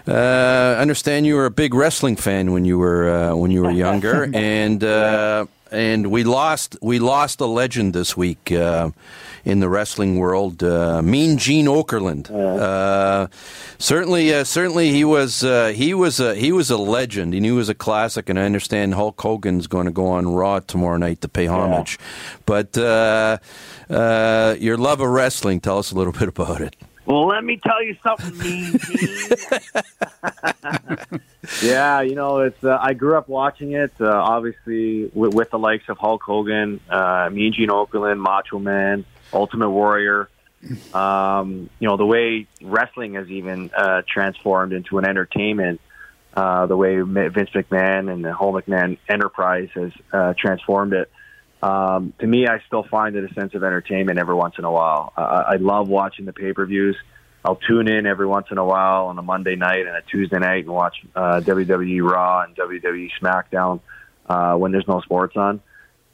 uh, 0.07 0.12
I 0.12 0.83
understand 0.83 1.25
you 1.25 1.37
were 1.37 1.47
a 1.47 1.51
big 1.51 1.73
wrestling 1.73 2.17
fan 2.17 2.53
when 2.53 2.67
you 2.67 2.77
were 2.77 3.09
uh, 3.09 3.35
when 3.35 3.51
you 3.51 3.62
were 3.62 3.71
younger, 3.71 4.29
and 4.35 4.85
uh, 4.85 5.47
and 5.70 6.09
we 6.09 6.24
lost 6.24 6.76
we 6.81 6.98
lost 6.98 7.40
a 7.40 7.46
legend 7.46 7.92
this 7.94 8.16
week 8.16 8.52
uh, 8.52 8.90
in 9.44 9.61
the 9.61 9.68
wrestling 9.68 10.18
world, 10.18 10.62
uh, 10.62 11.00
Mean 11.02 11.38
Gene 11.38 11.66
Okerlund. 11.66 12.31
Uh, 12.31 13.29
certainly, 13.79 14.35
uh, 14.35 14.44
certainly 14.44 14.90
he 14.90 15.05
was 15.05 15.44
uh, 15.44 15.68
he 15.68 15.94
was 15.94 16.18
a, 16.20 16.35
he 16.35 16.52
was 16.52 16.70
a 16.70 16.76
legend, 16.76 17.35
and 17.35 17.44
he 17.44 17.52
was 17.52 17.68
a 17.68 17.74
classic. 17.74 18.29
And 18.29 18.38
I 18.38 18.42
understand 18.42 18.94
Hulk 18.94 19.20
Hogan's 19.20 19.66
going 19.66 19.87
to 19.87 19.92
go 19.92 20.09
on 20.09 20.29
Raw 20.29 20.61
tomorrow 20.61 20.96
night 20.96 21.20
to 21.20 21.29
pay 21.29 21.46
homage. 21.46 21.98
But 22.44 22.76
uh, 22.76 23.38
uh, 23.88 24.57
your 24.59 24.76
love 24.76 25.00
of 25.00 25.09
wrestling, 25.09 25.61
tell 25.61 25.79
us 25.79 25.92
a 25.92 25.94
little 25.94 26.12
bit 26.18 26.29
about 26.29 26.61
it. 26.61 26.76
Well, 27.07 27.29
let 27.29 27.45
me 27.45 27.59
tell 27.59 27.83
you 27.83 27.97
something, 28.03 28.37
Mean 28.38 28.79
Gene. 28.79 29.29
yeah, 31.62 32.01
you 32.01 32.16
know, 32.16 32.40
it's. 32.40 32.62
Uh, 32.62 32.77
I 32.81 32.95
grew 32.95 33.16
up 33.16 33.29
watching 33.29 33.73
it. 33.73 33.92
Uh, 34.01 34.11
obviously, 34.11 35.11
with, 35.14 35.33
with 35.33 35.51
the 35.51 35.59
likes 35.59 35.88
of 35.88 35.99
Hulk 35.99 36.23
Hogan, 36.23 36.81
uh, 36.90 37.31
Mean 37.33 37.53
Gene 37.53 37.69
Okerlund, 37.69 38.19
Macho 38.19 38.59
Man, 38.59 39.05
Ultimate 39.33 39.71
Warrior. 39.71 40.29
Um, 40.92 41.71
you 41.79 41.88
know, 41.88 41.97
the 41.97 42.07
way 42.07 42.49
wrestling 42.61 43.14
has 43.14 43.29
even 43.29 43.71
uh, 43.77 44.03
transformed 44.09 44.73
into 44.73 44.99
an 44.99 45.05
entertainment. 45.05 45.81
Uh, 46.35 46.66
the 46.66 46.77
way 46.77 47.01
Vince 47.01 47.51
McMahon 47.51 48.12
and 48.12 48.25
the 48.25 48.35
whole 48.35 48.53
McMahon 48.53 48.99
enterprise 49.09 49.69
has 49.75 49.92
uh, 50.12 50.35
transformed 50.37 50.92
it. 50.92 51.11
Um, 51.66 52.12
to 52.20 52.26
me, 52.26 52.46
I 52.46 52.61
still 52.66 52.85
find 52.85 53.16
it 53.16 53.29
a 53.29 53.35
sense 53.35 53.55
of 53.55 53.64
entertainment 53.64 54.18
every 54.18 54.35
once 54.35 54.55
in 54.59 54.64
a 54.64 54.70
while. 54.70 55.12
Uh, 55.16 55.44
I 55.48 55.57
love 55.57 55.88
watching 55.88 56.24
the 56.24 56.33
pay 56.33 56.52
per 56.52 56.64
views. 56.64 56.96
I'll 57.44 57.57
tune 57.57 57.88
in 57.88 58.07
every 58.07 58.26
once 58.26 58.48
in 58.50 58.59
a 58.59 58.64
while 58.64 59.07
on 59.07 59.18
a 59.18 59.22
Monday 59.22 59.57
night 59.57 59.81
and 59.81 59.96
a 59.96 60.02
Tuesday 60.02 60.38
night 60.38 60.64
and 60.64 60.72
watch 60.72 60.96
uh, 61.14 61.40
WWE 61.40 62.09
Raw 62.09 62.42
and 62.42 62.57
WWE 62.57 63.11
SmackDown 63.20 63.81
uh, 64.29 64.55
when 64.57 64.70
there's 64.72 64.87
no 64.87 65.00
sports 65.00 65.37
on. 65.37 65.61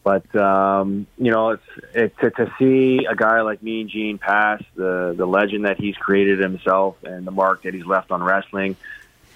But 0.04 0.34
um, 0.34 1.06
you 1.18 1.30
know, 1.30 1.50
it's 1.50 1.62
it, 1.94 2.18
to, 2.18 2.30
to 2.30 2.52
see 2.58 3.06
a 3.08 3.14
guy 3.14 3.42
like 3.42 3.62
Mean 3.62 3.88
Gene 3.88 4.18
pass 4.18 4.62
the 4.74 5.14
the 5.16 5.26
legend 5.26 5.66
that 5.66 5.78
he's 5.78 5.96
created 5.96 6.38
himself 6.38 6.96
and 7.04 7.26
the 7.26 7.30
mark 7.30 7.62
that 7.64 7.74
he's 7.74 7.86
left 7.86 8.10
on 8.10 8.22
wrestling. 8.22 8.76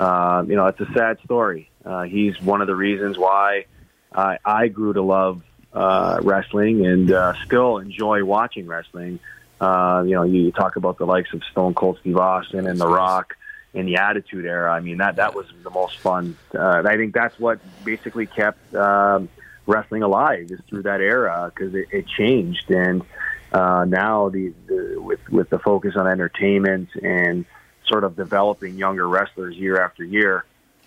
Uh, 0.01 0.45
you 0.47 0.57
know, 0.57 0.67
it's 0.67 0.81
a 0.81 0.93
sad 0.93 1.19
story. 1.25 1.71
Uh, 1.85 2.03
he's 2.03 2.41
one 2.41 2.63
of 2.63 2.67
the 2.67 2.75
reasons 2.75 3.17
why 3.19 3.67
I, 4.15 4.39
I 4.45 4.69
grew 4.69 4.93
to 4.93 5.03
love 5.03 5.43
uh, 5.77 6.19
wrestling 6.23 6.87
and 6.87 7.13
uh, 7.13 7.35
still 7.45 7.79
enjoy 7.79 8.25
watching 8.25 8.67
wrestling. 8.67 9.21
Uh, 9.61 10.03
you 10.07 10.15
know, 10.15 10.23
you 10.23 10.51
talk 10.51 10.77
about 10.77 10.99
the 10.99 11.05
likes 11.05 11.33
of 11.33 11.43
Stone 11.53 11.75
Cold 11.75 11.99
Steve 12.01 12.17
Austin 12.17 12.67
and 12.67 12.81
The 12.81 12.89
Rock 12.89 13.37
in 13.75 13.85
the 13.85 13.97
Attitude 13.97 14.47
Era. 14.47 14.73
I 14.73 14.81
mean, 14.81 14.99
that 14.99 15.17
that 15.17 15.35
was 15.35 15.47
the 15.63 15.71
most 15.71 15.99
fun. 15.99 16.37
Uh, 16.55 16.83
I 16.85 16.97
think 16.97 17.13
that's 17.15 17.39
what 17.39 17.61
basically 17.85 18.27
kept 18.27 18.75
um, 18.75 19.29
wrestling 19.67 20.03
alive 20.03 20.51
is 20.51 20.61
through 20.69 20.83
that 20.83 21.01
era 21.01 21.53
because 21.55 21.75
it, 21.75 21.89
it 21.93 22.07
changed 22.07 22.71
and 22.71 23.03
uh, 23.53 23.85
now 23.87 24.29
the, 24.29 24.53
the 24.67 24.97
with 25.01 25.21
with 25.29 25.51
the 25.51 25.59
focus 25.59 25.95
on 25.97 26.07
entertainment 26.07 26.89
and 27.03 27.45
sort 27.87 28.05
of 28.05 28.17
developing 28.17 28.77
younger 28.77 29.07
wrestlers 29.07 29.55
year 29.57 29.81
after 29.81 30.03
year, 30.03 30.45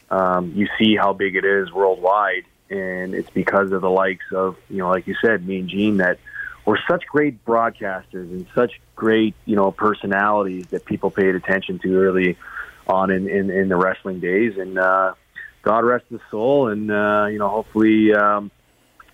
um, 0.10 0.52
you 0.56 0.68
see 0.78 0.96
how 0.96 1.14
big 1.14 1.36
it 1.36 1.46
is 1.46 1.72
worldwide 1.72 2.46
and 2.70 3.14
it's 3.14 3.30
because 3.30 3.72
of 3.72 3.82
the 3.82 3.90
likes 3.90 4.26
of 4.34 4.58
you 4.70 4.78
know, 4.78 4.90
like 4.90 5.08
you 5.08 5.16
said, 5.24 5.46
Mean 5.48 5.68
Gene 5.68 5.98
that 5.98 6.20
were 6.66 6.80
such 6.90 7.06
great 7.06 7.44
broadcasters 7.46 8.32
and 8.32 8.46
such 8.54 8.80
great 8.96 9.36
you 9.46 9.56
know 9.56 9.72
personalities 9.72 10.68
that 10.68 10.86
people 10.86 11.10
paid 11.10 11.36
attention 11.36 11.80
to 11.80 11.98
early 11.98 12.38
on 12.88 13.12
in 13.12 13.30
in, 13.30 13.50
in 13.50 13.70
the 13.70 13.76
wrestling 13.76 14.20
days. 14.20 14.58
And 14.58 14.78
uh, 14.78 15.14
God 15.62 15.84
rest 15.84 16.06
his 16.10 16.22
soul, 16.32 16.68
and 16.70 16.92
uh, 16.92 17.28
you 17.32 17.40
know, 17.40 17.50
hopefully, 17.50 18.14
um, 18.14 18.52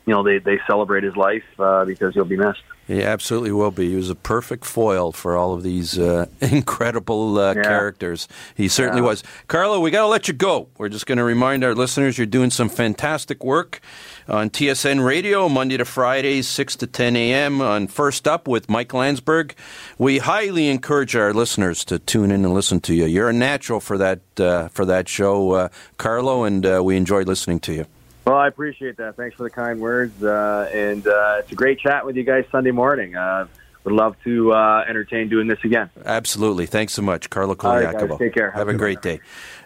you 0.05 0.13
know, 0.13 0.23
they 0.23 0.39
they 0.39 0.59
celebrate 0.67 1.03
his 1.03 1.15
life 1.15 1.43
uh, 1.59 1.85
because 1.85 2.13
he'll 2.13 2.25
be 2.25 2.37
missed. 2.37 2.61
He 2.87 3.01
absolutely 3.01 3.51
will 3.51 3.71
be. 3.71 3.89
He 3.89 3.95
was 3.95 4.11
a 4.11 4.15
perfect 4.15 4.63
foil 4.63 5.11
for 5.11 5.35
all 5.35 5.53
of 5.55 5.63
these 5.63 5.97
uh, 5.97 6.27
incredible 6.41 7.39
uh, 7.39 7.55
Yeah. 7.55 7.63
characters. 7.63 8.27
He 8.53 8.67
certainly 8.67 9.01
Yeah. 9.01 9.07
was. 9.07 9.23
Carlo, 9.47 9.79
we 9.79 9.89
got 9.89 10.01
to 10.01 10.07
let 10.07 10.27
you 10.27 10.35
go. 10.35 10.67
We're 10.77 10.89
just 10.89 11.07
going 11.07 11.17
to 11.17 11.23
remind 11.23 11.63
our 11.63 11.73
listeners 11.73 12.19
you're 12.19 12.27
doing 12.27 12.51
some 12.51 12.69
fantastic 12.69 13.43
work 13.43 13.79
on 14.27 14.51
TSN 14.51 15.03
Radio, 15.03 15.49
Monday 15.49 15.77
to 15.77 15.85
Fridays, 15.85 16.47
6 16.47 16.75
to 16.75 16.85
10 16.85 17.15
a.m. 17.15 17.59
on 17.59 17.87
First 17.87 18.27
Up 18.27 18.47
with 18.47 18.69
Mike 18.69 18.93
Landsberg. 18.93 19.55
We 19.97 20.19
highly 20.19 20.67
encourage 20.67 21.15
our 21.15 21.33
listeners 21.33 21.83
to 21.85 21.97
tune 21.97 22.29
in 22.29 22.45
and 22.45 22.53
listen 22.53 22.81
to 22.81 22.93
you. 22.93 23.05
You're 23.05 23.29
a 23.29 23.33
natural 23.33 23.79
for 23.79 23.97
that, 23.97 24.19
uh, 24.39 24.67
for 24.67 24.85
that 24.85 25.09
show, 25.09 25.51
uh, 25.53 25.69
Carlo, 25.97 26.43
and 26.43 26.63
uh, 26.63 26.81
we 26.83 26.97
enjoy 26.97 27.23
listening 27.23 27.59
to 27.61 27.73
you. 27.73 27.85
Well, 28.25 28.35
I 28.37 28.47
appreciate 28.47 28.97
that. 28.97 29.15
Thanks 29.17 29.35
for 29.35 29.43
the 29.43 29.49
kind 29.51 29.79
words, 29.79 30.23
uh, 30.23 30.69
and 30.73 31.05
uh, 31.07 31.37
it's 31.39 31.51
a 31.51 31.55
great 31.55 31.79
chat 31.79 32.05
with 32.05 32.15
you 32.15 32.23
guys 32.23 32.45
Sunday 32.51 32.71
morning. 32.71 33.15
Uh, 33.15 33.47
would 33.83 33.93
love 33.93 34.15
to 34.23 34.51
uh, 34.51 34.83
entertain 34.89 35.29
doing 35.29 35.47
this 35.47 35.59
again. 35.63 35.91
Absolutely. 36.03 36.65
Thanks 36.65 36.93
so 36.93 37.03
much, 37.03 37.29
Carlo 37.29 37.55
All 37.59 37.75
right, 37.75 37.93
guys. 37.93 38.17
Take 38.17 38.33
care. 38.33 38.49
Have, 38.49 38.67
a 38.67 38.73
great 38.73 39.03
day. 39.03 39.19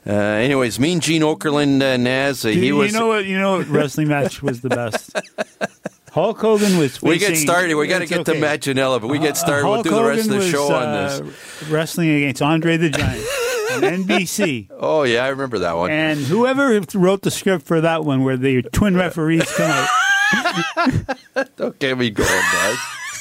Uh, 0.05 0.11
anyways, 0.11 0.77
Mean 0.77 0.99
Gene 0.99 1.21
Okerlund, 1.21 1.81
uh, 1.81 1.95
Naz, 1.95 2.43
uh, 2.43 2.49
he 2.49 2.67
you, 2.67 2.75
was. 2.75 2.93
know 2.93 3.07
what? 3.07 3.25
You 3.25 3.39
know 3.39 3.59
what 3.59 3.67
wrestling 3.69 4.09
match 4.09 4.43
was 4.43 4.59
the 4.59 4.69
best. 4.69 5.17
Hulk 6.11 6.39
Hogan 6.39 6.77
was. 6.77 7.01
we 7.01 7.17
get 7.17 7.37
started. 7.37 7.75
We 7.75 7.87
got 7.87 7.99
to 7.99 8.03
it's 8.03 8.11
get 8.11 8.25
to 8.25 8.31
okay. 8.31 8.41
Matt 8.41 8.59
Ginella, 8.61 8.99
but 8.99 9.07
we 9.07 9.19
get 9.19 9.33
Uh, 9.33 9.35
started. 9.35 9.65
we'll 9.65 9.73
Hulk 9.75 9.85
do 9.85 9.91
the 9.91 10.03
rest 10.03 10.21
of 10.21 10.25
Hogan 10.25 10.31
the 10.31 10.43
was, 10.43 10.49
show 10.51 10.73
on 10.73 10.83
uh, 10.83 11.19
this. 11.19 11.69
Wrestling 11.69 12.09
against 12.09 12.41
Andre 12.41 12.75
the 12.75 12.89
Giant 12.89 13.23
on 13.83 14.03
NBC. 14.03 14.69
Oh 14.71 15.03
yeah, 15.03 15.23
I 15.25 15.29
remember 15.29 15.59
that 15.59 15.75
one. 15.75 15.91
And 15.91 16.19
whoever 16.19 16.81
wrote 16.93 17.21
the 17.21 17.31
script 17.31 17.65
for 17.65 17.81
that 17.81 18.05
one, 18.05 18.23
where 18.23 18.37
the 18.37 18.61
twin 18.61 18.95
referees 18.95 19.49
come 19.51 19.71
out, 19.71 19.89
Don't 21.55 21.77
get 21.79 21.97
me 21.97 22.09
going, 22.09 22.27
guys. 22.29 22.77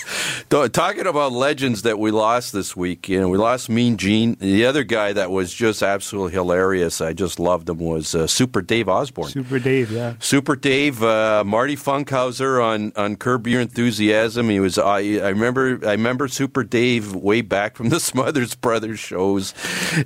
Talking 0.48 1.06
about 1.06 1.32
legends 1.32 1.82
that 1.82 1.98
we 1.98 2.10
lost 2.10 2.52
this 2.52 2.76
week, 2.76 3.08
you 3.08 3.20
know, 3.20 3.28
we 3.28 3.38
lost 3.38 3.68
Mean 3.68 3.96
Gene. 3.96 4.36
The 4.40 4.64
other 4.64 4.84
guy 4.84 5.12
that 5.12 5.30
was 5.30 5.52
just 5.52 5.82
absolutely 5.82 6.32
hilarious, 6.32 7.00
I 7.00 7.12
just 7.12 7.38
loved 7.38 7.68
him, 7.68 7.78
was 7.78 8.14
uh, 8.14 8.26
Super 8.26 8.62
Dave 8.62 8.88
Osborne. 8.88 9.30
Super 9.30 9.58
Dave, 9.58 9.90
yeah. 9.90 10.14
Super 10.20 10.56
Dave, 10.56 11.02
uh, 11.02 11.44
Marty 11.44 11.76
Funkhouser 11.76 12.62
on, 12.62 12.92
on 12.96 13.16
Curb 13.16 13.46
Your 13.46 13.60
Enthusiasm. 13.60 14.48
He 14.48 14.60
was 14.60 14.78
I, 14.78 14.98
I 14.98 15.28
remember 15.28 15.80
I 15.86 15.92
remember 15.92 16.28
Super 16.28 16.64
Dave 16.64 17.14
way 17.14 17.40
back 17.40 17.76
from 17.76 17.88
the 17.90 18.00
Smothers 18.08 18.54
Brothers 18.54 18.98
shows. 18.98 19.54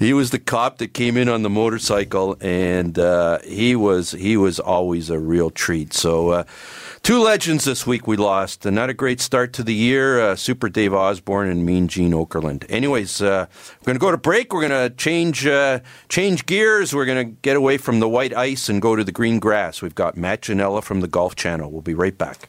He 0.00 0.12
was 0.12 0.30
the 0.30 0.38
cop 0.38 0.78
that 0.78 0.94
came 0.94 1.16
in 1.16 1.28
on 1.28 1.42
the 1.42 1.50
motorcycle, 1.50 2.36
and 2.40 2.98
uh, 2.98 3.38
he 3.44 3.76
was 3.76 4.12
he 4.12 4.36
was 4.36 4.58
always 4.58 5.10
a 5.10 5.18
real 5.18 5.50
treat. 5.50 5.92
So. 5.92 6.30
Uh, 6.30 6.44
Two 7.02 7.18
legends 7.20 7.64
this 7.64 7.84
week 7.84 8.06
we 8.06 8.16
lost. 8.16 8.64
and 8.64 8.76
Not 8.76 8.88
a 8.88 8.94
great 8.94 9.20
start 9.20 9.52
to 9.54 9.64
the 9.64 9.74
year. 9.74 9.91
Uh, 9.98 10.36
Super 10.36 10.68
Dave 10.68 10.94
Osborne 10.94 11.48
and 11.48 11.64
Mean 11.64 11.88
Gene 11.88 12.12
Okerlund. 12.12 12.64
Anyways, 12.68 13.20
uh, 13.20 13.46
we're 13.80 13.84
going 13.84 13.96
to 13.96 14.00
go 14.00 14.10
to 14.10 14.16
break. 14.16 14.52
We're 14.52 14.68
going 14.68 14.90
to 14.90 14.94
change 14.96 15.46
uh, 15.46 15.80
change 16.08 16.46
gears. 16.46 16.94
We're 16.94 17.06
going 17.06 17.26
to 17.26 17.36
get 17.42 17.56
away 17.56 17.78
from 17.78 18.00
the 18.00 18.08
white 18.08 18.34
ice 18.34 18.68
and 18.68 18.80
go 18.80 18.96
to 18.96 19.04
the 19.04 19.12
green 19.12 19.38
grass. 19.38 19.82
We've 19.82 19.94
got 19.94 20.16
Matt 20.16 20.42
Ginella 20.42 20.82
from 20.82 21.00
the 21.00 21.08
Golf 21.08 21.36
Channel. 21.36 21.70
We'll 21.70 21.82
be 21.82 21.94
right 21.94 22.16
back. 22.16 22.48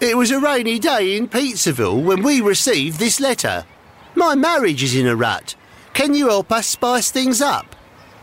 It 0.00 0.16
was 0.16 0.30
a 0.30 0.38
rainy 0.38 0.78
day 0.78 1.16
in 1.16 1.28
Pizzaville 1.28 2.04
when 2.04 2.22
we 2.22 2.40
received 2.40 2.98
this 2.98 3.18
letter. 3.20 3.64
My 4.14 4.34
marriage 4.34 4.82
is 4.82 4.94
in 4.94 5.06
a 5.06 5.16
rut. 5.16 5.54
Can 5.94 6.14
you 6.14 6.28
help 6.28 6.52
us 6.52 6.66
spice 6.66 7.10
things 7.10 7.40
up? 7.40 7.74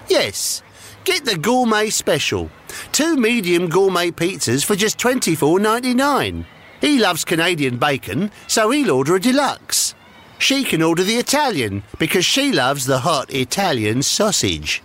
Yes. 0.07 0.61
Get 1.05 1.25
the 1.25 1.37
gourmet 1.37 1.89
special. 1.89 2.49
Two 2.91 3.17
medium 3.17 3.67
gourmet 3.67 4.11
pizzas 4.11 4.63
for 4.63 4.75
just 4.75 4.97
twenty 4.97 5.35
four 5.35 5.59
ninety 5.59 5.93
nine. 5.93 6.45
He 6.83 6.99
loves 6.99 7.23
Canadian 7.23 7.77
bacon, 7.77 8.29
so 8.47 8.69
he'll 8.69 8.91
order 8.91 9.15
a 9.15 9.19
deluxe. 9.21 9.95
She 10.37 10.65
can 10.65 10.81
order 10.81 11.01
the 11.01 11.15
Italian 11.15 11.81
because 11.97 12.25
she 12.25 12.51
loves 12.51 12.85
the 12.85 12.99
hot 12.99 13.33
Italian 13.33 14.03
sausage. 14.03 14.83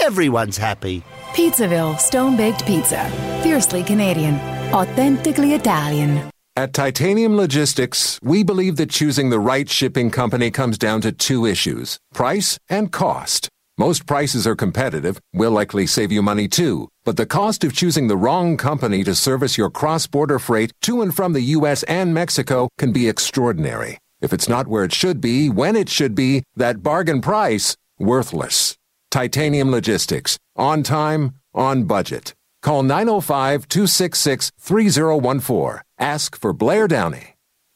Everyone's 0.00 0.56
happy. 0.56 1.02
Pizzaville 1.34 1.98
Stone 1.98 2.36
Baked 2.36 2.64
Pizza. 2.64 3.10
Fiercely 3.42 3.82
Canadian. 3.82 4.36
Authentically 4.72 5.54
Italian. 5.54 6.30
At 6.54 6.74
Titanium 6.74 7.36
Logistics, 7.36 8.20
we 8.22 8.44
believe 8.44 8.76
that 8.76 8.90
choosing 8.90 9.30
the 9.30 9.40
right 9.40 9.68
shipping 9.68 10.12
company 10.12 10.48
comes 10.52 10.78
down 10.78 11.00
to 11.00 11.10
two 11.10 11.44
issues 11.44 11.98
price 12.14 12.56
and 12.68 12.92
cost. 12.92 13.48
Most 13.76 14.06
prices 14.06 14.46
are 14.46 14.54
competitive, 14.54 15.18
We'll 15.34 15.50
likely 15.50 15.88
save 15.88 16.12
you 16.12 16.22
money 16.22 16.46
too, 16.46 16.88
but 17.04 17.16
the 17.16 17.26
cost 17.26 17.64
of 17.64 17.74
choosing 17.74 18.06
the 18.06 18.16
wrong 18.16 18.56
company 18.56 19.02
to 19.04 19.14
service 19.14 19.58
your 19.58 19.70
cross 19.70 20.06
border 20.06 20.38
freight 20.38 20.72
to 20.82 21.02
and 21.02 21.14
from 21.14 21.32
the 21.32 21.56
U.S. 21.56 21.82
and 21.84 22.14
Mexico 22.14 22.68
can 22.78 22.92
be 22.92 23.08
extraordinary. 23.08 23.98
If 24.20 24.32
it's 24.32 24.48
not 24.48 24.68
where 24.68 24.84
it 24.84 24.92
should 24.94 25.20
be, 25.20 25.50
when 25.50 25.74
it 25.74 25.88
should 25.88 26.14
be, 26.14 26.44
that 26.54 26.82
bargain 26.82 27.20
price, 27.20 27.76
worthless. 27.98 28.76
Titanium 29.10 29.70
Logistics. 29.70 30.38
On 30.56 30.82
time, 30.82 31.34
on 31.54 31.84
budget. 31.84 32.34
Call 32.62 32.82
905 32.84 33.66
266 33.66 34.52
3014. 34.58 35.82
Ask 35.98 36.38
for 36.38 36.52
Blair 36.52 36.86
Downey. 36.86 37.34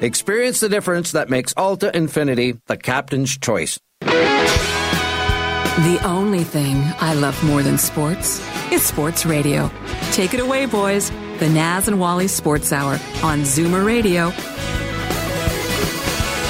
Experience 0.00 0.60
the 0.60 0.68
difference 0.68 1.12
that 1.12 1.30
makes 1.30 1.54
Alta 1.56 1.90
Infiniti 1.94 2.60
the 2.66 2.76
captain's 2.76 3.38
choice. 3.38 3.78
The 4.00 6.00
only 6.04 6.44
thing 6.44 6.76
I 6.98 7.14
love 7.14 7.42
more 7.44 7.62
than 7.62 7.78
sports 7.78 8.40
is 8.70 8.82
sports 8.82 9.24
radio. 9.24 9.70
Take 10.12 10.34
it 10.34 10.40
away, 10.40 10.66
boys. 10.66 11.10
The 11.38 11.48
Naz 11.48 11.88
and 11.88 11.98
Wally 11.98 12.28
Sports 12.28 12.72
Hour 12.72 12.92
on 13.22 13.40
Zoomer 13.40 13.84
Radio. 13.84 14.32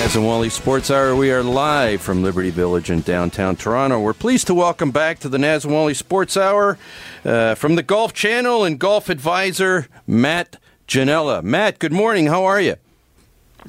As 0.04 0.16
in 0.16 0.24
Wally 0.24 0.50
Sports 0.50 0.90
Hour, 0.90 1.16
we 1.16 1.30
are 1.30 1.42
live 1.42 2.02
from 2.02 2.22
Liberty 2.22 2.50
Village 2.50 2.90
in 2.90 3.00
downtown 3.00 3.56
Toronto. 3.56 4.00
We're 4.00 4.12
pleased 4.12 4.46
to 4.48 4.54
welcome 4.54 4.90
back 4.90 5.20
to 5.20 5.28
the 5.28 5.38
Naz 5.38 5.64
and 5.64 5.72
Wally 5.72 5.94
Sports 5.94 6.36
Hour 6.36 6.76
uh, 7.24 7.54
from 7.54 7.76
the 7.76 7.82
Golf 7.82 8.12
Channel 8.12 8.64
and 8.64 8.78
golf 8.78 9.08
advisor 9.08 9.86
Matt 10.06 10.56
Ginella. 10.86 11.42
Matt, 11.42 11.78
good 11.78 11.92
morning. 11.92 12.26
How 12.26 12.44
are 12.44 12.60
you? 12.60 12.76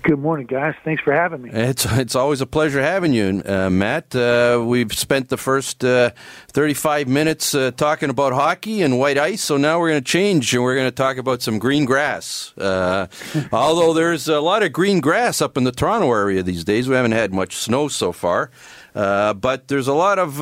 Good 0.03 0.19
morning, 0.19 0.45
guys. 0.45 0.75
Thanks 0.83 1.01
for 1.01 1.13
having 1.13 1.41
me. 1.41 1.49
It's 1.51 1.85
it's 1.85 2.15
always 2.15 2.41
a 2.41 2.45
pleasure 2.45 2.81
having 2.81 3.13
you, 3.13 3.41
uh, 3.45 3.69
Matt. 3.69 4.13
Uh, 4.13 4.61
we've 4.65 4.93
spent 4.93 5.29
the 5.29 5.37
first 5.37 5.85
uh, 5.85 6.11
35 6.49 7.07
minutes 7.07 7.55
uh, 7.55 7.71
talking 7.71 8.09
about 8.09 8.33
hockey 8.33 8.81
and 8.81 8.99
white 8.99 9.17
ice, 9.17 9.41
so 9.41 9.55
now 9.55 9.79
we're 9.79 9.89
going 9.89 10.03
to 10.03 10.11
change 10.11 10.53
and 10.53 10.63
we're 10.63 10.75
going 10.75 10.87
to 10.87 10.95
talk 10.95 11.17
about 11.17 11.41
some 11.41 11.59
green 11.59 11.85
grass. 11.85 12.53
Uh, 12.57 13.07
although 13.53 13.93
there's 13.93 14.27
a 14.27 14.41
lot 14.41 14.63
of 14.63 14.73
green 14.73 14.99
grass 14.99 15.41
up 15.41 15.57
in 15.57 15.63
the 15.63 15.71
Toronto 15.71 16.11
area 16.11 16.43
these 16.43 16.65
days, 16.65 16.89
we 16.89 16.95
haven't 16.95 17.13
had 17.13 17.33
much 17.33 17.55
snow 17.55 17.87
so 17.87 18.11
far, 18.11 18.51
uh, 18.95 19.33
but 19.33 19.69
there's 19.69 19.87
a 19.87 19.93
lot 19.93 20.19
of 20.19 20.41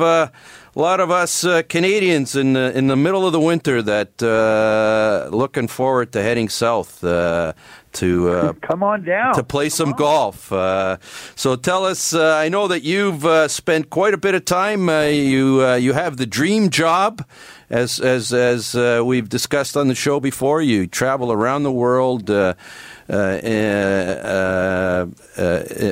a 0.76 0.80
lot 0.80 1.00
of 1.00 1.10
us 1.10 1.44
uh, 1.44 1.62
Canadians 1.68 2.34
in 2.34 2.54
the 2.54 2.76
in 2.76 2.88
the 2.88 2.96
middle 2.96 3.26
of 3.26 3.32
the 3.32 3.40
winter 3.40 3.80
that 3.82 4.22
uh, 4.22 5.28
looking 5.34 5.68
forward 5.68 6.12
to 6.12 6.22
heading 6.22 6.48
south 6.48 7.04
uh, 7.04 7.52
to 7.94 8.28
uh, 8.30 8.52
Come 8.62 8.82
on 8.82 9.04
down. 9.04 9.34
to 9.34 9.42
play 9.42 9.68
some 9.68 9.92
golf. 9.92 10.52
Uh, 10.52 10.98
so 11.36 11.56
tell 11.56 11.84
us. 11.84 12.12
Uh, 12.14 12.34
I 12.36 12.48
know 12.48 12.68
that 12.68 12.82
you've 12.82 13.24
uh, 13.24 13.48
spent 13.48 13.90
quite 13.90 14.14
a 14.14 14.18
bit 14.18 14.34
of 14.34 14.44
time. 14.44 14.88
Uh, 14.88 15.02
you 15.04 15.62
uh, 15.64 15.74
you 15.76 15.92
have 15.92 16.16
the 16.16 16.26
dream 16.26 16.70
job, 16.70 17.24
as 17.70 18.00
as 18.00 18.32
as 18.32 18.74
uh, 18.74 19.02
we've 19.04 19.28
discussed 19.28 19.76
on 19.76 19.88
the 19.88 19.94
show 19.94 20.20
before. 20.20 20.62
You 20.62 20.86
travel 20.86 21.32
around 21.32 21.62
the 21.62 21.72
world. 21.72 22.30
Uh, 23.08 23.12
uh, 23.12 25.06
uh, 25.36 25.42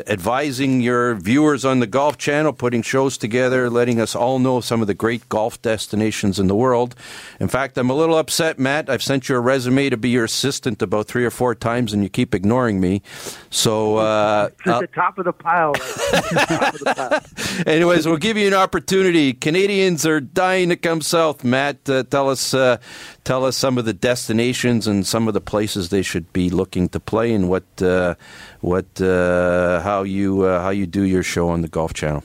advising 0.06 0.80
your 0.80 1.14
viewers 1.14 1.62
on 1.64 1.80
the 1.80 1.86
Golf 1.86 2.16
Channel, 2.16 2.54
putting 2.54 2.80
shows 2.80 3.18
together, 3.18 3.68
letting 3.68 4.00
us 4.00 4.16
all 4.16 4.38
know 4.38 4.62
some 4.62 4.80
of 4.80 4.86
the 4.86 4.94
great 4.94 5.28
golf 5.28 5.60
destinations 5.60 6.38
in 6.38 6.46
the 6.46 6.54
world. 6.54 6.94
In 7.38 7.48
fact, 7.48 7.76
I'm 7.76 7.90
a 7.90 7.94
little 7.94 8.16
upset, 8.16 8.58
Matt. 8.58 8.88
I've 8.88 9.02
sent 9.02 9.28
you 9.28 9.36
a 9.36 9.40
resume 9.40 9.90
to 9.90 9.98
be 9.98 10.08
your 10.08 10.24
assistant 10.24 10.80
about 10.80 11.06
three 11.06 11.26
or 11.26 11.30
four 11.30 11.54
times, 11.54 11.92
and 11.92 12.02
you 12.02 12.08
keep 12.08 12.34
ignoring 12.34 12.80
me. 12.80 13.02
So, 13.50 13.96
uh, 13.98 14.48
It's 14.60 14.68
at 14.68 14.80
the 14.80 14.86
top 14.86 15.18
of 15.18 15.26
the 15.26 15.32
pile. 15.34 15.72
right? 15.72 16.72
of 16.72 16.78
the 16.78 16.94
pile. 16.96 17.62
anyways, 17.66 18.06
we'll 18.06 18.16
give 18.16 18.38
you 18.38 18.46
an 18.46 18.54
opportunity. 18.54 19.34
Canadians 19.34 20.06
are 20.06 20.20
dying 20.20 20.70
to 20.70 20.76
come 20.76 21.02
south. 21.02 21.44
Matt, 21.44 21.90
uh, 21.90 22.04
tell 22.04 22.30
us, 22.30 22.54
uh, 22.54 22.78
tell 23.24 23.44
us 23.44 23.54
some 23.56 23.76
of 23.76 23.84
the 23.84 23.92
destinations 23.92 24.86
and 24.86 25.06
some 25.06 25.28
of 25.28 25.34
the 25.34 25.42
places 25.42 25.90
they 25.90 26.02
should 26.02 26.32
be 26.32 26.48
looking 26.48 26.88
to 26.88 27.01
play, 27.06 27.32
and 27.32 27.48
what, 27.48 27.64
uh, 27.80 28.14
what, 28.60 29.00
uh, 29.00 29.80
how 29.80 30.02
you, 30.02 30.42
uh, 30.42 30.62
how 30.62 30.70
you 30.70 30.86
do 30.86 31.02
your 31.02 31.22
show 31.22 31.48
on 31.48 31.62
the 31.62 31.68
Golf 31.68 31.92
Channel. 31.94 32.24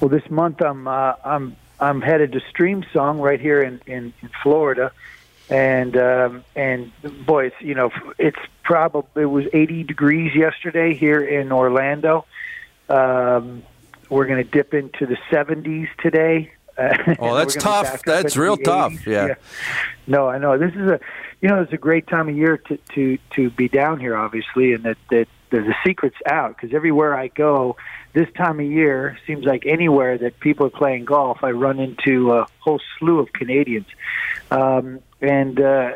Well, 0.00 0.08
this 0.08 0.30
month 0.30 0.62
I'm 0.62 0.86
uh, 0.86 1.14
I'm 1.24 1.56
I'm 1.80 2.00
headed 2.00 2.32
to 2.32 2.40
Streamsong 2.40 3.20
right 3.20 3.40
here 3.40 3.62
in, 3.62 3.80
in, 3.86 4.12
in 4.22 4.30
Florida, 4.42 4.92
and 5.50 5.96
um, 5.96 6.44
and 6.54 6.92
boy, 7.26 7.46
it's 7.46 7.60
you 7.60 7.74
know 7.74 7.90
it's 8.16 8.38
probably 8.62 9.22
it 9.22 9.26
was 9.26 9.46
80 9.52 9.84
degrees 9.84 10.34
yesterday 10.34 10.94
here 10.94 11.22
in 11.22 11.50
Orlando. 11.50 12.26
Um, 12.88 13.62
we're 14.08 14.26
going 14.26 14.42
to 14.42 14.50
dip 14.50 14.72
into 14.72 15.04
the 15.04 15.16
70s 15.30 15.88
today. 15.98 16.52
Oh, 17.18 17.34
that's 17.34 17.56
tough. 17.56 18.04
That's 18.04 18.36
real 18.36 18.56
tough. 18.56 19.04
Yeah. 19.04 19.26
yeah. 19.26 19.34
No, 20.06 20.28
I 20.28 20.38
know. 20.38 20.56
This 20.56 20.72
is 20.74 20.88
a, 20.88 21.00
you 21.40 21.48
know, 21.48 21.62
it's 21.62 21.72
a 21.72 21.78
great 21.78 22.06
time 22.06 22.28
of 22.28 22.36
year 22.36 22.56
to 22.56 22.78
to 22.94 23.18
to 23.36 23.50
be 23.50 23.68
down 23.68 24.00
here, 24.00 24.16
obviously, 24.16 24.72
and 24.72 24.84
that 24.84 24.98
that 25.10 25.28
the, 25.50 25.60
the 25.60 25.74
secret's 25.84 26.16
out 26.26 26.56
because 26.56 26.74
everywhere 26.74 27.14
I 27.16 27.28
go, 27.28 27.76
this 28.12 28.28
time 28.36 28.60
of 28.60 28.66
year 28.66 29.18
seems 29.26 29.44
like 29.44 29.64
anywhere 29.66 30.18
that 30.18 30.40
people 30.40 30.66
are 30.66 30.70
playing 30.70 31.04
golf, 31.04 31.38
I 31.42 31.50
run 31.52 31.78
into 31.78 32.32
a 32.32 32.46
whole 32.58 32.80
slew 32.98 33.20
of 33.20 33.32
Canadians. 33.32 33.86
Um, 34.50 35.00
and 35.20 35.60
uh, 35.60 35.92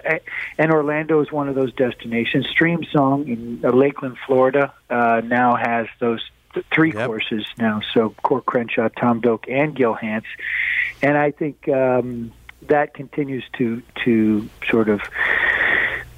and 0.58 0.72
Orlando 0.72 1.20
is 1.20 1.30
one 1.30 1.48
of 1.48 1.54
those 1.54 1.72
destinations. 1.74 2.46
Streamsong 2.46 3.28
in 3.28 3.64
uh, 3.64 3.70
Lakeland, 3.70 4.18
Florida, 4.26 4.72
uh, 4.90 5.22
now 5.24 5.54
has 5.54 5.86
those 6.00 6.20
th- 6.54 6.66
three 6.72 6.92
yep. 6.92 7.06
courses 7.06 7.44
now. 7.56 7.82
So 7.94 8.14
Coore 8.24 8.44
Crenshaw, 8.44 8.88
Tom 8.88 9.20
Doak, 9.20 9.48
and 9.48 9.76
Gil 9.76 9.94
Hanse, 9.94 10.26
and 11.02 11.16
I 11.16 11.30
think 11.30 11.68
um, 11.68 12.32
that 12.62 12.94
continues 12.94 13.44
to 13.58 13.82
to 14.04 14.48
sort 14.68 14.88
of 14.88 15.00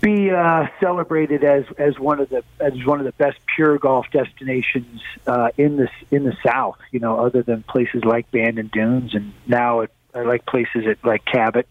be 0.05 0.30
uh, 0.30 0.66
celebrated 0.80 1.44
as 1.44 1.64
as 1.78 1.98
one 1.98 2.20
of 2.20 2.28
the 2.28 2.44
as 2.61 2.72
one 2.84 3.00
of 3.00 3.07
the 3.07 3.12
best 3.12 3.38
pure 3.55 3.78
golf 3.78 4.07
destinations 4.12 5.00
uh, 5.26 5.48
in 5.57 5.76
this 5.76 5.90
in 6.11 6.24
the 6.24 6.36
South. 6.46 6.76
You 6.90 7.00
know, 7.00 7.18
other 7.18 7.42
than 7.42 7.62
places 7.62 8.05
like 8.05 8.30
Bandon 8.30 8.70
Dunes, 8.72 9.14
and 9.14 9.32
now 9.46 9.80
it, 9.80 9.90
I 10.14 10.22
like 10.22 10.44
places 10.44 10.86
at 10.86 11.02
like 11.05 11.24
Cabot, 11.24 11.66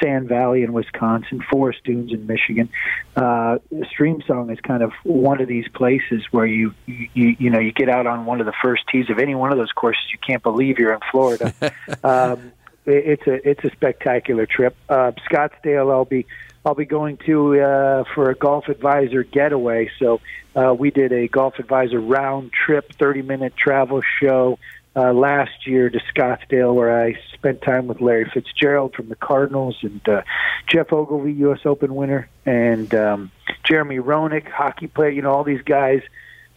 Sand 0.00 0.28
Valley 0.28 0.62
in 0.62 0.72
Wisconsin, 0.72 1.42
Forest 1.50 1.80
Dunes 1.84 2.12
in 2.12 2.26
Michigan. 2.28 2.70
Uh, 3.16 3.58
Streamsong 3.72 4.52
is 4.52 4.60
kind 4.60 4.84
of 4.84 4.92
one 5.02 5.40
of 5.40 5.48
these 5.48 5.66
places 5.74 6.22
where 6.30 6.46
you, 6.46 6.74
you 6.86 7.36
you 7.38 7.50
know 7.50 7.58
you 7.58 7.72
get 7.72 7.88
out 7.88 8.06
on 8.06 8.26
one 8.26 8.38
of 8.38 8.46
the 8.46 8.54
first 8.62 8.84
tees 8.92 9.10
of 9.10 9.18
any 9.18 9.34
one 9.34 9.50
of 9.50 9.58
those 9.58 9.72
courses, 9.72 10.04
you 10.12 10.18
can't 10.24 10.42
believe 10.42 10.78
you're 10.78 10.94
in 10.94 11.00
Florida. 11.10 11.52
um, 12.04 12.52
it's 12.86 13.26
a 13.26 13.48
it's 13.48 13.64
a 13.64 13.70
spectacular 13.70 14.46
trip. 14.46 14.76
Uh, 14.88 15.12
Scottsdale, 15.28 15.92
I'll 15.92 16.04
be 16.04 16.26
I'll 16.64 16.74
be 16.74 16.84
going 16.84 17.16
to 17.26 17.60
uh, 17.60 18.04
for 18.14 18.30
a 18.30 18.34
Golf 18.34 18.68
Advisor 18.68 19.24
getaway. 19.24 19.90
So 19.98 20.20
uh, 20.54 20.74
we 20.78 20.90
did 20.90 21.12
a 21.12 21.28
Golf 21.28 21.58
Advisor 21.58 22.00
round 22.00 22.52
trip, 22.52 22.92
30 22.92 23.22
minute 23.22 23.56
travel 23.56 24.02
show 24.20 24.58
uh, 24.94 25.12
last 25.12 25.66
year 25.66 25.90
to 25.90 25.98
Scottsdale, 26.14 26.74
where 26.74 27.02
I 27.02 27.18
spent 27.34 27.62
time 27.62 27.86
with 27.86 28.00
Larry 28.00 28.30
Fitzgerald 28.32 28.94
from 28.94 29.08
the 29.08 29.16
Cardinals 29.16 29.76
and 29.82 30.06
uh, 30.08 30.22
Geoff 30.68 30.92
Ogilvy, 30.92 31.32
U.S. 31.32 31.60
Open 31.64 31.94
winner, 31.94 32.28
and 32.46 32.94
um, 32.94 33.30
Jeremy 33.64 33.98
Roenick, 33.98 34.48
hockey 34.50 34.86
player. 34.86 35.10
You 35.10 35.22
know, 35.22 35.32
all 35.32 35.44
these 35.44 35.62
guys 35.62 36.02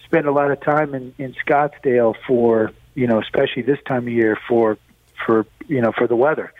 spend 0.03 0.28
a 0.28 0.32
lot 0.32 0.51
of 0.51 0.62
time 0.62 0.93
in, 0.93 1.14
in 1.18 1.34
Scottsdale 1.45 2.16
for 2.28 2.72
you 2.95 3.08
know, 3.08 3.20
especially 3.22 3.62
this 3.62 3.80
time 3.86 4.08
of 4.08 4.14
year 4.14 4.38
for 4.47 4.78
for 5.26 5.45
you 5.68 5.82
know 5.82 5.91
for 5.91 6.08
the 6.08 6.16
weather. 6.16 6.53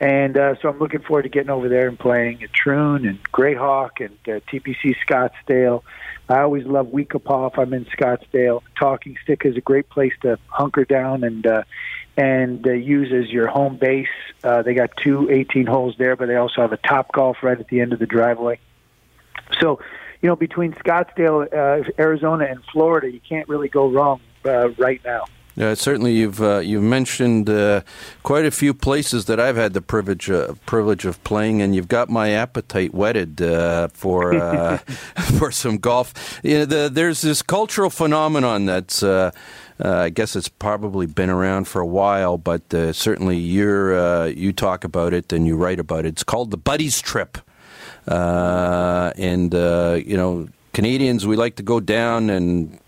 And 0.00 0.38
uh, 0.38 0.54
so 0.62 0.68
I'm 0.68 0.78
looking 0.78 1.00
forward 1.00 1.24
to 1.24 1.28
getting 1.28 1.50
over 1.50 1.68
there 1.68 1.88
and 1.88 1.98
playing 1.98 2.42
at 2.44 2.52
Troon 2.52 3.04
and 3.04 3.20
Grayhawk 3.32 4.00
and 4.00 4.16
uh, 4.28 4.40
TPC 4.48 4.94
Scottsdale. 5.06 5.82
I 6.28 6.40
always 6.40 6.66
love 6.66 6.88
We-Ko-Pa 6.88 7.48
if 7.48 7.58
I'm 7.58 7.72
in 7.72 7.84
Scottsdale. 7.86 8.62
Talking 8.78 9.16
Stick 9.24 9.42
is 9.44 9.56
a 9.56 9.60
great 9.60 9.88
place 9.88 10.12
to 10.22 10.38
hunker 10.48 10.84
down 10.84 11.24
and 11.24 11.46
uh, 11.46 11.62
and 12.16 12.66
uh, 12.66 12.72
use 12.72 13.12
as 13.12 13.30
your 13.32 13.46
home 13.46 13.76
base. 13.76 14.08
Uh, 14.44 14.62
they 14.62 14.74
got 14.74 14.90
two 15.02 15.30
18 15.30 15.66
holes 15.66 15.94
there, 15.98 16.16
but 16.16 16.26
they 16.26 16.36
also 16.36 16.60
have 16.60 16.72
a 16.72 16.76
Top 16.76 17.12
Golf 17.12 17.38
right 17.42 17.58
at 17.58 17.68
the 17.68 17.80
end 17.80 17.92
of 17.92 17.98
the 17.98 18.06
driveway. 18.06 18.58
So, 19.60 19.80
you 20.20 20.28
know, 20.28 20.36
between 20.36 20.74
Scottsdale, 20.74 21.46
uh, 21.52 21.90
Arizona, 21.98 22.46
and 22.46 22.60
Florida, 22.72 23.10
you 23.10 23.20
can't 23.20 23.48
really 23.48 23.68
go 23.68 23.88
wrong 23.88 24.20
uh, 24.44 24.70
right 24.70 25.00
now. 25.04 25.24
Yeah, 25.58 25.74
certainly 25.74 26.14
you've 26.14 26.40
uh, 26.40 26.60
you've 26.60 26.84
mentioned 26.84 27.50
uh, 27.50 27.80
quite 28.22 28.44
a 28.44 28.52
few 28.52 28.72
places 28.72 29.24
that 29.24 29.40
I've 29.40 29.56
had 29.56 29.72
the 29.72 29.82
privilege 29.82 30.30
uh, 30.30 30.54
privilege 30.66 31.04
of 31.04 31.22
playing, 31.24 31.62
and 31.62 31.74
you've 31.74 31.88
got 31.88 32.08
my 32.08 32.30
appetite 32.30 32.94
whetted 32.94 33.42
uh, 33.42 33.88
for 33.88 34.34
uh, 34.34 34.76
for 35.36 35.50
some 35.50 35.78
golf. 35.78 36.38
You 36.44 36.58
know, 36.58 36.64
the, 36.64 36.88
there's 36.88 37.22
this 37.22 37.42
cultural 37.42 37.90
phenomenon 37.90 38.66
that's. 38.66 39.02
Uh, 39.02 39.32
I 39.80 40.08
guess 40.08 40.34
it's 40.34 40.48
probably 40.48 41.06
been 41.06 41.30
around 41.30 41.68
for 41.68 41.80
a 41.80 41.86
while, 41.86 42.36
but 42.36 42.62
certainly 42.96 43.36
you're 43.36 44.26
you 44.26 44.52
talk 44.52 44.82
about 44.82 45.14
it 45.14 45.32
and 45.32 45.46
you 45.46 45.54
write 45.56 45.78
about 45.78 46.04
it. 46.04 46.08
It's 46.08 46.24
called 46.24 46.50
the 46.50 46.56
buddies 46.56 47.00
trip, 47.00 47.38
and 48.08 49.52
you 49.54 50.16
know 50.16 50.48
Canadians, 50.78 51.26
we 51.26 51.34
like 51.34 51.56
to 51.56 51.64
go 51.64 51.80
down, 51.80 52.30
and 52.30 52.78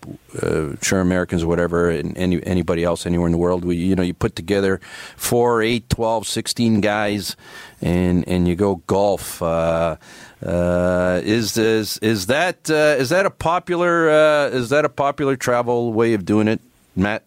uh, 0.41 0.77
sure, 0.81 1.01
Americans, 1.01 1.43
whatever, 1.43 1.89
and 1.89 2.17
any, 2.17 2.41
anybody 2.45 2.85
else 2.85 3.05
anywhere 3.05 3.27
in 3.27 3.33
the 3.33 3.37
world, 3.37 3.65
we 3.65 3.75
you 3.75 3.97
know 3.97 4.01
you 4.01 4.13
put 4.13 4.33
together 4.33 4.79
four, 5.17 5.61
eight, 5.61 5.89
twelve, 5.89 6.25
sixteen 6.25 6.79
guys, 6.79 7.35
and 7.81 8.25
and 8.29 8.47
you 8.47 8.55
go 8.55 8.77
golf. 8.87 9.41
Uh, 9.41 9.97
uh, 10.41 11.19
is 11.25 11.57
is 11.57 11.97
is 11.97 12.27
that 12.27 12.69
uh, 12.69 12.95
is 12.97 13.09
that 13.09 13.25
a 13.25 13.29
popular 13.29 14.09
uh, 14.09 14.47
is 14.47 14.69
that 14.69 14.85
a 14.85 14.89
popular 14.89 15.35
travel 15.35 15.91
way 15.91 16.13
of 16.13 16.23
doing 16.23 16.47
it, 16.47 16.61
Matt? 16.95 17.25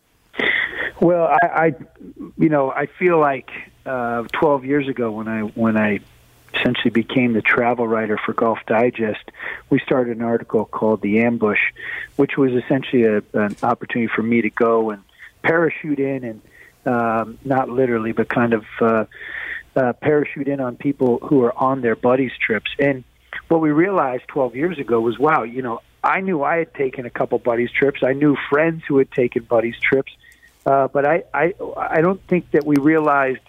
Well, 0.98 1.26
I, 1.42 1.46
I 1.46 1.74
you 2.38 2.48
know 2.48 2.70
I 2.70 2.86
feel 2.86 3.20
like 3.20 3.50
uh, 3.84 4.22
twelve 4.32 4.64
years 4.64 4.88
ago 4.88 5.10
when 5.10 5.28
I 5.28 5.42
when 5.42 5.76
I 5.76 6.00
essentially 6.56 6.90
became 6.90 7.32
the 7.32 7.42
travel 7.42 7.86
writer 7.86 8.18
for 8.24 8.32
Golf 8.32 8.58
Digest, 8.66 9.30
we 9.70 9.78
started 9.80 10.16
an 10.16 10.22
article 10.22 10.64
called 10.64 11.00
The 11.00 11.20
Ambush, 11.20 11.60
which 12.16 12.36
was 12.36 12.52
essentially 12.52 13.04
a, 13.04 13.22
an 13.32 13.56
opportunity 13.62 14.10
for 14.14 14.22
me 14.22 14.42
to 14.42 14.50
go 14.50 14.90
and 14.90 15.02
parachute 15.42 15.98
in 15.98 16.24
and 16.24 16.40
um, 16.86 17.38
not 17.44 17.68
literally, 17.68 18.12
but 18.12 18.28
kind 18.28 18.52
of 18.52 18.64
uh, 18.80 19.04
uh, 19.76 19.92
parachute 19.94 20.48
in 20.48 20.60
on 20.60 20.76
people 20.76 21.18
who 21.18 21.42
are 21.42 21.56
on 21.56 21.80
their 21.80 21.96
buddies 21.96 22.32
trips. 22.38 22.70
And 22.78 23.04
what 23.48 23.60
we 23.60 23.70
realized 23.70 24.24
12 24.28 24.56
years 24.56 24.78
ago 24.78 25.00
was, 25.00 25.18
wow, 25.18 25.42
you 25.42 25.62
know, 25.62 25.80
I 26.02 26.20
knew 26.20 26.42
I 26.42 26.58
had 26.58 26.74
taken 26.74 27.06
a 27.06 27.10
couple 27.10 27.38
buddies 27.38 27.70
trips. 27.70 28.02
I 28.02 28.12
knew 28.12 28.36
friends 28.50 28.82
who 28.86 28.98
had 28.98 29.10
taken 29.10 29.44
buddies 29.44 29.76
trips, 29.80 30.12
uh, 30.66 30.88
but 30.88 31.06
I, 31.06 31.24
I 31.32 31.54
I 31.76 32.02
don't 32.02 32.20
think 32.28 32.50
that 32.50 32.66
we 32.66 32.76
realized, 32.76 33.40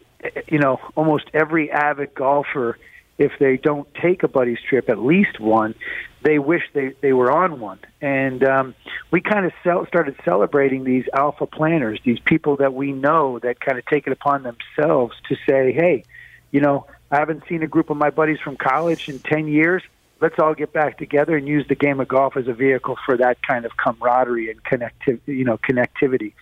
you 0.48 0.60
know, 0.60 0.80
almost 0.96 1.26
every 1.34 1.70
avid 1.70 2.14
golfer 2.16 2.78
if 3.18 3.32
they 3.40 3.58
don't 3.58 3.88
take 3.96 4.24
a 4.24 4.28
buddies 4.28 4.58
trip, 4.70 4.90
at 4.90 5.00
least 5.00 5.40
one, 5.40 5.76
they 6.22 6.40
wish 6.40 6.64
they 6.74 6.94
they 7.02 7.14
were 7.14 7.32
on 7.32 7.60
one. 7.60 7.80
And 8.02 8.44
um, 8.44 8.76
we 9.12 9.22
kind 9.22 9.46
of 9.46 9.54
cel- 9.64 9.86
started 9.86 10.16
celebrating 10.26 10.84
these 10.84 11.06
alpha 11.14 11.46
planners, 11.46 12.00
these 12.04 12.20
people 12.20 12.58
that 12.58 12.74
we 12.74 12.92
know 12.92 13.40
that 13.40 13.60
kind 13.60 13.78
of 13.78 13.86
take 13.86 14.08
it 14.08 14.12
upon 14.12 14.44
themselves 14.44 15.16
to 15.30 15.36
say, 15.48 15.72
hey, 15.72 16.04
you 16.52 16.62
know, 16.62 16.88
I 17.12 17.20
haven't 17.20 17.44
seen 17.48 17.64
a 17.64 17.68
group 17.68 17.90
of 17.90 17.98
my 17.98 18.10
buddies 18.10 18.40
from 18.44 18.58
college 18.58 19.08
in 19.08 19.20
ten 19.20 19.48
years. 19.48 19.84
Let's 20.22 20.36
all 20.40 20.54
get 20.54 20.74
back 20.74 20.98
together 20.98 21.36
and 21.38 21.48
use 21.48 21.68
the 21.68 21.76
game 21.76 22.00
of 22.00 22.08
golf 22.08 22.38
as 22.38 22.48
a 22.48 22.54
vehicle 22.54 22.98
for 23.06 23.18
that 23.18 23.38
kind 23.44 23.66
of 23.66 23.72
camaraderie 23.78 24.50
and 24.50 24.64
connectivity. 24.64 25.28
You 25.28 25.46
know, 25.46 25.58
connectivity. 25.58 26.34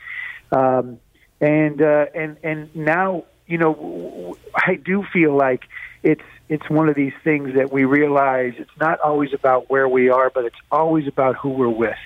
Um, 0.52 1.00
and 1.42 1.82
uh, 1.82 2.06
and 2.16 2.38
and 2.44 2.76
now, 2.76 3.26
you 3.48 3.58
know, 3.58 4.38
I 4.56 4.76
do 4.76 5.04
feel 5.12 5.36
like 5.36 5.64
it's 6.02 6.22
it's 6.50 6.70
one 6.70 6.90
of 6.90 6.96
these 6.96 7.14
things 7.24 7.56
that 7.56 7.72
we 7.72 7.86
realize 7.86 8.54
it's 8.58 8.78
not 8.80 9.00
always 9.00 9.34
about 9.34 9.70
where 9.70 9.88
we 9.88 10.10
are, 10.10 10.30
but 10.30 10.46
it's 10.46 10.60
always 10.72 11.08
about 11.08 11.36
who 11.36 11.50
we're 11.50 11.70
with. 11.70 11.98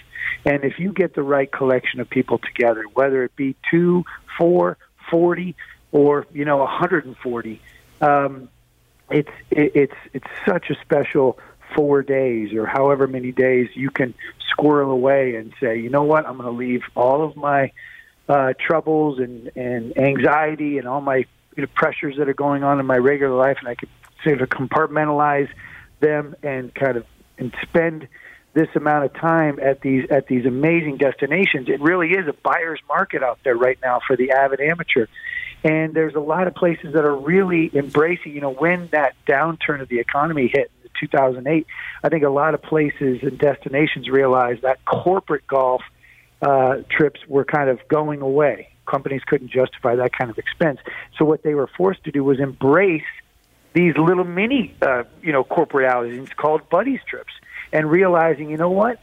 And 0.45 0.63
if 0.63 0.79
you 0.79 0.93
get 0.93 1.15
the 1.15 1.23
right 1.23 1.51
collection 1.51 1.99
of 1.99 2.09
people 2.09 2.37
together, 2.37 2.83
whether 2.93 3.23
it 3.23 3.35
be 3.35 3.55
two, 3.69 4.05
four, 4.37 4.77
forty, 5.09 5.55
or 5.91 6.27
you 6.33 6.45
know, 6.45 6.57
140, 6.57 7.61
um, 8.01 8.49
it's 9.09 9.29
it, 9.51 9.71
it's 9.75 9.95
it's 10.13 10.27
such 10.45 10.69
a 10.69 10.75
special 10.81 11.39
four 11.75 12.01
days 12.01 12.53
or 12.53 12.65
however 12.65 13.07
many 13.07 13.31
days 13.31 13.69
you 13.73 13.89
can 13.89 14.13
squirrel 14.49 14.91
away 14.91 15.35
and 15.35 15.53
say, 15.59 15.77
you 15.79 15.89
know 15.89 16.03
what, 16.03 16.25
I'm 16.25 16.37
going 16.37 16.49
to 16.49 16.57
leave 16.57 16.83
all 16.95 17.23
of 17.23 17.35
my 17.35 17.71
uh, 18.29 18.53
troubles 18.59 19.19
and 19.19 19.51
and 19.55 19.97
anxiety 19.97 20.77
and 20.77 20.87
all 20.87 21.01
my 21.01 21.25
you 21.55 21.63
know, 21.63 21.67
pressures 21.73 22.17
that 22.17 22.29
are 22.29 22.33
going 22.33 22.63
on 22.63 22.79
in 22.79 22.85
my 22.85 22.97
regular 22.97 23.35
life, 23.35 23.57
and 23.59 23.67
I 23.67 23.75
could 23.75 23.89
sort 24.23 24.41
of 24.41 24.49
compartmentalize 24.49 25.49
them 25.99 26.35
and 26.43 26.73
kind 26.73 26.97
of 26.97 27.05
and 27.37 27.53
spend 27.63 28.07
this 28.53 28.67
amount 28.75 29.05
of 29.05 29.13
time 29.13 29.59
at 29.61 29.81
these 29.81 30.09
at 30.09 30.27
these 30.27 30.45
amazing 30.45 30.97
destinations. 30.97 31.69
It 31.69 31.79
really 31.79 32.11
is 32.11 32.27
a 32.27 32.33
buyer's 32.33 32.79
market 32.87 33.23
out 33.23 33.39
there 33.43 33.55
right 33.55 33.77
now 33.83 33.99
for 34.05 34.15
the 34.15 34.31
avid 34.31 34.59
amateur. 34.59 35.07
And 35.63 35.93
there's 35.93 36.15
a 36.15 36.19
lot 36.19 36.47
of 36.47 36.53
places 36.53 36.93
that 36.93 37.03
are 37.03 37.15
really 37.15 37.71
embracing, 37.73 38.33
you 38.33 38.41
know, 38.41 38.53
when 38.53 38.89
that 38.91 39.15
downturn 39.27 39.81
of 39.81 39.89
the 39.89 39.99
economy 39.99 40.47
hit 40.47 40.71
in 40.83 40.89
2008, 40.99 41.65
I 42.03 42.09
think 42.09 42.23
a 42.23 42.29
lot 42.29 42.53
of 42.53 42.61
places 42.61 43.19
and 43.23 43.37
destinations 43.37 44.07
realized 44.07 44.61
that 44.61 44.85
corporate 44.85 45.47
golf 45.47 45.81
uh, 46.41 46.77
trips 46.89 47.19
were 47.27 47.45
kind 47.45 47.69
of 47.69 47.79
going 47.87 48.21
away 48.21 48.69
companies 48.87 49.21
couldn't 49.27 49.51
justify 49.51 49.95
that 49.95 50.17
kind 50.17 50.31
of 50.31 50.37
expense. 50.39 50.79
So 51.17 51.25
what 51.25 51.43
they 51.43 51.53
were 51.53 51.67
forced 51.67 52.03
to 52.05 52.11
do 52.11 52.23
was 52.23 52.39
embrace 52.39 53.03
these 53.73 53.95
little 53.95 54.23
mini, 54.23 54.73
uh, 54.81 55.03
you 55.21 55.31
know, 55.31 55.43
corporate 55.43 55.87
outings 55.87 56.29
called 56.35 56.67
buddies 56.69 57.01
trips, 57.07 57.33
and 57.71 57.91
realizing, 57.91 58.49
you 58.49 58.57
know 58.57 58.71
what? 58.71 58.99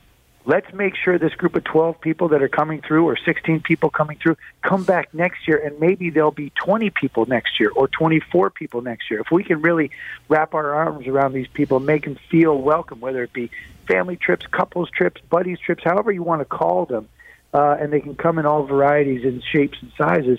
Let's 0.46 0.70
make 0.74 0.94
sure 0.94 1.18
this 1.18 1.32
group 1.34 1.54
of 1.54 1.64
12 1.64 2.00
people 2.02 2.28
that 2.28 2.42
are 2.42 2.48
coming 2.48 2.82
through, 2.82 3.06
or 3.06 3.16
16 3.16 3.60
people 3.60 3.88
coming 3.88 4.18
through, 4.18 4.36
come 4.62 4.84
back 4.84 5.14
next 5.14 5.48
year, 5.48 5.56
and 5.56 5.78
maybe 5.80 6.10
there'll 6.10 6.32
be 6.32 6.50
20 6.50 6.90
people 6.90 7.24
next 7.24 7.58
year, 7.58 7.70
or 7.70 7.88
24 7.88 8.50
people 8.50 8.82
next 8.82 9.10
year. 9.10 9.20
If 9.20 9.30
we 9.30 9.42
can 9.42 9.62
really 9.62 9.90
wrap 10.28 10.52
our 10.52 10.74
arms 10.74 11.06
around 11.06 11.32
these 11.32 11.46
people, 11.46 11.80
make 11.80 12.04
them 12.04 12.18
feel 12.30 12.58
welcome, 12.58 13.00
whether 13.00 13.22
it 13.22 13.32
be 13.32 13.50
family 13.86 14.16
trips, 14.16 14.46
couples 14.46 14.90
trips, 14.90 15.20
buddies 15.30 15.58
trips, 15.60 15.82
however 15.82 16.12
you 16.12 16.22
want 16.22 16.42
to 16.42 16.44
call 16.44 16.84
them, 16.84 17.08
uh, 17.54 17.76
and 17.80 17.92
they 17.92 18.00
can 18.00 18.16
come 18.16 18.38
in 18.38 18.44
all 18.44 18.64
varieties 18.64 19.24
and 19.24 19.42
shapes 19.52 19.78
and 19.80 19.92
sizes 19.96 20.38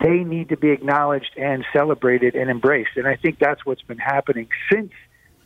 they 0.00 0.24
need 0.24 0.50
to 0.50 0.56
be 0.56 0.70
acknowledged 0.70 1.36
and 1.36 1.64
celebrated 1.72 2.34
and 2.34 2.50
embraced. 2.50 2.96
And 2.96 3.06
I 3.06 3.16
think 3.16 3.38
that's 3.38 3.64
what's 3.64 3.82
been 3.82 3.98
happening 3.98 4.48
since 4.70 4.92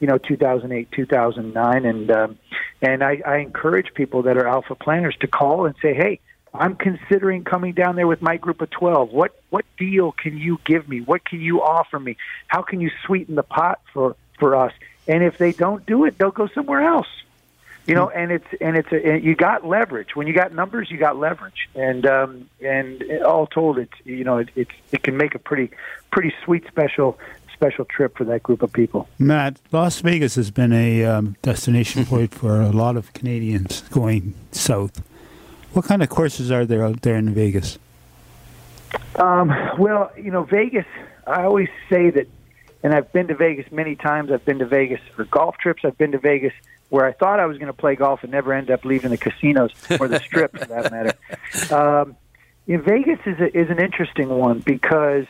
you 0.00 0.06
know 0.06 0.18
2008, 0.18 0.90
2009, 0.90 1.84
and 1.84 2.10
um, 2.10 2.38
and 2.82 3.04
I, 3.04 3.22
I 3.26 3.38
encourage 3.38 3.94
people 3.94 4.22
that 4.22 4.36
are 4.36 4.46
alpha 4.46 4.74
planners 4.74 5.16
to 5.20 5.26
call 5.26 5.66
and 5.66 5.74
say, 5.82 5.94
hey. 5.94 6.20
I'm 6.52 6.74
considering 6.74 7.44
coming 7.44 7.74
down 7.74 7.94
there 7.94 8.08
with 8.08 8.22
my 8.22 8.36
group 8.36 8.60
of 8.60 8.70
12. 8.70 9.12
What 9.12 9.40
what 9.50 9.64
deal 9.78 10.10
can 10.10 10.36
you 10.36 10.58
give 10.64 10.88
me? 10.88 11.00
What 11.00 11.24
can 11.24 11.40
you 11.40 11.62
offer 11.62 12.00
me? 12.00 12.16
How 12.48 12.62
can 12.62 12.80
you 12.80 12.90
sweeten 13.06 13.36
the 13.36 13.44
pot 13.44 13.80
for 13.92 14.16
for 14.40 14.56
us? 14.56 14.72
And 15.06 15.22
if 15.22 15.38
they 15.38 15.52
don't 15.52 15.86
do 15.86 16.06
it, 16.06 16.18
they'll 16.18 16.32
go 16.32 16.48
somewhere 16.48 16.80
else. 16.80 17.06
You 17.91 17.97
know, 17.97 18.09
and 18.09 18.30
it's 18.30 18.47
and 18.61 18.76
it's 18.76 18.93
a, 18.93 19.05
and 19.05 19.24
you 19.24 19.34
got 19.34 19.66
leverage 19.66 20.14
when 20.14 20.28
you 20.28 20.32
got 20.32 20.55
numbers, 20.55 20.93
you 20.93 20.97
got 20.97 21.16
leverage, 21.16 21.68
and 21.74 22.07
um, 22.07 22.49
and 22.64 23.03
all 23.24 23.49
told, 23.49 23.78
it's 23.78 23.93
you 24.05 24.22
know 24.22 24.38
it, 24.38 24.49
it's 24.55 24.70
it 24.93 25.03
can 25.03 25.16
make 25.16 25.34
a 25.34 25.41
pretty 25.41 25.72
pretty 26.12 26.32
sweet 26.45 26.64
special 26.68 27.18
special 27.53 27.84
trip 27.84 28.16
for 28.16 28.22
that 28.22 28.45
group 28.45 28.62
of 28.62 28.72
people. 28.72 29.09
Matt, 29.18 29.59
Las 29.72 30.01
Vegas 30.03 30.36
has 30.36 30.53
been 30.53 30.72
a 30.72 31.05
um, 31.05 31.34
destination 31.43 32.07
point 32.12 32.32
for 32.32 32.61
a 32.61 32.70
lot 32.70 32.97
of 32.97 33.12
Canadians 33.12 33.80
going 33.91 34.34
south. 34.53 35.03
What 35.72 35.84
kind 35.84 36.01
of 36.01 36.09
courses 36.09 36.53
are 36.53 36.64
there 36.64 36.84
out 36.84 37.03
there 37.03 37.16
in 37.16 37.34
Vegas? 37.34 37.76
Um, 39.16 39.53
well, 39.80 40.12
you 40.16 40.30
know, 40.30 40.45
Vegas. 40.45 40.86
I 41.26 41.43
always 41.43 41.68
say 41.88 42.11
that, 42.11 42.28
and 42.84 42.95
I've 42.95 43.12
been 43.12 43.26
to 43.26 43.34
Vegas 43.34 43.72
many 43.72 43.97
times. 43.97 44.30
I've 44.30 44.45
been 44.45 44.61
to 44.61 44.66
Vegas 44.66 45.01
for 45.16 45.24
golf 45.24 45.59
trips. 45.59 45.84
I've 45.84 45.99
been 45.99 46.12
to 46.12 46.18
Vegas 46.18 46.53
where 46.91 47.07
I 47.07 47.12
thought 47.12 47.41
I 47.41 47.47
was 47.47 47.57
going 47.57 47.68
to 47.68 47.72
play 47.72 47.95
golf 47.95 48.22
and 48.22 48.32
never 48.32 48.53
end 48.53 48.70
up 48.70 48.84
leaving 48.84 49.11
the 49.11 49.16
casinos 49.16 49.70
or 49.99 50.09
the 50.09 50.20
strip, 50.20 50.57
for 50.57 50.66
that 50.66 50.91
matter. 50.91 51.14
Um, 51.72 52.16
in 52.66 52.82
Vegas 52.82 53.18
is 53.26 53.38
a, 53.41 53.59
is 53.59 53.70
an 53.70 53.80
interesting 53.80 54.28
one 54.28 54.61
because, 54.61 55.26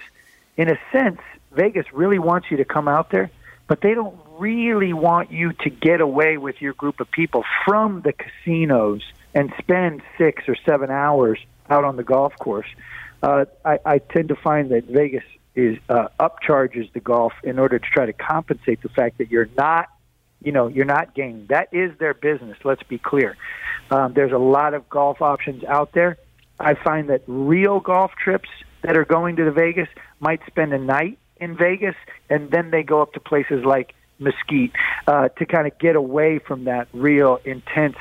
in 0.56 0.70
a 0.70 0.78
sense, 0.92 1.20
Vegas 1.52 1.86
really 1.92 2.18
wants 2.18 2.50
you 2.50 2.58
to 2.58 2.64
come 2.64 2.88
out 2.88 3.10
there, 3.10 3.30
but 3.66 3.80
they 3.80 3.94
don't 3.94 4.18
really 4.38 4.92
want 4.92 5.30
you 5.30 5.52
to 5.52 5.70
get 5.70 6.00
away 6.00 6.36
with 6.36 6.60
your 6.60 6.72
group 6.72 7.00
of 7.00 7.10
people 7.10 7.44
from 7.64 8.02
the 8.02 8.12
casinos 8.12 9.02
and 9.34 9.52
spend 9.58 10.02
six 10.18 10.44
or 10.48 10.56
seven 10.66 10.90
hours 10.90 11.38
out 11.68 11.84
on 11.84 11.96
the 11.96 12.04
golf 12.04 12.34
course. 12.38 12.68
Uh, 13.22 13.44
I, 13.64 13.78
I 13.84 13.98
tend 13.98 14.28
to 14.28 14.36
find 14.36 14.70
that 14.70 14.84
Vegas 14.84 15.24
is 15.54 15.78
uh, 15.88 16.08
upcharges 16.18 16.92
the 16.92 17.00
golf 17.00 17.32
in 17.42 17.58
order 17.58 17.78
to 17.78 17.86
try 17.86 18.06
to 18.06 18.12
compensate 18.12 18.82
the 18.82 18.88
fact 18.88 19.18
that 19.18 19.30
you're 19.30 19.48
not 19.56 19.88
you 20.42 20.52
know 20.52 20.68
you're 20.68 20.84
not 20.84 21.14
gaining. 21.14 21.46
That 21.48 21.68
is 21.72 21.96
their 21.98 22.14
business. 22.14 22.58
Let's 22.64 22.82
be 22.82 22.98
clear. 22.98 23.36
Um, 23.90 24.12
there's 24.14 24.32
a 24.32 24.38
lot 24.38 24.74
of 24.74 24.88
golf 24.88 25.20
options 25.20 25.64
out 25.64 25.92
there. 25.92 26.16
I 26.58 26.74
find 26.74 27.08
that 27.08 27.22
real 27.26 27.80
golf 27.80 28.12
trips 28.22 28.48
that 28.82 28.96
are 28.96 29.04
going 29.04 29.36
to 29.36 29.44
the 29.44 29.50
Vegas 29.50 29.88
might 30.20 30.40
spend 30.46 30.72
a 30.72 30.78
night 30.78 31.18
in 31.40 31.56
Vegas 31.56 31.96
and 32.28 32.50
then 32.50 32.70
they 32.70 32.82
go 32.82 33.02
up 33.02 33.14
to 33.14 33.20
places 33.20 33.64
like 33.64 33.94
Mesquite 34.18 34.72
uh, 35.06 35.30
to 35.30 35.46
kind 35.46 35.66
of 35.66 35.78
get 35.78 35.96
away 35.96 36.38
from 36.38 36.64
that 36.64 36.88
real 36.92 37.40
intense 37.44 37.96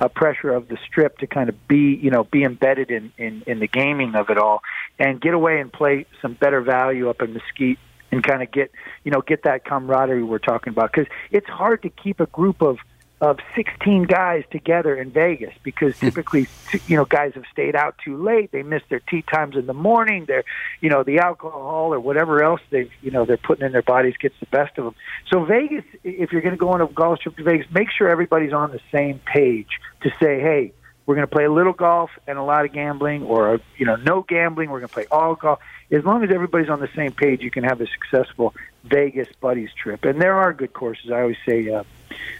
uh, 0.00 0.08
pressure 0.08 0.50
of 0.50 0.68
the 0.68 0.78
strip 0.86 1.18
to 1.18 1.26
kind 1.26 1.50
of 1.50 1.68
be 1.68 1.94
you 1.94 2.10
know 2.10 2.24
be 2.24 2.42
embedded 2.42 2.90
in, 2.90 3.12
in 3.18 3.42
in 3.46 3.60
the 3.60 3.68
gaming 3.68 4.14
of 4.14 4.30
it 4.30 4.38
all 4.38 4.62
and 4.98 5.20
get 5.20 5.34
away 5.34 5.60
and 5.60 5.70
play 5.70 6.06
some 6.22 6.32
better 6.32 6.62
value 6.62 7.10
up 7.10 7.20
in 7.20 7.34
Mesquite 7.34 7.78
and 8.10 8.22
kind 8.22 8.42
of 8.42 8.50
get 8.50 8.70
you 9.04 9.10
know 9.10 9.20
get 9.20 9.44
that 9.44 9.64
camaraderie 9.64 10.22
we're 10.22 10.38
talking 10.38 10.72
about. 10.72 10.92
Because 10.92 11.10
it's 11.30 11.48
hard 11.48 11.82
to 11.82 11.90
keep 11.90 12.20
a 12.20 12.26
group 12.26 12.62
of 12.62 12.78
of 13.20 13.38
16 13.54 14.04
guys 14.04 14.44
together 14.50 14.96
in 14.96 15.10
Vegas 15.10 15.52
because 15.62 15.94
hmm. 15.98 16.06
typically 16.06 16.48
you 16.86 16.96
know 16.96 17.04
guys 17.04 17.32
have 17.34 17.44
stayed 17.52 17.76
out 17.76 17.96
too 18.02 18.16
late. 18.16 18.50
They 18.50 18.62
miss 18.62 18.82
their 18.88 19.00
tea 19.00 19.22
times 19.22 19.56
in 19.56 19.66
the 19.66 19.74
morning. 19.74 20.24
They're 20.26 20.44
you 20.80 20.88
know 20.88 21.02
the 21.02 21.18
alcohol 21.18 21.92
or 21.92 22.00
whatever 22.00 22.42
else 22.42 22.60
they 22.70 22.90
you 23.02 23.10
know 23.10 23.26
they're 23.26 23.36
putting 23.36 23.66
in 23.66 23.72
their 23.72 23.82
bodies 23.82 24.14
gets 24.18 24.34
the 24.40 24.46
best 24.46 24.78
of 24.78 24.84
them 24.84 24.94
so 25.30 25.44
Vegas 25.44 25.84
if 26.04 26.32
you're 26.32 26.40
going 26.40 26.54
to 26.54 26.58
go 26.58 26.70
on 26.70 26.80
a 26.80 26.86
golf 26.86 27.20
trip 27.20 27.36
to 27.36 27.42
Vegas 27.42 27.66
make 27.72 27.88
sure 27.90 28.08
everybody's 28.08 28.52
on 28.52 28.70
the 28.72 28.80
same 28.92 29.20
page 29.20 29.68
to 30.02 30.10
say 30.20 30.40
hey 30.40 30.72
we're 31.10 31.16
going 31.16 31.26
to 31.26 31.32
play 31.32 31.44
a 31.44 31.52
little 31.52 31.72
golf 31.72 32.10
and 32.28 32.38
a 32.38 32.42
lot 32.42 32.64
of 32.64 32.72
gambling 32.72 33.24
or 33.24 33.60
you 33.76 33.84
know 33.84 33.96
no 33.96 34.22
gambling 34.22 34.70
we're 34.70 34.78
going 34.78 34.88
to 34.88 34.94
play 34.94 35.06
all 35.10 35.34
golf 35.34 35.58
as 35.92 36.04
long 36.04 36.22
as 36.22 36.30
everybody's 36.30 36.68
on 36.68 36.80
the 36.80 36.88
same 36.94 37.12
page, 37.12 37.42
you 37.42 37.50
can 37.50 37.64
have 37.64 37.80
a 37.80 37.86
successful 37.86 38.54
Vegas 38.84 39.28
buddies 39.40 39.70
trip. 39.72 40.04
And 40.04 40.20
there 40.20 40.36
are 40.36 40.52
good 40.52 40.72
courses. 40.72 41.10
I 41.10 41.22
always 41.22 41.36
say, 41.44 41.68
uh, 41.68 41.82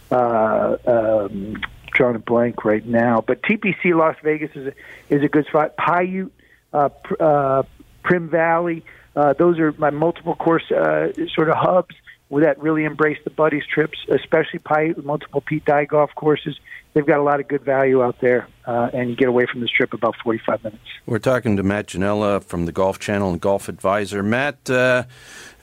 uh, 0.09 0.77
um, 0.87 1.57
drawing 1.91 2.15
a 2.15 2.19
blank 2.19 2.63
right 2.63 2.85
now, 2.85 3.21
but 3.25 3.41
TPC 3.41 3.93
Las 3.93 4.15
Vegas 4.23 4.51
is 4.55 4.67
a, 4.67 4.73
is 5.13 5.23
a 5.23 5.27
good 5.27 5.45
spot. 5.47 5.75
Paiute, 5.75 6.31
uh, 6.71 6.89
uh, 7.19 7.63
Primm 8.05 8.29
Valley, 8.29 8.85
uh, 9.15 9.33
those 9.33 9.59
are 9.59 9.73
my 9.73 9.89
multiple 9.89 10.35
course 10.35 10.71
uh, 10.71 11.11
sort 11.35 11.49
of 11.49 11.55
hubs 11.57 11.95
that 12.39 12.57
really 12.59 12.85
embrace 12.85 13.19
the 13.25 13.29
buddies 13.29 13.63
trips, 13.65 13.99
especially 14.09 14.61
multiple 15.03 15.41
Pete 15.41 15.65
Dye 15.65 15.85
golf 15.85 16.11
courses 16.15 16.57
they've 16.93 17.05
got 17.05 17.19
a 17.19 17.23
lot 17.23 17.39
of 17.39 17.47
good 17.47 17.63
value 17.63 18.03
out 18.03 18.19
there, 18.21 18.47
uh, 18.65 18.89
and 18.93 19.09
you 19.09 19.15
get 19.15 19.27
away 19.27 19.45
from 19.45 19.61
the 19.61 19.67
strip 19.67 19.93
about 19.93 20.15
45 20.23 20.63
minutes. 20.63 20.83
We're 21.05 21.19
talking 21.19 21.57
to 21.57 21.63
Matt 21.63 21.87
Ginella 21.87 22.43
from 22.43 22.65
the 22.65 22.71
Golf 22.71 22.99
Channel 22.99 23.31
and 23.31 23.41
Golf 23.41 23.69
Advisor. 23.69 24.23
Matt, 24.23 24.69
uh, 24.69 25.03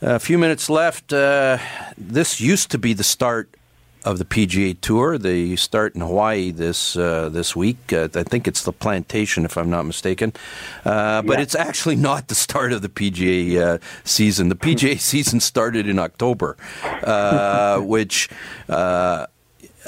a 0.01 0.19
few 0.19 0.39
minutes 0.39 0.71
left. 0.71 1.13
Uh, 1.13 1.59
this 1.97 2.41
used 2.41 2.71
to 2.71 2.79
be 2.79 2.93
the 2.93 3.05
start 3.05 3.55
of 4.05 4.19
the 4.19 4.25
PGA 4.25 4.79
Tour. 4.81 5.19
They 5.19 5.57
start 5.57 5.95
in 5.95 6.01
Hawaii 6.01 6.51
this 6.51 6.97
uh, 6.97 7.29
this 7.29 7.55
week. 7.57 7.93
Uh, 7.93 8.09
I 8.15 8.23
think 8.23 8.49
it's 8.49 8.63
the 8.63 8.73
Plantation, 8.73 9.45
if 9.45 9.57
I'm 9.57 9.71
not 9.71 9.85
mistaken. 9.85 10.33
Uh, 10.85 11.23
but 11.23 11.39
yeah. 11.39 11.43
it's 11.43 11.55
actually 11.55 11.97
not 12.11 12.29
the 12.29 12.35
start 12.35 12.73
of 12.73 12.83
the 12.83 12.89
PGA 12.89 13.61
uh, 13.61 13.79
season. 14.05 14.49
The 14.49 14.57
PGA 14.57 14.99
season 15.13 15.41
started 15.41 15.89
in 15.89 15.99
October, 15.99 16.57
uh, 16.85 17.81
which 17.81 18.29
uh, 18.69 19.27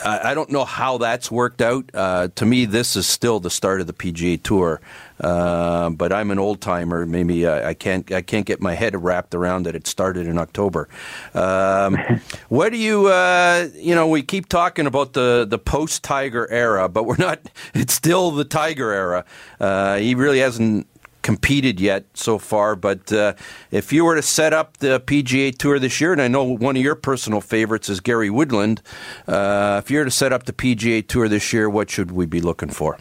I 0.05 0.35
don't 0.35 0.51
know 0.51 0.65
how 0.65 0.99
that's 0.99 1.31
worked 1.31 1.61
out. 1.61 1.91
Uh, 1.93 2.29
to 2.35 2.47
me, 2.47 2.65
this 2.65 2.97
is 2.97 3.07
still 3.07 3.41
the 3.41 3.51
start 3.51 3.81
of 3.81 3.87
the 3.87 3.93
PGA 3.93 4.43
Tour. 4.43 4.81
Uh, 5.21 5.91
but 5.91 6.13
I'm 6.13 6.31
an 6.31 6.39
old 6.39 6.61
timer. 6.61 7.05
Maybe 7.05 7.47
I, 7.47 7.71
I, 7.71 7.75
can't 7.75 8.11
I 8.11 8.23
can't 8.23 8.47
get 8.47 8.61
my 8.61 8.75
head 8.75 9.01
wrapped 9.03 9.35
around 9.35 9.67
that 9.67 9.75
it 9.75 9.87
started 9.87 10.27
in 10.27 10.39
October. 10.39 10.89
Um, 11.35 11.99
what 12.49 12.71
do 12.73 12.79
you 12.79 13.09
uh, 13.09 13.69
you 13.75 13.95
know? 13.95 14.09
We 14.09 14.23
keep 14.23 14.49
talking 14.49 14.87
about 14.87 15.13
the 15.13 15.47
the 15.49 15.59
post 15.59 16.03
Tiger 16.03 16.51
era, 16.51 16.89
but 16.89 17.05
we're 17.05 17.17
not. 17.17 17.41
It's 17.75 17.95
still 17.95 18.31
the 18.31 18.45
Tiger 18.45 18.91
era. 18.91 19.25
Uh, 19.61 19.97
he 19.99 20.15
really 20.15 20.41
hasn't 20.41 20.87
competed 21.23 21.81
yet 21.81 22.05
so 22.15 22.39
far. 22.39 22.77
But 22.77 23.13
uh, 23.13 23.35
if 23.71 23.93
you 23.93 24.05
were 24.05 24.17
to 24.17 24.23
set 24.23 24.53
up 24.53 24.79
the 24.79 25.01
PGA 25.01 25.57
Tour 25.57 25.79
this 25.79 26.01
year, 26.01 26.13
and 26.13 26.23
I 26.23 26.29
know 26.29 26.45
one 26.45 26.77
of 26.77 26.83
your 26.83 26.95
personal 26.95 27.41
favorites 27.41 27.89
is 27.89 28.01
Gary 28.01 28.31
Woodland, 28.31 28.83
uh, 29.27 29.81
if 29.83 29.91
you 29.91 29.99
were 29.99 30.05
to 30.05 30.11
set 30.11 30.33
up 30.33 30.45
the 30.45 30.53
PGA 30.53 31.07
Tour 31.07 31.29
this 31.29 31.53
year, 31.53 31.69
what 31.69 31.91
should 31.91 32.11
we 32.11 32.27
be 32.27 32.41
looking 32.41 32.71
for? 32.71 32.99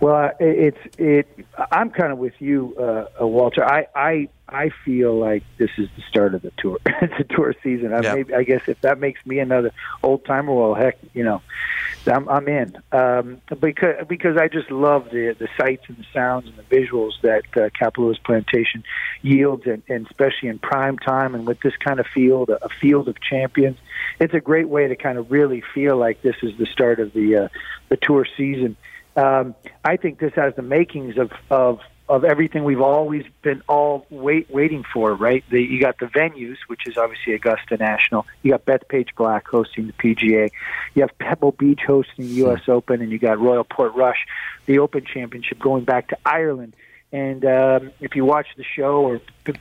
Well, 0.00 0.30
it's 0.38 0.78
it. 0.96 1.26
I'm 1.72 1.90
kind 1.90 2.12
of 2.12 2.18
with 2.18 2.34
you, 2.38 2.76
uh, 2.76 3.26
Walter. 3.26 3.64
I, 3.64 3.86
I 3.94 4.28
I 4.48 4.70
feel 4.84 5.18
like 5.18 5.42
this 5.58 5.70
is 5.76 5.88
the 5.96 6.02
start 6.08 6.34
of 6.34 6.42
the 6.42 6.52
tour. 6.56 6.78
it's 6.86 7.14
a 7.18 7.24
tour 7.24 7.54
season. 7.62 7.92
I, 7.92 8.00
maybe, 8.00 8.34
I 8.34 8.44
guess 8.44 8.62
if 8.66 8.80
that 8.82 8.98
makes 8.98 9.24
me 9.26 9.40
another 9.40 9.72
old 10.02 10.24
timer, 10.24 10.54
well, 10.54 10.74
heck, 10.74 10.98
you 11.14 11.24
know, 11.24 11.42
I'm, 12.08 12.28
I'm 12.28 12.48
in 12.48 12.76
um, 12.92 13.40
because 13.60 14.06
because 14.08 14.36
I 14.36 14.48
just 14.48 14.70
love 14.70 15.06
the 15.10 15.34
the 15.38 15.48
sights 15.58 15.84
and 15.88 15.96
the 15.96 16.04
sounds 16.12 16.46
and 16.46 16.56
the 16.56 16.62
visuals 16.62 17.12
that 17.22 17.44
uh, 17.56 17.68
Kapalua's 17.70 18.18
Plantation 18.18 18.84
yields, 19.22 19.66
and, 19.66 19.82
and 19.88 20.06
especially 20.06 20.48
in 20.48 20.58
prime 20.58 20.98
time 20.98 21.34
and 21.34 21.46
with 21.46 21.60
this 21.60 21.74
kind 21.76 22.00
of 22.00 22.06
field, 22.06 22.50
a, 22.50 22.64
a 22.64 22.68
field 22.80 23.08
of 23.08 23.20
champions. 23.20 23.78
It's 24.20 24.34
a 24.34 24.40
great 24.40 24.68
way 24.68 24.88
to 24.88 24.96
kind 24.96 25.18
of 25.18 25.30
really 25.30 25.62
feel 25.74 25.96
like 25.96 26.22
this 26.22 26.36
is 26.42 26.56
the 26.58 26.66
start 26.66 27.00
of 27.00 27.12
the 27.12 27.36
uh, 27.36 27.48
the 27.88 27.96
tour 27.96 28.26
season. 28.36 28.76
Um, 29.16 29.54
I 29.84 29.96
think 29.96 30.18
this 30.18 30.32
has 30.34 30.54
the 30.54 30.62
makings 30.62 31.18
of 31.18 31.32
of 31.50 31.80
of 32.08 32.24
everything 32.24 32.64
we've 32.64 32.80
always 32.80 33.24
been 33.42 33.62
all 33.68 34.06
wait 34.10 34.50
waiting 34.50 34.84
for, 34.92 35.14
right? 35.14 35.44
The, 35.50 35.62
you 35.62 35.80
got 35.80 35.98
the 35.98 36.06
venues, 36.06 36.56
which 36.66 36.86
is 36.86 36.96
obviously 36.96 37.34
Augusta 37.34 37.76
National. 37.76 38.26
You 38.42 38.52
got 38.52 38.64
Bethpage 38.64 39.14
Black 39.16 39.46
hosting 39.46 39.86
the 39.86 39.92
PGA. 39.92 40.50
You 40.94 41.02
have 41.02 41.16
Pebble 41.18 41.52
Beach 41.52 41.80
hosting 41.86 42.26
the 42.26 42.34
U.S. 42.34 42.62
Open, 42.68 43.02
and 43.02 43.10
you 43.10 43.18
got 43.18 43.38
Royal 43.38 43.64
Portrush, 43.64 44.26
the 44.66 44.78
Open 44.78 45.04
Championship, 45.04 45.58
going 45.58 45.84
back 45.84 46.08
to 46.08 46.18
Ireland. 46.24 46.74
And 47.10 47.44
um, 47.46 47.90
if 48.00 48.14
you 48.16 48.24
watch 48.26 48.48
the 48.56 48.64
show 48.64 49.00
or 49.00 49.20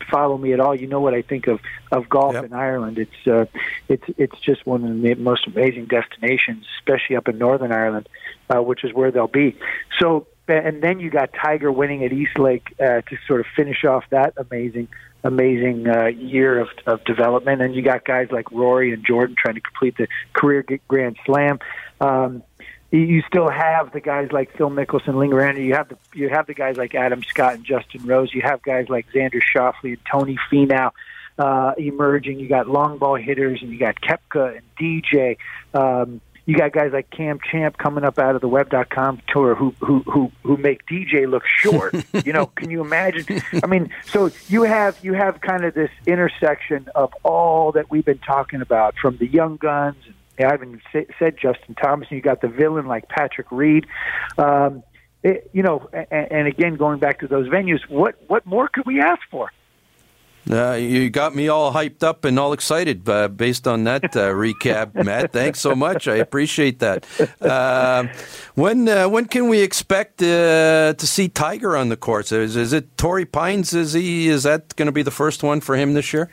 follow 0.09 0.37
me 0.37 0.51
at 0.51 0.59
all, 0.59 0.75
you 0.75 0.85
know 0.85 0.99
what 0.99 1.13
I 1.13 1.21
think 1.21 1.47
of 1.47 1.61
of 1.93 2.09
golf 2.09 2.35
in 2.35 2.51
Ireland. 2.51 2.97
It's 2.97 3.27
uh, 3.27 3.45
it's 3.87 4.03
it's 4.17 4.37
just 4.41 4.65
one 4.65 4.83
of 4.83 5.01
the 5.01 5.15
most 5.15 5.47
amazing 5.47 5.85
destinations, 5.85 6.65
especially 6.77 7.15
up 7.15 7.29
in 7.29 7.37
Northern 7.37 7.71
Ireland, 7.71 8.09
uh, 8.49 8.61
which 8.61 8.83
is 8.83 8.93
where 8.93 9.11
they'll 9.11 9.27
be. 9.27 9.57
So, 9.97 10.27
and 10.55 10.81
then 10.81 10.99
you 10.99 11.09
got 11.09 11.31
Tiger 11.33 11.71
winning 11.71 12.03
at 12.03 12.13
East 12.13 12.37
Lake 12.37 12.73
uh, 12.79 13.01
to 13.01 13.17
sort 13.27 13.39
of 13.39 13.45
finish 13.55 13.83
off 13.85 14.03
that 14.11 14.33
amazing 14.37 14.87
amazing 15.23 15.87
uh, 15.87 16.05
year 16.05 16.59
of, 16.59 16.69
of 16.85 17.03
development. 17.03 17.61
And 17.61 17.75
you 17.75 17.81
got 17.81 18.05
guys 18.05 18.29
like 18.31 18.51
Rory 18.51 18.93
and 18.93 19.05
Jordan 19.05 19.35
trying 19.37 19.55
to 19.55 19.61
complete 19.61 19.97
the 19.97 20.07
career 20.33 20.63
Grand 20.87 21.17
Slam. 21.25 21.59
Um, 21.99 22.43
you- 22.91 23.21
still 23.27 23.49
have 23.49 23.91
the 23.91 23.99
guys 23.99 24.31
like 24.31 24.55
Phil 24.55 24.69
Mickelson, 24.69 25.15
Linger 25.15 25.59
You 25.59 25.73
have 25.73 25.89
the 25.89 25.97
you 26.13 26.29
have 26.29 26.47
the 26.47 26.53
guys 26.53 26.77
like 26.77 26.95
Adam 26.95 27.21
Scott 27.23 27.55
and 27.55 27.65
Justin 27.65 28.05
Rose. 28.05 28.33
You 28.33 28.41
have 28.43 28.61
guys 28.61 28.87
like 28.89 29.07
Xander 29.11 29.41
Schauffele 29.41 29.83
and 29.83 29.97
Tony 30.09 30.37
Finau 30.49 30.91
uh, 31.37 31.73
emerging. 31.77 32.39
You 32.39 32.47
got 32.47 32.67
long 32.67 32.97
ball 32.97 33.15
hitters, 33.15 33.61
and 33.61 33.71
you 33.71 33.79
got 33.79 33.95
Koepka 34.01 34.57
and 34.57 34.65
DJ. 34.79 35.37
Um, 35.73 36.21
you 36.47 36.57
got 36.57 36.71
guys 36.71 36.93
like 36.93 37.09
Cam 37.11 37.39
Champ 37.51 37.77
coming 37.77 38.05
up 38.05 38.17
out 38.17 38.33
of 38.33 38.41
the 38.41 38.47
Web.com 38.47 39.21
tour 39.27 39.53
who 39.53 39.75
who 39.79 39.99
who 40.03 40.31
who 40.43 40.55
make 40.55 40.85
DJ 40.87 41.29
look 41.29 41.43
short. 41.45 41.93
you 42.25 42.31
know, 42.31 42.47
can 42.47 42.71
you 42.71 42.81
imagine? 42.81 43.41
I 43.61 43.67
mean, 43.67 43.93
so 44.05 44.31
you 44.47 44.63
have 44.63 44.97
you 45.03 45.13
have 45.13 45.41
kind 45.41 45.65
of 45.65 45.73
this 45.73 45.91
intersection 46.05 46.87
of 46.95 47.13
all 47.23 47.73
that 47.73 47.91
we've 47.91 48.05
been 48.05 48.19
talking 48.19 48.61
about, 48.61 48.95
from 48.97 49.17
the 49.17 49.27
young 49.27 49.57
guns. 49.57 49.97
I 50.39 50.43
haven't 50.43 50.81
said 50.91 51.35
Justin 51.37 51.75
Thomas. 51.75 52.07
And 52.09 52.15
you 52.15 52.21
got 52.21 52.41
the 52.41 52.47
villain 52.47 52.85
like 52.85 53.09
Patrick 53.09 53.51
Reed. 53.51 53.85
Um, 54.37 54.83
it, 55.23 55.49
you 55.51 55.63
know, 55.63 55.89
and, 55.91 56.31
and 56.31 56.47
again, 56.47 56.75
going 56.75 56.99
back 56.99 57.19
to 57.19 57.27
those 57.27 57.49
venues, 57.49 57.81
what 57.89 58.15
what 58.27 58.45
more 58.45 58.69
could 58.69 58.85
we 58.85 59.01
ask 59.01 59.21
for? 59.29 59.51
Uh, 60.49 60.73
you 60.73 61.09
got 61.09 61.35
me 61.35 61.47
all 61.49 61.73
hyped 61.73 62.03
up 62.03 62.23
and 62.23 62.39
all 62.39 62.53
excited 62.53 63.07
uh, 63.09 63.27
based 63.27 63.67
on 63.67 63.83
that 63.83 64.03
uh, 64.15 64.29
recap, 64.31 64.93
Matt. 65.03 65.33
Thanks 65.33 65.59
so 65.59 65.75
much. 65.75 66.07
I 66.07 66.15
appreciate 66.15 66.79
that. 66.79 67.05
Uh, 67.41 68.07
when 68.55 68.87
uh, 68.87 69.09
when 69.09 69.25
can 69.25 69.49
we 69.49 69.59
expect 69.61 70.21
uh, 70.21 70.93
to 70.93 71.07
see 71.07 71.27
Tiger 71.27 71.75
on 71.75 71.89
the 71.89 71.97
course? 71.97 72.31
Is, 72.31 72.55
is 72.55 72.73
it 72.73 72.97
Torrey 72.97 73.25
Pines? 73.25 73.73
Is 73.73 73.93
he? 73.93 74.27
Is 74.27 74.43
that 74.43 74.75
going 74.75 74.85
to 74.85 74.91
be 74.91 75.03
the 75.03 75.11
first 75.11 75.43
one 75.43 75.59
for 75.59 75.75
him 75.75 75.93
this 75.93 76.13
year? 76.13 76.29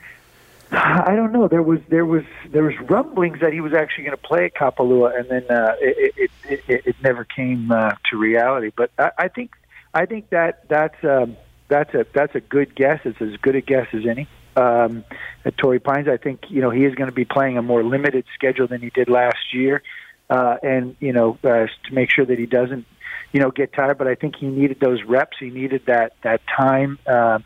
I 0.73 1.15
don't 1.15 1.33
know. 1.33 1.47
There 1.47 1.63
was 1.63 1.81
there 1.89 2.07
was 2.07 2.25
there 2.51 2.65
was 2.65 2.75
rumblings 2.89 3.41
that 3.41 3.53
he 3.53 3.61
was 3.61 3.73
actually 3.73 4.05
going 4.05 4.17
to 4.17 4.23
play 4.23 4.47
at 4.47 4.55
Kapalua, 4.55 5.19
and 5.19 5.29
then 5.29 5.45
uh, 5.51 5.77
it, 5.81 6.15
it, 6.17 6.31
it 6.45 6.61
it 6.69 6.87
it 6.87 6.97
never 7.03 7.25
came 7.25 7.71
uh, 7.71 7.93
to 8.11 8.17
reality. 8.17 8.71
But 8.75 8.91
I, 8.99 9.11
I 9.19 9.29
think 9.29 9.53
I 9.93 10.07
think 10.07 10.31
that 10.31 10.69
that's 10.69 11.03
um, 11.05 11.37
that's 11.69 11.95
a 11.95 12.07
that's 12.13 12.35
a 12.35 12.41
good 12.41 12.75
guess. 12.75 13.01
It's 13.05 13.21
as 13.21 13.37
good 13.39 13.57
a 13.57 13.61
guess 13.61 13.89
as 13.93 14.07
any. 14.07 14.29
Um, 14.57 15.05
at 15.45 15.57
Torrey 15.57 15.81
Pines, 15.81 16.09
I 16.09 16.17
think 16.17 16.43
you 16.49 16.61
know 16.61 16.71
he 16.71 16.85
is 16.85 16.95
going 16.95 17.09
to 17.09 17.15
be 17.15 17.25
playing 17.25 17.59
a 17.59 17.63
more 17.63 17.83
limited 17.83 18.25
schedule 18.35 18.67
than 18.67 18.81
he 18.81 18.91
did 18.91 19.09
last 19.09 19.53
year, 19.53 19.83
uh, 20.31 20.57
and 20.63 20.97
you 21.01 21.13
know 21.13 21.39
uh, 21.43 21.67
to 21.67 21.93
make 21.93 22.11
sure 22.11 22.25
that 22.25 22.39
he 22.39 22.47
doesn't 22.47 22.87
you 23.33 23.41
know 23.41 23.51
get 23.51 23.73
tired. 23.73 23.99
But 23.99 24.07
I 24.07 24.15
think 24.15 24.37
he 24.37 24.47
needed 24.47 24.79
those 24.81 25.03
reps. 25.03 25.37
He 25.41 25.51
needed 25.51 25.87
that 25.87 26.13
that 26.23 26.43
time. 26.47 26.99
Uh, 27.07 27.41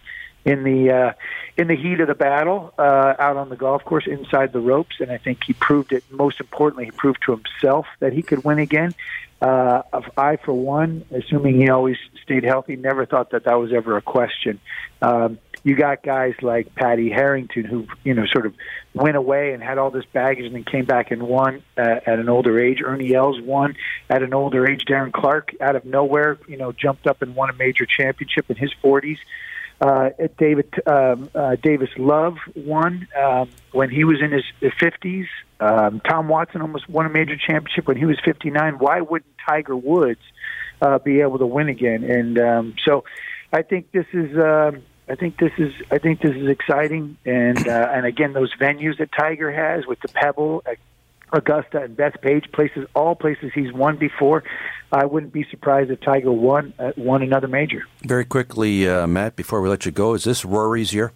in 0.45 0.63
the 0.63 0.91
uh, 0.91 1.13
in 1.57 1.69
the 1.69 1.77
heat 1.77 2.01
of 2.01 2.09
the 2.09 2.15
battle 2.15 2.73
uh, 2.79 3.15
out 3.19 3.37
on 3.37 3.51
the 3.51 3.57
golf 3.57 3.85
course 3.85 4.07
inside 4.07 4.53
the 4.53 4.61
ropes, 4.61 4.97
and 5.01 5.11
I 5.11 5.19
think 5.19 5.45
he 5.45 5.53
proved 5.53 5.93
it. 5.93 6.05
Most 6.11 6.41
importantly, 6.41 6.87
he 6.87 6.91
proved 6.91 7.23
to 7.27 7.33
himself 7.33 7.87
that 8.01 8.13
he 8.13 8.23
could 8.23 8.45
win 8.45 8.59
again. 8.59 8.95
Uh, 9.41 9.83
I, 10.17 10.37
for 10.37 10.53
one, 10.53 11.05
assuming 11.13 11.61
he 11.61 11.71
always 11.71 11.97
stayed 12.23 12.45
healthy, 12.45 12.75
never 12.75 13.07
thought 13.07 13.31
that 13.31 13.45
that 13.45 13.55
was 13.55 13.73
ever 13.73 13.97
a 13.97 14.03
question. 14.03 14.61
Um, 15.01 15.39
you 15.65 15.77
got 15.77 16.03
guys 16.03 16.35
like 16.43 16.75
Paddy 16.75 17.11
Harrington 17.11 17.65
who 17.65 17.87
you 18.05 18.15
know 18.15 18.27
sort 18.27 18.47
of 18.47 18.55
went 18.95 19.17
away 19.17 19.53
and 19.53 19.63
had 19.63 19.79
all 19.79 19.91
this 19.91 20.05
baggage 20.13 20.47
and 20.47 20.55
then 20.55 20.65
came 20.65 20.85
back 20.85 21.11
and 21.11 21.23
won 21.23 21.63
uh, 21.77 22.01
at 22.07 22.19
an 22.19 22.29
older 22.29 22.59
age. 22.59 22.81
Ernie 22.85 23.15
Els 23.15 23.41
won 23.41 23.77
at 24.09 24.23
an 24.23 24.35
older 24.35 24.69
age. 24.69 24.85
Darren 24.85 25.13
Clarke 25.13 25.55
out 25.61 25.77
of 25.77 25.85
nowhere, 25.85 26.39
you 26.49 26.57
know, 26.57 26.73
jumped 26.73 27.07
up 27.07 27.23
and 27.23 27.35
won 27.35 27.51
a 27.51 27.53
major 27.53 27.87
championship 27.87 28.51
in 28.51 28.57
his 28.57 28.73
40s. 28.83 29.19
Uh, 29.81 30.11
David 30.39 30.75
um, 30.87 31.31
uh, 31.35 31.57
Davis 31.63 31.91
Love 31.97 32.37
won 32.57 33.07
um, 33.17 33.49
when 33.73 33.91
he 33.91 34.05
was 34.05 34.21
in 34.21 34.33
his 34.33 34.45
50s. 34.61 35.27
Um, 35.61 36.01
Tom 36.01 36.29
Watson 36.29 36.63
almost 36.63 36.89
won 36.89 37.07
a 37.07 37.09
major 37.09 37.37
championship 37.37 37.87
when 37.87 37.97
he 37.97 38.05
was 38.05 38.19
59. 38.25 38.75
Why 38.79 39.01
wouldn't 39.01 39.31
Tiger 39.49 39.77
Woods 39.77 40.21
uh, 40.83 40.99
be 40.99 41.21
able 41.21 41.39
to 41.39 41.47
win 41.47 41.69
again? 41.69 42.03
And 42.05 42.39
um, 42.39 42.75
so, 42.85 43.05
I 43.53 43.63
think 43.63 43.93
this 43.93 44.07
is. 44.13 44.37
Um, 44.37 44.83
I 45.09 45.15
think 45.15 45.39
this 45.39 45.53
is. 45.59 45.73
I 45.91 45.99
think 45.99 46.21
this 46.21 46.37
is 46.37 46.49
exciting, 46.49 47.17
and 47.25 47.67
uh, 47.67 47.89
and 47.93 48.05
again, 48.05 48.35
those 48.35 48.55
venues 48.57 48.99
that 48.99 49.11
Tiger 49.11 49.51
has 49.51 49.87
with 49.87 50.01
the 50.01 50.09
Pebble, 50.09 50.63
uh, 50.67 50.73
Augusta, 51.33 51.83
and 51.83 51.97
Bethpage 51.97 52.53
places, 52.53 52.87
all 52.95 53.15
places 53.15 53.53
he's 53.55 53.73
won 53.73 53.97
before. 53.97 54.45
I 54.91 55.05
wouldn't 55.05 55.33
be 55.33 55.45
surprised 55.51 55.91
if 55.91 56.01
Tiger 56.01 56.33
won 56.33 56.73
uh, 56.79 56.93
won 56.97 57.23
another 57.23 57.49
major. 57.49 57.83
Very 58.03 58.25
quickly, 58.25 58.89
uh, 58.89 59.07
Matt, 59.07 59.37
before 59.37 59.61
we 59.61 59.69
let 59.69 59.85
you 59.85 59.93
go, 59.93 60.15
is 60.15 60.25
this 60.25 60.45
Rory's 60.45 60.93
year? 60.95 61.13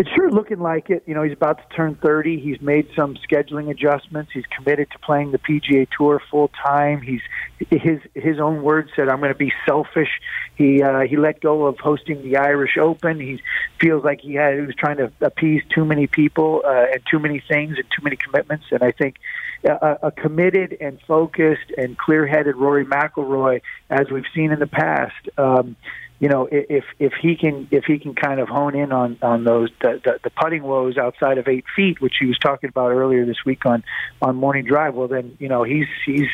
It's 0.00 0.08
sure 0.12 0.30
looking 0.30 0.60
like 0.60 0.88
it. 0.88 1.02
You 1.04 1.12
know, 1.12 1.22
he's 1.22 1.34
about 1.34 1.58
to 1.58 1.76
turn 1.76 1.94
30. 1.94 2.40
He's 2.40 2.58
made 2.62 2.88
some 2.96 3.18
scheduling 3.30 3.68
adjustments. 3.68 4.30
He's 4.32 4.46
committed 4.46 4.90
to 4.92 4.98
playing 5.00 5.32
the 5.32 5.38
PGA 5.38 5.86
Tour 5.94 6.22
full 6.30 6.48
time. 6.48 7.02
He's 7.02 7.20
his 7.68 8.00
his 8.14 8.40
own 8.40 8.62
words 8.62 8.88
said, 8.96 9.10
"I'm 9.10 9.18
going 9.18 9.30
to 9.30 9.38
be 9.38 9.52
selfish." 9.68 10.08
He 10.54 10.82
uh, 10.82 11.00
he 11.00 11.18
let 11.18 11.42
go 11.42 11.66
of 11.66 11.78
hosting 11.78 12.22
the 12.22 12.38
Irish 12.38 12.78
Open. 12.78 13.20
He 13.20 13.42
feels 13.78 14.02
like 14.02 14.22
he 14.22 14.32
had 14.36 14.54
he 14.54 14.62
was 14.62 14.74
trying 14.74 14.96
to 14.96 15.12
appease 15.20 15.62
too 15.68 15.84
many 15.84 16.06
people 16.06 16.62
uh, 16.64 16.86
and 16.92 17.02
too 17.10 17.18
many 17.18 17.44
things 17.46 17.76
and 17.76 17.84
too 17.94 18.02
many 18.02 18.16
commitments. 18.16 18.64
And 18.70 18.82
I 18.82 18.92
think 18.92 19.16
a, 19.64 19.98
a 20.04 20.10
committed 20.12 20.78
and 20.80 20.98
focused 21.06 21.72
and 21.76 21.98
clear-headed 21.98 22.56
Rory 22.56 22.86
McIlroy, 22.86 23.60
as 23.90 24.10
we've 24.10 24.24
seen 24.34 24.50
in 24.50 24.60
the 24.60 24.66
past. 24.66 25.28
Um, 25.36 25.76
you 26.20 26.28
know, 26.28 26.46
if 26.52 26.84
if 26.98 27.14
he 27.14 27.34
can 27.34 27.66
if 27.70 27.84
he 27.86 27.98
can 27.98 28.14
kind 28.14 28.40
of 28.40 28.48
hone 28.48 28.76
in 28.76 28.92
on 28.92 29.16
on 29.22 29.44
those 29.44 29.70
the, 29.80 30.00
the, 30.04 30.20
the 30.22 30.30
putting 30.30 30.62
woes 30.62 30.98
outside 30.98 31.38
of 31.38 31.48
eight 31.48 31.64
feet, 31.74 32.00
which 32.00 32.16
he 32.20 32.26
was 32.26 32.38
talking 32.38 32.68
about 32.68 32.92
earlier 32.92 33.24
this 33.24 33.42
week 33.46 33.64
on 33.64 33.82
on 34.20 34.36
Morning 34.36 34.66
Drive, 34.66 34.94
well 34.94 35.08
then 35.08 35.34
you 35.40 35.48
know 35.48 35.62
he's 35.62 35.86
he's 36.04 36.28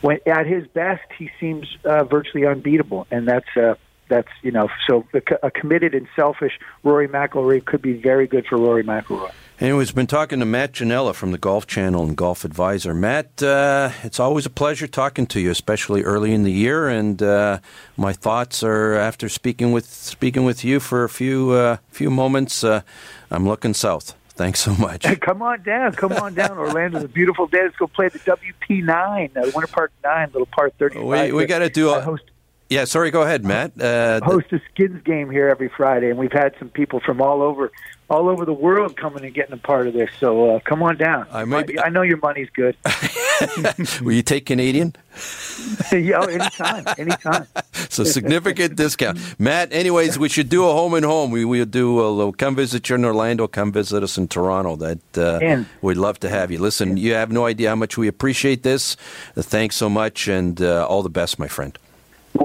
when 0.00 0.20
at 0.26 0.46
his 0.46 0.66
best 0.68 1.04
he 1.18 1.30
seems 1.38 1.76
uh, 1.84 2.04
virtually 2.04 2.46
unbeatable, 2.46 3.06
and 3.10 3.28
that's 3.28 3.56
uh, 3.58 3.74
that's 4.08 4.30
you 4.42 4.52
know 4.52 4.70
so 4.86 5.06
a 5.42 5.50
committed 5.50 5.94
and 5.94 6.08
selfish 6.16 6.58
Rory 6.82 7.06
McIlroy 7.06 7.62
could 7.62 7.82
be 7.82 7.92
very 7.92 8.26
good 8.26 8.46
for 8.46 8.56
Rory 8.56 8.84
McIlroy. 8.84 9.32
Anyways, 9.58 9.88
we've 9.88 9.94
been 9.94 10.06
talking 10.06 10.38
to 10.40 10.44
Matt 10.44 10.72
Ginella 10.72 11.14
from 11.14 11.32
the 11.32 11.38
Golf 11.38 11.66
Channel 11.66 12.04
and 12.04 12.14
Golf 12.14 12.44
Advisor. 12.44 12.92
Matt, 12.92 13.42
uh, 13.42 13.90
it's 14.02 14.20
always 14.20 14.44
a 14.44 14.50
pleasure 14.50 14.86
talking 14.86 15.26
to 15.28 15.40
you, 15.40 15.50
especially 15.50 16.02
early 16.02 16.34
in 16.34 16.42
the 16.42 16.52
year. 16.52 16.88
And 16.88 17.22
uh, 17.22 17.60
my 17.96 18.12
thoughts 18.12 18.62
are 18.62 18.92
after 18.92 19.30
speaking 19.30 19.72
with 19.72 19.86
speaking 19.86 20.44
with 20.44 20.62
you 20.62 20.78
for 20.78 21.04
a 21.04 21.08
few 21.08 21.52
uh, 21.52 21.78
few 21.88 22.10
moments. 22.10 22.62
Uh, 22.64 22.82
I'm 23.30 23.48
looking 23.48 23.72
south. 23.72 24.14
Thanks 24.28 24.60
so 24.60 24.74
much. 24.74 25.06
Hey, 25.06 25.16
come 25.20 25.40
on 25.40 25.62
down, 25.62 25.92
come 25.92 26.12
on 26.12 26.34
down. 26.34 26.58
Orlando's 26.58 27.04
a 27.04 27.08
beautiful 27.08 27.46
day. 27.46 27.62
Let's 27.62 27.76
go 27.76 27.86
play 27.86 28.10
the 28.10 28.18
WP 28.18 28.84
nine, 28.84 29.30
uh, 29.36 29.50
Winter 29.54 29.68
Park 29.68 29.90
nine, 30.04 30.28
little 30.34 30.44
par 30.44 30.68
thirty. 30.68 30.98
We 30.98 31.32
we 31.32 31.46
got 31.46 31.60
to 31.60 31.70
do 31.70 31.88
a 31.94 32.02
host. 32.02 32.24
Yeah, 32.68 32.84
sorry. 32.84 33.10
Go 33.10 33.22
ahead, 33.22 33.44
Matt. 33.44 33.80
Uh, 33.80 34.20
host 34.22 34.52
a 34.52 34.60
skins 34.70 35.02
game 35.02 35.30
here 35.30 35.48
every 35.48 35.70
Friday, 35.74 36.10
and 36.10 36.18
we've 36.18 36.32
had 36.32 36.54
some 36.58 36.68
people 36.68 37.00
from 37.00 37.22
all 37.22 37.40
over, 37.40 37.70
all 38.08 38.28
over 38.28 38.44
the 38.44 38.52
world 38.52 38.96
coming 38.96 39.24
and 39.24 39.34
getting 39.34 39.52
a 39.52 39.58
part 39.58 39.86
of 39.86 39.94
this. 39.94 40.10
So 40.20 40.50
uh, 40.50 40.60
come 40.60 40.82
on 40.82 40.96
down. 40.96 41.26
I 41.32 41.44
might. 41.44 41.66
Be, 41.66 41.78
I 41.78 41.88
know 41.88 42.02
your 42.02 42.18
money's 42.18 42.48
good. 42.50 42.76
Will 44.00 44.12
you 44.12 44.22
take 44.22 44.46
Canadian? 44.46 44.94
yeah, 45.92 46.22
anytime, 46.22 46.84
anytime. 46.98 47.46
so 47.72 48.04
significant 48.04 48.76
discount, 48.76 49.18
Matt. 49.38 49.72
Anyways, 49.72 50.18
we 50.18 50.28
should 50.28 50.48
do 50.48 50.64
a 50.68 50.72
home 50.72 50.94
and 50.94 51.04
home. 51.04 51.30
We 51.30 51.44
will 51.44 51.64
do 51.64 52.00
a 52.00 52.08
little. 52.08 52.32
Come 52.32 52.54
visit 52.54 52.88
you 52.88 52.96
in 52.96 53.04
Orlando. 53.04 53.48
Come 53.48 53.72
visit 53.72 54.02
us 54.02 54.18
in 54.18 54.28
Toronto. 54.28 54.76
That 54.76 55.18
uh, 55.18 55.64
we'd 55.80 55.96
love 55.96 56.20
to 56.20 56.28
have 56.28 56.50
you. 56.50 56.58
Listen, 56.58 56.96
you 56.96 57.14
have 57.14 57.32
no 57.32 57.46
idea 57.46 57.70
how 57.70 57.76
much 57.76 57.96
we 57.96 58.08
appreciate 58.08 58.62
this. 58.62 58.96
Uh, 59.36 59.42
thanks 59.42 59.76
so 59.76 59.88
much, 59.88 60.28
and 60.28 60.60
uh, 60.60 60.86
all 60.86 61.02
the 61.02 61.10
best, 61.10 61.38
my 61.38 61.48
friend. 61.48 61.78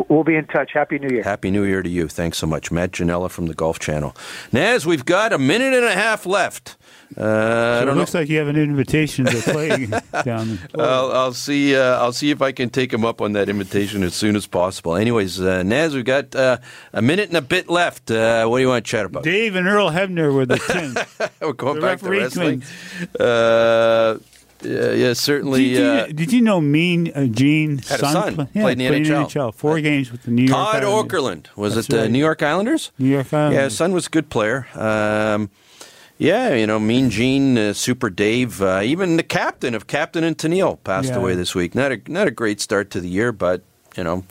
We'll 0.09 0.23
be 0.23 0.35
in 0.35 0.45
touch. 0.45 0.71
Happy 0.73 0.99
New 0.99 1.09
Year. 1.09 1.23
Happy 1.23 1.51
New 1.51 1.63
Year 1.63 1.81
to 1.81 1.89
you. 1.89 2.07
Thanks 2.07 2.37
so 2.37 2.47
much. 2.47 2.71
Matt 2.71 2.91
Ginella 2.91 3.29
from 3.29 3.47
the 3.47 3.53
Golf 3.53 3.79
Channel. 3.79 4.15
Naz, 4.51 4.85
we've 4.85 5.05
got 5.05 5.33
a 5.33 5.37
minute 5.37 5.73
and 5.73 5.85
a 5.85 5.93
half 5.93 6.25
left. 6.25 6.77
Uh, 7.17 7.21
so 7.21 7.81
I 7.81 7.85
don't 7.85 7.97
it 7.97 7.99
looks 7.99 8.13
know. 8.13 8.21
like 8.21 8.29
you 8.29 8.37
have 8.37 8.47
an 8.47 8.55
invitation 8.55 9.25
to 9.25 9.41
play 9.41 9.85
down 10.23 10.47
there. 10.73 10.85
I'll, 10.85 11.11
I'll 11.11 11.33
see. 11.33 11.75
Uh, 11.75 11.99
I'll 12.01 12.13
see 12.13 12.29
if 12.31 12.41
I 12.41 12.51
can 12.53 12.69
take 12.69 12.93
him 12.93 13.03
up 13.03 13.19
on 13.21 13.33
that 13.33 13.49
invitation 13.49 14.01
as 14.03 14.13
soon 14.13 14.35
as 14.37 14.47
possible. 14.47 14.95
Anyways, 14.95 15.41
uh, 15.41 15.63
Naz, 15.63 15.93
we've 15.93 16.05
got 16.05 16.33
uh, 16.35 16.57
a 16.93 17.01
minute 17.01 17.27
and 17.27 17.37
a 17.37 17.41
bit 17.41 17.69
left. 17.69 18.09
Uh, 18.11 18.45
what 18.47 18.59
do 18.59 18.61
you 18.61 18.69
want 18.69 18.85
to 18.85 18.89
chat 18.89 19.05
about? 19.05 19.23
Dave 19.23 19.55
and 19.55 19.67
Earl 19.67 19.89
Hebner 19.91 20.33
were 20.33 20.45
the 20.45 20.57
twins. 20.57 20.97
We're 21.41 21.53
going 21.53 21.75
The 21.75 21.81
back 21.81 21.99
to 21.99 22.05
referee 22.05 22.19
wrestling. 22.19 22.63
Uh, 24.63 24.67
yeah, 24.69 24.91
yeah, 24.91 25.13
certainly. 25.13 25.69
Did 25.69 25.77
you, 25.79 25.85
uh, 25.85 26.05
did 26.07 26.33
you 26.33 26.41
know 26.41 26.61
Mean 26.61 27.11
uh, 27.15 27.25
Gene 27.25 27.79
Had 27.79 28.01
a 28.01 28.11
son, 28.11 28.35
pla- 28.35 28.45
played 28.45 28.79
in 28.79 29.03
the 29.03 29.09
NHL. 29.09 29.53
Four 29.53 29.79
games 29.81 30.11
with 30.11 30.23
the 30.23 30.31
New 30.31 30.43
York. 30.43 30.51
Todd 30.51 30.83
Islanders. 30.83 31.11
Okerlund 31.21 31.45
was 31.55 31.75
That's 31.75 31.87
it 31.87 31.91
the 31.91 31.97
right. 32.03 32.11
New 32.11 32.19
York 32.19 32.43
Islanders? 32.43 32.91
New 32.99 33.09
York 33.09 33.31
Yeah, 33.31 33.39
Islanders. 33.39 33.63
his 33.63 33.77
son 33.77 33.91
was 33.93 34.07
a 34.07 34.09
good 34.09 34.29
player. 34.29 34.67
Um, 34.75 35.49
yeah, 36.17 36.53
you 36.53 36.67
know, 36.67 36.79
Mean 36.79 37.09
Gene, 37.09 37.57
uh, 37.57 37.73
Super 37.73 38.09
Dave, 38.11 38.61
uh, 38.61 38.81
even 38.83 39.17
the 39.17 39.23
captain 39.23 39.73
of 39.73 39.87
Captain 39.87 40.23
and 40.23 40.37
Tennille 40.37 40.77
passed 40.83 41.09
Yeah. 41.09 41.15
away 41.17 41.33
this 41.35 41.55
week. 41.55 41.73
Not 41.73 41.91
a 41.91 42.01
not 42.07 42.27
a 42.27 42.31
great 42.31 42.61
start 42.61 42.91
to 42.91 43.01
the 43.01 43.09
year, 43.09 43.31
but 43.31 43.63
you 43.97 44.03
know, 44.03 44.23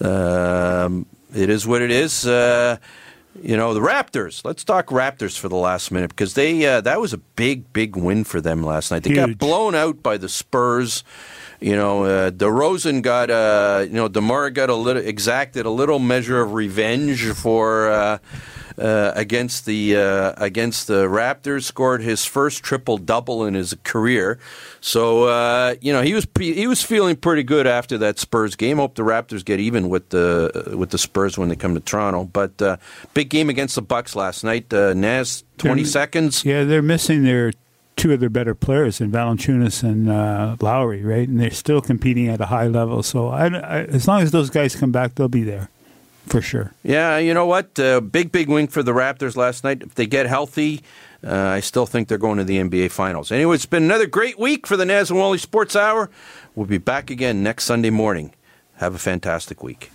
um, 0.00 1.04
it 1.34 1.50
is 1.50 1.66
what 1.66 1.82
it 1.82 1.90
is. 1.90 2.26
You 3.42 3.56
know, 3.56 3.74
the 3.74 3.80
Raptors. 3.80 4.44
Let's 4.44 4.64
talk 4.64 4.86
Raptors 4.88 5.38
for 5.38 5.48
the 5.48 5.56
last 5.56 5.90
minute 5.90 6.10
because 6.10 6.34
they 6.34 6.64
uh, 6.66 6.80
that 6.82 7.00
was 7.00 7.12
a 7.12 7.18
big, 7.18 7.72
big 7.72 7.96
win 7.96 8.24
for 8.24 8.40
them 8.40 8.62
last 8.62 8.90
night. 8.90 9.02
They 9.02 9.14
got 9.14 9.38
blown 9.38 9.74
out 9.74 10.02
by 10.02 10.16
the 10.16 10.28
Spurs. 10.28 11.04
You 11.60 11.74
know, 11.74 12.04
uh, 12.04 12.30
DeRozan 12.30 13.02
got 13.02 13.30
uh, 13.30 13.84
you 13.84 13.94
know 13.94 14.08
Demar 14.08 14.50
got 14.50 14.70
a 14.70 14.74
little 14.74 15.02
exacted 15.02 15.66
a 15.66 15.70
little 15.70 15.98
measure 15.98 16.40
of 16.40 16.52
revenge 16.54 17.22
for 17.32 17.88
uh, 17.88 18.18
uh, 18.78 19.12
against 19.14 19.66
the 19.66 19.96
uh, 19.96 20.32
against 20.36 20.86
the 20.86 21.06
Raptors. 21.06 21.64
Scored 21.64 22.02
his 22.02 22.24
first 22.24 22.62
triple 22.62 22.98
double 22.98 23.44
in 23.44 23.54
his 23.54 23.74
career. 23.84 24.38
So 24.80 25.24
uh, 25.24 25.74
you 25.80 25.92
know 25.92 26.02
he 26.02 26.14
was 26.14 26.26
he 26.38 26.66
was 26.66 26.82
feeling 26.82 27.16
pretty 27.16 27.42
good 27.42 27.66
after 27.66 27.98
that 27.98 28.18
Spurs 28.18 28.56
game. 28.56 28.76
Hope 28.78 28.94
the 28.94 29.02
Raptors 29.02 29.44
get 29.44 29.60
even 29.60 29.88
with 29.88 30.10
the 30.10 30.74
with 30.76 30.90
the 30.90 30.98
Spurs 30.98 31.36
when 31.38 31.48
they 31.48 31.56
come 31.56 31.74
to 31.74 31.80
Toronto. 31.80 32.24
But 32.24 32.60
uh, 32.62 32.76
big 33.14 33.28
game 33.30 33.48
against 33.50 33.74
the 33.74 33.82
Bucks 33.82 34.14
last 34.16 34.44
night. 34.44 34.72
Uh, 34.72 34.94
Naz 34.94 35.44
twenty 35.58 35.82
They're- 35.82 35.90
seconds. 35.90 36.44
Yeah, 36.44 36.64
they're 36.64 36.82
missing 36.82 37.24
their 37.24 37.52
two 37.96 38.12
of 38.12 38.20
their 38.20 38.28
better 38.28 38.54
players 38.54 39.00
in 39.00 39.10
Valanciunas 39.10 39.82
and 39.82 40.10
uh, 40.10 40.54
Lowry, 40.60 41.02
right? 41.02 41.26
And 41.26 41.40
they're 41.40 41.50
still 41.50 41.80
competing 41.80 42.28
at 42.28 42.42
a 42.42 42.44
high 42.46 42.66
level. 42.66 43.02
So 43.02 43.28
I, 43.28 43.46
I, 43.46 43.78
as 43.84 44.06
long 44.06 44.20
as 44.20 44.32
those 44.32 44.50
guys 44.50 44.76
come 44.76 44.92
back, 44.92 45.14
they'll 45.14 45.28
be 45.28 45.44
there 45.44 45.70
for 46.26 46.40
sure. 46.40 46.72
Yeah, 46.82 47.18
you 47.18 47.34
know 47.34 47.46
what? 47.46 47.78
Uh, 47.78 48.00
big, 48.00 48.32
big 48.32 48.48
win 48.48 48.66
for 48.66 48.82
the 48.82 48.92
Raptors 48.92 49.36
last 49.36 49.64
night. 49.64 49.82
If 49.82 49.94
they 49.94 50.06
get 50.06 50.26
healthy, 50.26 50.82
uh, 51.24 51.34
I 51.34 51.60
still 51.60 51.86
think 51.86 52.08
they're 52.08 52.18
going 52.18 52.38
to 52.38 52.44
the 52.44 52.58
NBA 52.58 52.90
Finals. 52.90 53.32
Anyway, 53.32 53.54
it's 53.54 53.66
been 53.66 53.84
another 53.84 54.06
great 54.06 54.38
week 54.38 54.66
for 54.66 54.76
the 54.76 54.84
Naz 54.84 55.10
and 55.10 55.18
Wally 55.18 55.38
Sports 55.38 55.74
Hour. 55.76 56.10
We'll 56.54 56.66
be 56.66 56.78
back 56.78 57.10
again 57.10 57.42
next 57.42 57.64
Sunday 57.64 57.90
morning. 57.90 58.32
Have 58.76 58.94
a 58.94 58.98
fantastic 58.98 59.62
week. 59.62 59.90